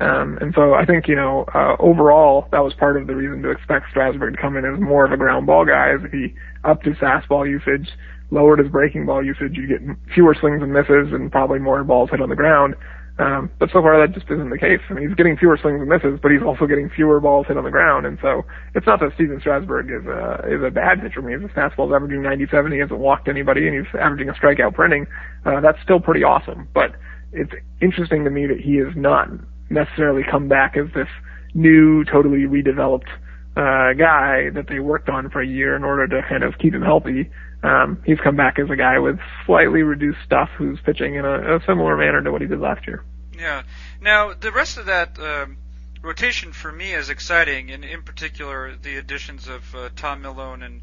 Um, 0.03 0.37
and 0.41 0.53
so 0.53 0.73
I 0.73 0.85
think, 0.85 1.07
you 1.07 1.15
know, 1.15 1.45
uh, 1.55 1.77
overall, 1.79 2.47
that 2.51 2.59
was 2.59 2.73
part 2.73 2.97
of 2.97 3.07
the 3.07 3.15
reason 3.15 3.41
to 3.43 3.51
expect 3.51 3.85
Strasburg 3.89 4.35
to 4.35 4.41
come 4.41 4.57
in 4.57 4.65
as 4.65 4.79
more 4.79 5.05
of 5.05 5.13
a 5.13 5.17
ground 5.17 5.47
ball 5.47 5.65
guy. 5.65 5.93
Is 5.95 6.03
if 6.03 6.11
he 6.11 6.35
upped 6.65 6.85
his 6.85 6.97
fastball 6.97 7.49
usage, 7.49 7.87
lowered 8.29 8.59
his 8.59 8.67
breaking 8.67 9.05
ball 9.05 9.23
usage, 9.23 9.55
you 9.55 9.65
get 9.65 9.79
fewer 10.13 10.35
swings 10.37 10.61
and 10.61 10.73
misses 10.73 11.13
and 11.13 11.31
probably 11.31 11.59
more 11.59 11.81
balls 11.85 12.09
hit 12.09 12.21
on 12.21 12.27
the 12.27 12.35
ground. 12.35 12.75
Um, 13.19 13.51
but 13.59 13.69
so 13.69 13.79
far 13.79 13.95
that 14.01 14.13
just 14.13 14.25
isn't 14.29 14.49
the 14.49 14.57
case. 14.57 14.81
I 14.89 14.93
mean, 14.93 15.07
he's 15.07 15.15
getting 15.15 15.37
fewer 15.37 15.55
swings 15.55 15.79
and 15.79 15.87
misses, 15.87 16.19
but 16.19 16.31
he's 16.31 16.41
also 16.41 16.65
getting 16.65 16.89
fewer 16.89 17.19
balls 17.21 17.45
hit 17.47 17.57
on 17.57 17.63
the 17.63 17.71
ground. 17.71 18.05
And 18.05 18.17
so 18.21 18.43
it's 18.73 18.87
not 18.87 18.99
that 18.99 19.11
Stephen 19.13 19.39
Strasburg 19.39 19.87
is 19.87 20.05
a, 20.07 20.43
is 20.49 20.63
a 20.65 20.71
bad 20.71 20.99
pitcher. 20.99 21.21
I 21.21 21.23
mean, 21.23 21.39
his 21.39 21.51
fastball's 21.51 21.93
averaging 21.93 22.23
97. 22.23 22.71
He 22.71 22.79
hasn't 22.79 22.99
walked 22.99 23.29
anybody 23.29 23.67
and 23.67 23.77
he's 23.77 23.95
averaging 23.95 24.29
a 24.29 24.33
strikeout 24.33 24.73
per 24.73 24.85
inning. 24.87 25.05
Uh, 25.45 25.61
that's 25.61 25.77
still 25.83 25.99
pretty 26.01 26.23
awesome. 26.23 26.67
But 26.73 26.95
it's 27.31 27.53
interesting 27.81 28.23
to 28.25 28.31
me 28.31 28.47
that 28.47 28.59
he 28.59 28.77
has 28.77 28.95
not 28.95 29.29
necessarily 29.73 30.23
come 30.29 30.47
back 30.47 30.77
as 30.77 30.87
this 30.93 31.09
new, 31.53 32.03
totally 32.05 32.39
redeveloped, 32.39 33.09
uh, 33.55 33.93
guy 33.93 34.49
that 34.49 34.65
they 34.67 34.79
worked 34.79 35.09
on 35.09 35.29
for 35.29 35.41
a 35.41 35.47
year 35.47 35.75
in 35.75 35.83
order 35.83 36.07
to 36.07 36.27
kind 36.27 36.43
of 36.43 36.57
keep 36.57 36.73
him 36.73 36.81
healthy. 36.81 37.29
Um, 37.61 38.01
he's 38.05 38.19
come 38.19 38.35
back 38.35 38.59
as 38.59 38.69
a 38.69 38.75
guy 38.75 38.99
with 38.99 39.19
slightly 39.45 39.83
reduced 39.83 40.19
stuff 40.25 40.49
who's 40.57 40.79
pitching 40.81 41.15
in 41.15 41.25
a, 41.25 41.57
a 41.57 41.59
similar 41.65 41.95
manner 41.95 42.21
to 42.21 42.31
what 42.31 42.41
he 42.41 42.47
did 42.47 42.59
last 42.59 42.87
year. 42.87 43.03
Yeah. 43.37 43.63
Now 44.01 44.33
the 44.33 44.51
rest 44.51 44.77
of 44.77 44.87
that 44.87 45.17
um, 45.19 45.57
rotation 46.01 46.51
for 46.51 46.71
me 46.71 46.93
is 46.93 47.09
exciting, 47.09 47.71
and 47.71 47.85
in 47.85 48.03
particular 48.03 48.75
the 48.75 48.97
additions 48.97 49.47
of 49.47 49.75
uh, 49.75 49.89
Tom 49.95 50.21
Milone 50.21 50.63
and 50.63 50.81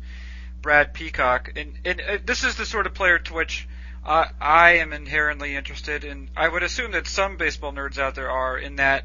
Brad 0.63 0.95
Peacock. 0.95 1.53
And, 1.57 1.73
and 1.85 2.01
uh, 2.01 2.19
this 2.25 2.45
is 2.45 2.57
the 2.57 2.67
sort 2.67 2.87
of 2.87 2.95
player 2.95 3.19
to 3.19 3.35
which 3.35 3.69
uh, 4.05 4.27
I 4.41 4.73
am 4.79 4.93
inherently 4.93 5.57
interested, 5.57 6.05
and 6.05 6.31
I 6.37 6.49
would 6.49 6.63
assume 6.63 6.93
that 6.93 7.07
some 7.07 7.37
baseball 7.37 7.73
nerds 7.73 7.99
out 7.99 8.15
there 8.15 8.31
are. 8.31 8.59
In 8.59 8.77
that 8.77 9.05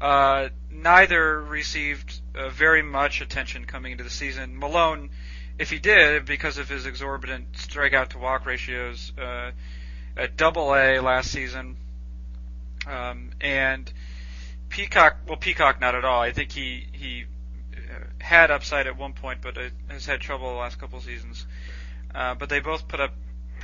uh, 0.00 0.48
neither 0.70 1.42
received 1.42 2.20
uh, 2.34 2.50
very 2.50 2.82
much 2.82 3.20
attention 3.20 3.64
coming 3.64 3.92
into 3.92 4.04
the 4.04 4.10
season. 4.10 4.58
Milone, 4.58 5.10
if 5.58 5.70
he 5.70 5.78
did, 5.78 6.26
because 6.26 6.58
of 6.58 6.68
his 6.68 6.84
exorbitant 6.84 7.52
strikeout 7.52 8.08
to 8.08 8.18
walk 8.18 8.44
ratios 8.44 9.12
uh, 9.18 9.52
at 10.16 10.36
Double 10.36 10.74
A 10.74 11.00
last 11.00 11.30
season, 11.30 11.76
um, 12.86 13.30
and 13.40 13.90
Peacock, 14.68 15.16
well, 15.26 15.38
Peacock 15.38 15.80
not 15.80 15.94
at 15.94 16.04
all. 16.04 16.20
I 16.20 16.32
think 16.32 16.52
he 16.52 16.86
he 16.92 17.24
uh, 17.74 18.04
had 18.18 18.50
upside 18.50 18.86
at 18.86 18.98
one 18.98 19.14
point, 19.14 19.40
but 19.40 19.56
has 19.88 20.04
had 20.04 20.20
trouble 20.20 20.50
the 20.50 20.58
last 20.58 20.78
couple 20.78 21.00
seasons. 21.00 21.46
Uh, 22.14 22.34
but 22.34 22.48
they 22.50 22.60
both 22.60 22.86
put 22.86 23.00
up 23.00 23.12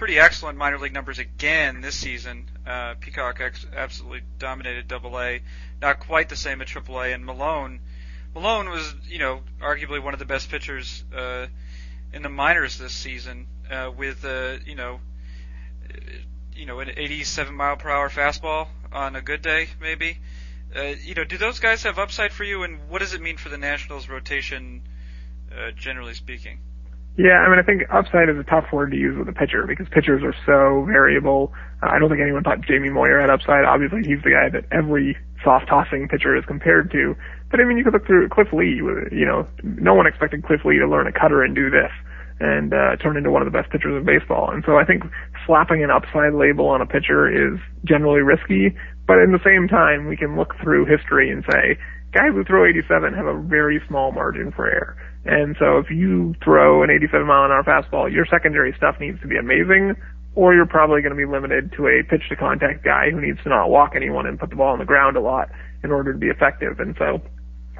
pretty 0.02 0.18
excellent 0.18 0.58
minor 0.58 0.80
league 0.80 0.92
numbers 0.92 1.20
again 1.20 1.80
this 1.80 1.94
season. 1.94 2.50
Uh, 2.66 2.94
Peacock 2.98 3.40
ex- 3.40 3.64
absolutely 3.72 4.20
dominated 4.36 4.88
Double 4.88 5.16
A, 5.16 5.40
not 5.80 6.00
quite 6.00 6.28
the 6.28 6.34
same 6.34 6.60
at 6.60 6.66
Triple 6.66 7.00
A. 7.00 7.12
And 7.12 7.24
Milone, 7.24 7.78
Milone 8.34 8.68
was 8.68 8.96
you 9.08 9.20
know 9.20 9.42
arguably 9.60 10.02
one 10.02 10.12
of 10.12 10.18
the 10.18 10.24
best 10.24 10.50
pitchers 10.50 11.04
uh, 11.16 11.46
in 12.12 12.22
the 12.22 12.28
minors 12.28 12.78
this 12.78 12.92
season 12.92 13.46
uh, 13.70 13.92
with 13.96 14.24
uh, 14.24 14.56
you 14.66 14.74
know 14.74 14.98
uh, 15.88 15.96
you 16.52 16.66
know 16.66 16.80
an 16.80 16.90
87 16.96 17.54
mile 17.54 17.76
per 17.76 17.88
hour 17.88 18.10
fastball 18.10 18.66
on 18.92 19.14
a 19.14 19.22
good 19.22 19.40
day 19.40 19.68
maybe. 19.80 20.18
Uh, 20.74 20.94
you 21.00 21.14
know, 21.14 21.22
do 21.22 21.38
those 21.38 21.60
guys 21.60 21.84
have 21.84 22.00
upside 22.00 22.32
for 22.32 22.42
you, 22.42 22.64
and 22.64 22.88
what 22.88 22.98
does 22.98 23.14
it 23.14 23.22
mean 23.22 23.36
for 23.36 23.50
the 23.50 23.58
Nationals' 23.58 24.08
rotation, 24.08 24.82
uh, 25.56 25.70
generally 25.70 26.14
speaking? 26.14 26.58
Yeah, 27.18 27.44
I 27.44 27.50
mean, 27.50 27.58
I 27.58 27.62
think 27.62 27.82
upside 27.92 28.30
is 28.32 28.40
a 28.40 28.48
tough 28.48 28.72
word 28.72 28.90
to 28.92 28.96
use 28.96 29.18
with 29.18 29.28
a 29.28 29.36
pitcher 29.36 29.66
because 29.68 29.86
pitchers 29.92 30.22
are 30.24 30.32
so 30.48 30.88
variable. 30.88 31.52
Uh, 31.82 31.92
I 31.92 31.98
don't 31.98 32.08
think 32.08 32.22
anyone 32.22 32.42
thought 32.42 32.62
Jamie 32.62 32.88
Moyer 32.88 33.20
had 33.20 33.28
upside. 33.28 33.64
Obviously, 33.68 34.00
he's 34.00 34.24
the 34.24 34.32
guy 34.32 34.48
that 34.48 34.64
every 34.72 35.16
soft 35.44 35.68
tossing 35.68 36.08
pitcher 36.08 36.34
is 36.34 36.44
compared 36.46 36.90
to. 36.92 37.14
But 37.50 37.60
I 37.60 37.64
mean, 37.64 37.76
you 37.76 37.84
could 37.84 37.92
look 37.92 38.06
through 38.06 38.30
Cliff 38.30 38.48
Lee. 38.52 38.80
You 39.12 39.26
know, 39.28 39.46
no 39.62 39.92
one 39.92 40.06
expected 40.06 40.42
Cliff 40.42 40.64
Lee 40.64 40.78
to 40.78 40.88
learn 40.88 41.06
a 41.06 41.12
cutter 41.12 41.42
and 41.42 41.54
do 41.54 41.68
this 41.68 41.92
and 42.40 42.72
uh, 42.72 42.96
turn 42.96 43.18
into 43.18 43.30
one 43.30 43.42
of 43.42 43.46
the 43.46 43.56
best 43.56 43.70
pitchers 43.70 43.92
in 43.92 44.04
baseball. 44.08 44.50
And 44.50 44.64
so 44.64 44.78
I 44.78 44.84
think 44.84 45.04
slapping 45.46 45.84
an 45.84 45.90
upside 45.90 46.32
label 46.32 46.66
on 46.66 46.80
a 46.80 46.86
pitcher 46.86 47.28
is 47.28 47.60
generally 47.84 48.22
risky. 48.24 48.74
But 49.06 49.18
in 49.20 49.32
the 49.32 49.42
same 49.44 49.68
time, 49.68 50.08
we 50.08 50.16
can 50.16 50.34
look 50.34 50.54
through 50.62 50.86
history 50.86 51.30
and 51.30 51.44
say 51.52 51.76
guys 52.12 52.32
who 52.32 52.42
throw 52.44 52.64
87 52.64 53.12
have 53.14 53.26
a 53.26 53.38
very 53.38 53.80
small 53.86 54.12
margin 54.12 54.50
for 54.50 54.66
error. 54.66 54.96
And 55.24 55.56
so 55.58 55.78
if 55.78 55.90
you 55.90 56.34
throw 56.42 56.82
an 56.82 56.90
87 56.90 57.26
mile 57.26 57.44
an 57.44 57.52
hour 57.52 57.62
fastball, 57.62 58.12
your 58.12 58.26
secondary 58.26 58.74
stuff 58.76 58.96
needs 58.98 59.20
to 59.20 59.28
be 59.28 59.36
amazing, 59.36 59.94
or 60.34 60.54
you're 60.54 60.66
probably 60.66 61.00
going 61.00 61.14
to 61.14 61.16
be 61.16 61.30
limited 61.30 61.72
to 61.76 61.86
a 61.86 62.02
pitch 62.02 62.22
to 62.28 62.36
contact 62.36 62.84
guy 62.84 63.10
who 63.10 63.20
needs 63.20 63.38
to 63.42 63.48
not 63.48 63.70
walk 63.70 63.92
anyone 63.94 64.26
and 64.26 64.38
put 64.38 64.50
the 64.50 64.56
ball 64.56 64.72
on 64.72 64.78
the 64.78 64.84
ground 64.84 65.16
a 65.16 65.20
lot 65.20 65.48
in 65.84 65.92
order 65.92 66.12
to 66.12 66.18
be 66.18 66.28
effective. 66.28 66.80
And 66.80 66.96
so, 66.98 67.20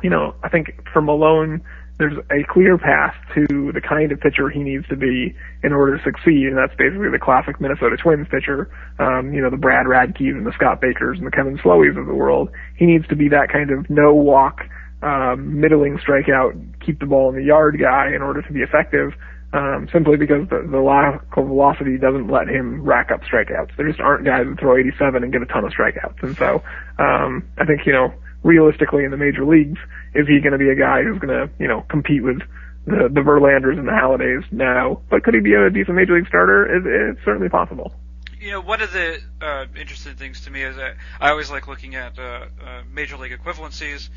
you 0.02 0.10
know, 0.10 0.34
I 0.42 0.48
think 0.48 0.74
for 0.92 1.02
Milone, 1.02 1.62
there's 1.98 2.16
a 2.30 2.44
clear 2.50 2.78
path 2.78 3.14
to 3.34 3.70
the 3.72 3.80
kind 3.80 4.12
of 4.12 4.20
pitcher 4.20 4.48
he 4.48 4.60
needs 4.60 4.86
to 4.88 4.96
be 4.96 5.34
in 5.62 5.72
order 5.72 5.98
to 5.98 6.02
succeed, 6.02 6.46
and 6.48 6.56
that's 6.56 6.74
basically 6.76 7.10
the 7.10 7.18
classic 7.18 7.60
Minnesota 7.60 7.96
Twins 7.96 8.26
pitcher. 8.28 8.70
Um, 8.98 9.32
you 9.32 9.40
know, 9.40 9.50
the 9.50 9.56
Brad 9.56 9.86
Radkes 9.86 10.34
and 10.34 10.46
the 10.46 10.52
Scott 10.52 10.80
Bakers 10.80 11.18
and 11.18 11.26
the 11.26 11.30
Kevin 11.30 11.58
Sloweys 11.62 11.96
of 11.96 12.06
the 12.06 12.14
world. 12.14 12.50
He 12.76 12.86
needs 12.86 13.06
to 13.08 13.16
be 13.16 13.28
that 13.28 13.50
kind 13.52 13.70
of 13.70 13.88
no 13.90 14.14
walk 14.14 14.62
um, 15.02 15.60
middling 15.60 15.98
strikeout, 15.98 16.80
keep 16.84 17.00
the 17.00 17.06
ball 17.06 17.28
in 17.28 17.36
the 17.36 17.44
yard 17.44 17.78
guy 17.80 18.14
in 18.14 18.22
order 18.22 18.42
to 18.42 18.52
be 18.52 18.60
effective. 18.60 19.12
Um, 19.54 19.86
simply 19.92 20.16
because 20.16 20.48
the, 20.48 20.66
the 20.66 20.78
of 20.78 21.46
velocity 21.46 21.98
doesn't 21.98 22.28
let 22.28 22.48
him 22.48 22.80
rack 22.80 23.10
up 23.10 23.20
strikeouts. 23.20 23.76
There 23.76 23.86
just 23.86 24.00
aren't 24.00 24.24
guys 24.24 24.46
that 24.48 24.58
throw 24.58 24.78
87 24.78 25.22
and 25.22 25.30
get 25.30 25.42
a 25.42 25.46
ton 25.46 25.66
of 25.66 25.72
strikeouts. 25.72 26.22
And 26.22 26.34
so, 26.38 26.62
um, 26.98 27.44
I 27.58 27.66
think, 27.66 27.84
you 27.84 27.92
know, 27.92 28.14
realistically 28.42 29.04
in 29.04 29.10
the 29.10 29.18
major 29.18 29.44
leagues, 29.44 29.78
is 30.14 30.26
he 30.26 30.40
going 30.40 30.52
to 30.52 30.58
be 30.58 30.70
a 30.70 30.74
guy 30.74 31.02
who's 31.02 31.18
going 31.18 31.36
to, 31.36 31.50
you 31.58 31.68
know, 31.68 31.84
compete 31.90 32.22
with 32.22 32.38
the, 32.86 33.10
the 33.12 33.20
Verlanders 33.20 33.78
and 33.78 33.86
the 33.86 33.92
Halladays? 33.92 34.50
No. 34.52 35.02
But 35.10 35.22
could 35.22 35.34
he 35.34 35.40
be 35.40 35.52
a 35.52 35.68
decent 35.68 35.96
major 35.96 36.16
league 36.16 36.28
starter? 36.28 36.64
It, 36.64 36.86
it's 36.86 37.22
certainly 37.22 37.50
possible. 37.50 37.92
You 38.40 38.52
know, 38.52 38.60
one 38.62 38.80
of 38.80 38.90
the 38.90 39.20
uh, 39.42 39.66
interesting 39.78 40.14
things 40.14 40.40
to 40.46 40.50
me 40.50 40.62
is 40.62 40.76
that 40.76 40.96
I 41.20 41.28
always 41.28 41.50
like 41.50 41.68
looking 41.68 41.94
at 41.94 42.18
uh, 42.18 42.46
uh, 42.64 42.82
major 42.90 43.16
league 43.16 43.38
equivalencies 43.38 44.08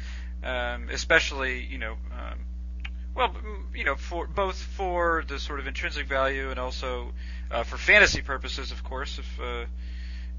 um, 0.46 0.90
especially 0.92 1.64
you 1.64 1.78
know, 1.78 1.94
um, 2.12 2.40
well, 3.16 3.36
you 3.74 3.84
know, 3.84 3.96
for 3.96 4.28
both 4.28 4.58
for 4.58 5.24
the 5.28 5.40
sort 5.40 5.60
of 5.60 5.68
intrinsic 5.68 6.08
value 6.08 6.52
and 6.52 6.60
also 6.60 7.12
uh, 7.52 7.64
for 7.64 7.78
fantasy 7.78 8.22
purposes, 8.22 8.72
of 8.72 8.84
course, 8.84 9.20
if 9.20 9.40
uh, 9.42 9.66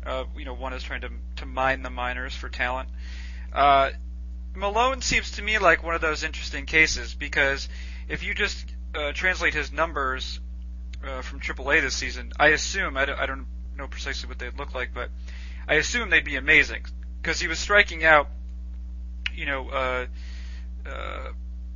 uh, 0.08 0.24
you 0.36 0.44
know 0.44 0.54
one 0.54 0.72
is 0.72 0.82
trying 0.82 1.00
to 1.02 1.10
to 1.36 1.46
mine 1.46 1.82
the 1.82 1.90
minors 1.90 2.34
for 2.34 2.48
talent. 2.48 2.88
Uh, 3.52 3.90
Milone 4.54 5.02
seems 5.02 5.32
to 5.32 5.42
me 5.42 5.58
like 5.58 5.82
one 5.82 5.94
of 5.94 6.00
those 6.00 6.22
interesting 6.22 6.64
cases 6.64 7.14
because 7.14 7.68
if 8.08 8.22
you 8.22 8.32
just 8.32 8.64
uh, 8.94 9.12
translate 9.12 9.52
his 9.52 9.70
numbers 9.70 10.40
uh, 11.04 11.20
from 11.20 11.40
AAA 11.40 11.82
this 11.82 11.94
season, 11.94 12.32
I 12.38 12.48
assume 12.48 12.96
I 12.96 13.04
don't, 13.04 13.18
I 13.18 13.26
don't 13.26 13.46
know 13.76 13.86
precisely 13.86 14.28
what 14.28 14.38
they'd 14.38 14.56
look 14.58 14.74
like, 14.74 14.94
but 14.94 15.10
I 15.68 15.74
assume 15.74 16.08
they'd 16.08 16.24
be 16.24 16.36
amazing 16.36 16.84
because 17.20 17.38
he 17.38 17.48
was 17.48 17.58
striking 17.58 18.04
out 18.04 18.28
you 19.36 19.46
know, 19.46 19.68
uh, 19.68 20.06
uh, 20.86 21.32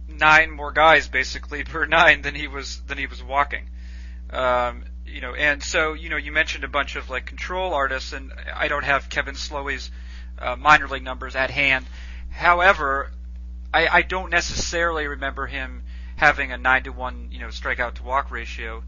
nine 0.09 0.51
more 0.51 0.73
guys 0.73 1.09
basically 1.09 1.65
per 1.73 1.87
nine 1.87 2.23
than 2.23 2.35
he 2.35 2.49
was 2.49 2.81
than 2.87 2.99
he 2.99 3.07
was 3.07 3.23
walking. 3.23 3.69
Um, 4.31 4.85
you 5.07 5.21
know, 5.21 5.35
and 5.35 5.63
so 5.63 5.93
you 5.93 6.09
know, 6.09 6.17
you 6.17 6.33
mentioned 6.33 6.65
a 6.65 6.69
bunch 6.69 6.97
of 6.97 7.11
like 7.11 7.27
control 7.27 7.75
artists, 7.75 8.13
and 8.13 8.33
I 8.55 8.69
don't 8.69 8.85
have 8.85 9.09
Kevin 9.09 9.35
Slowey's 9.35 9.91
uh, 10.39 10.57
minor 10.57 10.89
league 10.89 11.03
numbers 11.03 11.35
at 11.37 11.51
hand. 11.51 11.87
However, 12.31 13.11
I, 13.73 13.89
I 13.89 14.03
don't 14.03 14.31
necessarily 14.31 15.07
remember 15.07 15.47
him 15.47 15.83
having 16.17 16.53
a 16.53 16.59
nine 16.59 16.85
to 16.85 16.91
one, 16.91 17.29
you 17.33 17.41
know, 17.41 17.49
strikeout 17.49 17.95
to 17.95 18.03
walk 18.03 18.31
ratio. 18.31 18.83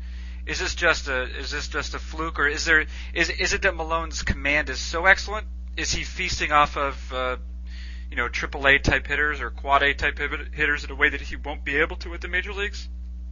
Is 0.45 0.59
this 0.59 0.75
just 0.75 1.09
a 1.09 1.23
is 1.23 1.51
this 1.51 1.69
just 1.69 1.95
a 1.95 1.99
fluke, 1.99 2.39
or 2.39 2.49
is 2.49 2.65
there 2.65 2.87
is 3.15 3.31
is 3.31 3.53
it 3.53 3.63
that 3.63 3.75
Milone's 3.75 4.23
command 4.23 4.71
is 4.71 4.81
so 4.81 5.07
excellent? 5.07 5.47
Is 5.77 5.93
he 5.93 6.05
feasting 6.05 6.53
off 6.53 6.77
of 6.77 7.13
uh, 7.13 7.37
you 8.13 8.17
know, 8.17 8.29
triple 8.29 8.69
A 8.69 8.79
type 8.79 9.07
hitters 9.07 9.41
or 9.41 9.49
quad 9.49 9.83
A 9.83 9.95
type 9.95 10.19
hitters 10.19 10.85
in 10.85 10.91
a 10.91 10.95
way 10.95 11.09
that 11.09 11.23
he 11.23 11.35
won't 11.35 11.65
be 11.65 11.79
able 11.79 11.97
to 11.97 12.13
at 12.13 12.21
the 12.21 12.29
major 12.29 12.53
leagues? 12.53 12.87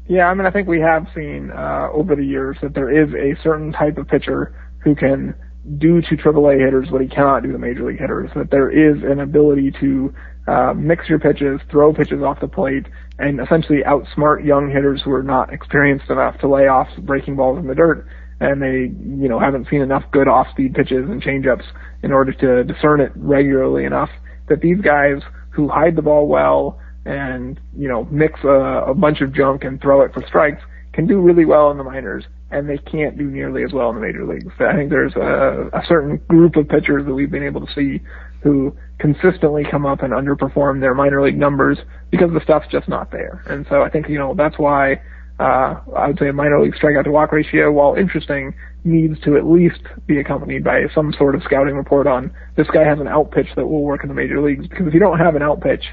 Yeah, 0.09 0.25
I 0.25 0.33
mean, 0.33 0.47
I 0.47 0.51
think 0.51 0.69
we 0.69 0.81
have 0.81 1.07
seen 1.15 1.51
uh, 1.51 1.89
over 1.93 2.17
the 2.17 2.25
years 2.25 2.57
that 2.63 2.73
there 2.73 2.91
is 2.91 3.13
a 3.13 3.39
certain 3.43 3.73
type 3.73 3.99
of 3.99 4.09
pitcher 4.09 4.55
who 4.83 4.95
can 4.95 5.35
do 5.77 6.01
to 6.01 6.17
triple 6.17 6.49
A 6.49 6.55
hitters 6.55 6.91
what 6.91 7.03
he 7.03 7.09
cannot 7.09 7.43
do 7.43 7.53
to 7.53 7.59
major 7.59 7.85
league 7.85 8.01
hitters. 8.01 8.31
That 8.35 8.51
there 8.51 8.71
is 8.71 9.03
an 9.03 9.21
ability 9.21 9.73
to 9.81 10.15
uh, 10.49 10.73
mix 10.75 11.11
your 11.11 11.19
pitches, 11.19 11.61
throw 11.71 11.93
pitches 11.93 12.23
off 12.23 12.41
the 12.41 12.49
plate, 12.49 12.87
and 13.19 13.39
essentially 13.39 13.81
outsmart 13.87 14.47
young 14.47 14.71
hitters 14.71 15.03
who 15.05 15.13
are 15.13 15.23
not 15.23 15.53
experienced 15.53 16.09
enough 16.09 16.39
to 16.39 16.49
lay 16.49 16.69
off 16.69 16.89
breaking 17.01 17.37
balls 17.37 17.59
in 17.59 17.67
the 17.67 17.75
dirt 17.75 18.07
and 18.41 18.63
they, 18.63 18.91
you 19.21 19.29
know, 19.29 19.39
haven't 19.39 19.69
seen 19.69 19.83
enough 19.83 20.03
good 20.13 20.27
off-speed 20.27 20.73
pitches 20.73 21.05
and 21.11 21.23
changeups 21.23 21.65
in 22.03 22.11
order 22.11 22.33
to 22.33 22.65
discern 22.65 23.03
it 23.03 23.13
regularly 23.15 23.85
enough 23.85 24.09
that 24.51 24.61
these 24.61 24.81
guys 24.83 25.23
who 25.49 25.69
hide 25.69 25.97
the 25.97 26.03
ball 26.03 26.29
well 26.29 26.79
and, 27.07 27.59
you 27.75 27.89
know, 27.89 28.05
mix 28.11 28.39
a, 28.45 28.85
a 28.89 28.95
bunch 28.95 29.23
of 29.23 29.33
junk 29.33 29.65
and 29.65 29.81
throw 29.81 30.03
it 30.03 30.13
for 30.13 30.23
strikes 30.27 30.63
can 30.93 31.07
do 31.07 31.21
really 31.21 31.47
well 31.47 31.71
in 31.71 31.79
the 31.79 31.85
minors 31.85 32.25
and 32.51 32.69
they 32.69 32.79
can't 32.79 33.17
do 33.17 33.25
nearly 33.25 33.63
as 33.63 33.73
well 33.73 33.89
in 33.91 33.95
the 33.95 34.01
major 34.01 34.27
leagues. 34.27 34.53
I 34.59 34.75
think 34.75 34.91
there's 34.91 35.15
a, 35.15 35.71
a 35.73 35.83
certain 35.87 36.17
group 36.29 36.57
of 36.57 36.69
pitchers 36.69 37.07
that 37.07 37.15
we've 37.15 37.31
been 37.31 37.45
able 37.45 37.65
to 37.65 37.73
see 37.73 38.03
who 38.43 38.77
consistently 38.99 39.65
come 39.71 39.87
up 39.87 40.03
and 40.03 40.13
underperform 40.13 40.81
their 40.81 40.95
minor 40.95 41.23
league 41.23 41.39
numbers 41.39 41.79
because 42.11 42.31
the 42.33 42.41
stuff's 42.43 42.67
just 42.71 42.89
not 42.89 43.11
there. 43.13 43.43
And 43.47 43.67
so 43.71 43.83
I 43.83 43.89
think, 43.89 44.09
you 44.09 44.19
know, 44.19 44.35
that's 44.35 44.59
why 44.59 45.01
uh, 45.41 45.81
I 45.97 46.09
would 46.09 46.19
say 46.19 46.29
a 46.29 46.33
minor 46.33 46.63
league 46.63 46.75
strikeout 46.75 47.05
to 47.05 47.11
walk 47.11 47.33
ratio, 47.33 47.73
while 47.73 47.95
interesting, 47.95 48.55
needs 48.85 49.19
to 49.21 49.37
at 49.37 49.47
least 49.47 49.81
be 50.07 50.21
accompanied 50.21 50.63
by 50.63 50.83
some 50.95 51.15
sort 51.17 51.35
of 51.35 51.43
scouting 51.43 51.75
report 51.75 52.07
on 52.07 52.31
this 52.57 52.67
guy 52.73 52.85
has 52.85 53.01
an 53.01 53.09
out 53.09 53.31
pitch 53.31 53.47
that 53.57 53.67
will 53.67 53.83
work 53.83 54.03
in 54.03 54.09
the 54.09 54.15
major 54.15 54.41
leagues. 54.43 54.69
Because 54.69 54.87
if 54.87 54.93
you 54.93 55.01
don't 55.01 55.19
have 55.19 55.37
an 55.37 55.43
out 55.43 55.63
pitch, 55.63 55.85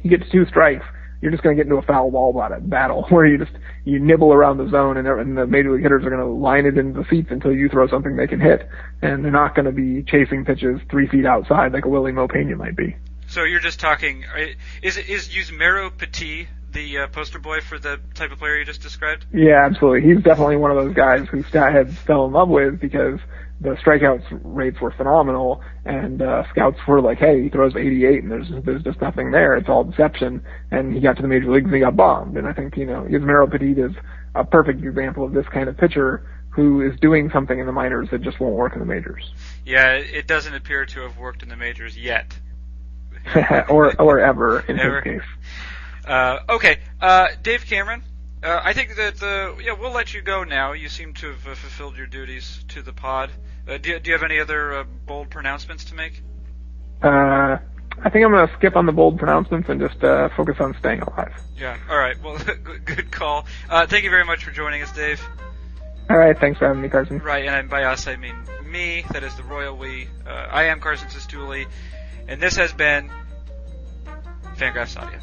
he 0.00 0.08
gets 0.08 0.22
two 0.30 0.46
strikes, 0.46 0.84
you're 1.20 1.32
just 1.32 1.42
going 1.42 1.56
to 1.56 1.60
get 1.60 1.68
into 1.68 1.82
a 1.82 1.86
foul 1.86 2.12
ball 2.12 2.32
battle 2.60 3.06
where 3.08 3.26
you 3.26 3.38
just 3.38 3.52
you 3.84 3.98
nibble 3.98 4.32
around 4.32 4.58
the 4.58 4.68
zone 4.70 4.96
and, 4.96 5.08
and 5.08 5.36
the 5.36 5.46
major 5.46 5.72
league 5.72 5.82
hitters 5.82 6.04
are 6.04 6.10
going 6.10 6.22
to 6.22 6.28
line 6.28 6.66
it 6.66 6.78
into 6.78 7.00
the 7.00 7.06
seats 7.10 7.28
until 7.30 7.52
you 7.52 7.68
throw 7.68 7.88
something 7.88 8.14
they 8.14 8.28
can 8.28 8.40
hit, 8.40 8.68
and 9.02 9.24
they're 9.24 9.32
not 9.32 9.56
going 9.56 9.64
to 9.64 9.72
be 9.72 10.04
chasing 10.04 10.44
pitches 10.44 10.80
three 10.90 11.08
feet 11.08 11.26
outside 11.26 11.72
like 11.72 11.84
a 11.84 11.88
Wily 11.88 12.12
Mo 12.12 12.28
Pena 12.28 12.54
might 12.54 12.76
be. 12.76 12.94
So 13.28 13.42
you're 13.42 13.60
just 13.60 13.80
talking. 13.80 14.24
Is 14.82 14.96
is 14.96 15.28
Yusmeiro 15.28 15.90
Petit 15.96 16.46
the 16.76 16.98
uh, 16.98 17.06
poster 17.08 17.38
boy 17.38 17.60
for 17.60 17.78
the 17.78 17.98
type 18.14 18.30
of 18.30 18.38
player 18.38 18.58
you 18.58 18.64
just 18.64 18.82
described? 18.82 19.24
Yeah, 19.32 19.64
absolutely. 19.64 20.08
He's 20.08 20.22
definitely 20.22 20.56
one 20.56 20.70
of 20.70 20.76
those 20.76 20.94
guys 20.94 21.26
who 21.28 21.42
Statheads 21.42 21.96
fell 21.98 22.26
in 22.26 22.32
love 22.32 22.48
with 22.48 22.78
because 22.78 23.18
the 23.60 23.70
strikeouts 23.70 24.40
rates 24.44 24.78
were 24.80 24.90
phenomenal, 24.90 25.62
and 25.86 26.20
uh, 26.20 26.44
scouts 26.50 26.78
were 26.86 27.00
like, 27.00 27.18
"Hey, 27.18 27.42
he 27.42 27.48
throws 27.48 27.74
88, 27.74 28.22
and 28.22 28.30
there's 28.30 28.48
there's 28.64 28.82
just 28.82 29.00
nothing 29.00 29.30
there. 29.30 29.56
It's 29.56 29.68
all 29.68 29.84
deception." 29.84 30.44
And 30.70 30.94
he 30.94 31.00
got 31.00 31.16
to 31.16 31.22
the 31.22 31.28
major 31.28 31.50
leagues 31.50 31.64
and 31.64 31.74
he 31.74 31.80
got 31.80 31.96
bombed. 31.96 32.36
And 32.36 32.46
I 32.46 32.52
think 32.52 32.76
you 32.76 32.84
know 32.84 33.06
Yusmeiro 33.10 33.50
Petit 33.50 33.80
is 33.80 33.92
a 34.34 34.44
perfect 34.44 34.84
example 34.84 35.24
of 35.24 35.32
this 35.32 35.46
kind 35.48 35.68
of 35.70 35.76
pitcher 35.78 36.28
who 36.50 36.82
is 36.82 36.98
doing 37.00 37.30
something 37.30 37.58
in 37.58 37.66
the 37.66 37.72
minors 37.72 38.08
that 38.10 38.22
just 38.22 38.38
won't 38.40 38.54
work 38.54 38.74
in 38.74 38.80
the 38.80 38.86
majors. 38.86 39.32
Yeah, 39.64 39.92
it 39.92 40.26
doesn't 40.26 40.54
appear 40.54 40.84
to 40.86 41.00
have 41.00 41.16
worked 41.18 41.42
in 41.42 41.48
the 41.48 41.56
majors 41.56 41.96
yet. 41.96 42.38
or 43.68 43.98
or 44.00 44.20
ever 44.20 44.60
in 44.60 44.78
Ever. 44.78 45.00
his 45.00 45.20
case. 45.20 45.28
Uh, 46.06 46.38
okay, 46.48 46.78
uh, 47.00 47.28
Dave 47.42 47.64
Cameron. 47.66 48.02
Uh, 48.42 48.60
I 48.62 48.72
think 48.74 48.94
that 48.96 49.16
yeah, 49.62 49.72
we'll 49.72 49.92
let 49.92 50.14
you 50.14 50.22
go 50.22 50.44
now. 50.44 50.72
You 50.72 50.88
seem 50.88 51.14
to 51.14 51.28
have 51.30 51.46
uh, 51.46 51.54
fulfilled 51.54 51.96
your 51.96 52.06
duties 52.06 52.64
to 52.68 52.82
the 52.82 52.92
pod. 52.92 53.30
Uh, 53.68 53.78
do, 53.78 53.90
you, 53.90 53.98
do 53.98 54.10
you 54.10 54.14
have 54.16 54.22
any 54.22 54.38
other 54.38 54.74
uh, 54.74 54.84
bold 55.06 55.30
pronouncements 55.30 55.84
to 55.86 55.94
make? 55.94 56.22
Uh, 57.02 57.58
I 58.02 58.10
think 58.10 58.24
I'm 58.24 58.30
going 58.30 58.46
to 58.46 58.54
skip 58.54 58.76
on 58.76 58.86
the 58.86 58.92
bold 58.92 59.18
pronouncements 59.18 59.68
and 59.68 59.80
just 59.80 60.02
uh, 60.04 60.28
focus 60.36 60.56
on 60.60 60.76
staying 60.78 61.00
alive. 61.00 61.32
Yeah. 61.58 61.76
All 61.90 61.98
right. 61.98 62.16
Well, 62.22 62.38
good- 62.62 62.84
good 62.84 63.10
call. 63.10 63.46
Uh, 63.68 63.86
thank 63.86 64.04
you 64.04 64.10
very 64.10 64.24
much 64.24 64.44
for 64.44 64.50
joining 64.52 64.82
us, 64.82 64.92
Dave. 64.92 65.20
All 66.08 66.16
right, 66.16 66.38
thanks 66.38 66.60
for 66.60 66.68
having 66.68 66.82
me, 66.82 66.88
Carson. 66.88 67.18
Right, 67.18 67.46
and 67.46 67.68
by 67.68 67.82
us 67.82 68.06
I 68.06 68.14
mean 68.14 68.36
me. 68.64 69.04
That 69.10 69.24
is 69.24 69.34
the 69.34 69.42
royal 69.42 69.76
we. 69.76 70.06
Uh, 70.24 70.30
I 70.30 70.64
am 70.64 70.78
Carson 70.78 71.08
Cistulli, 71.08 71.66
and 72.28 72.40
this 72.40 72.54
has 72.56 72.72
been 72.72 73.10
Fangraphs 74.56 74.96
Audio. 74.96 75.20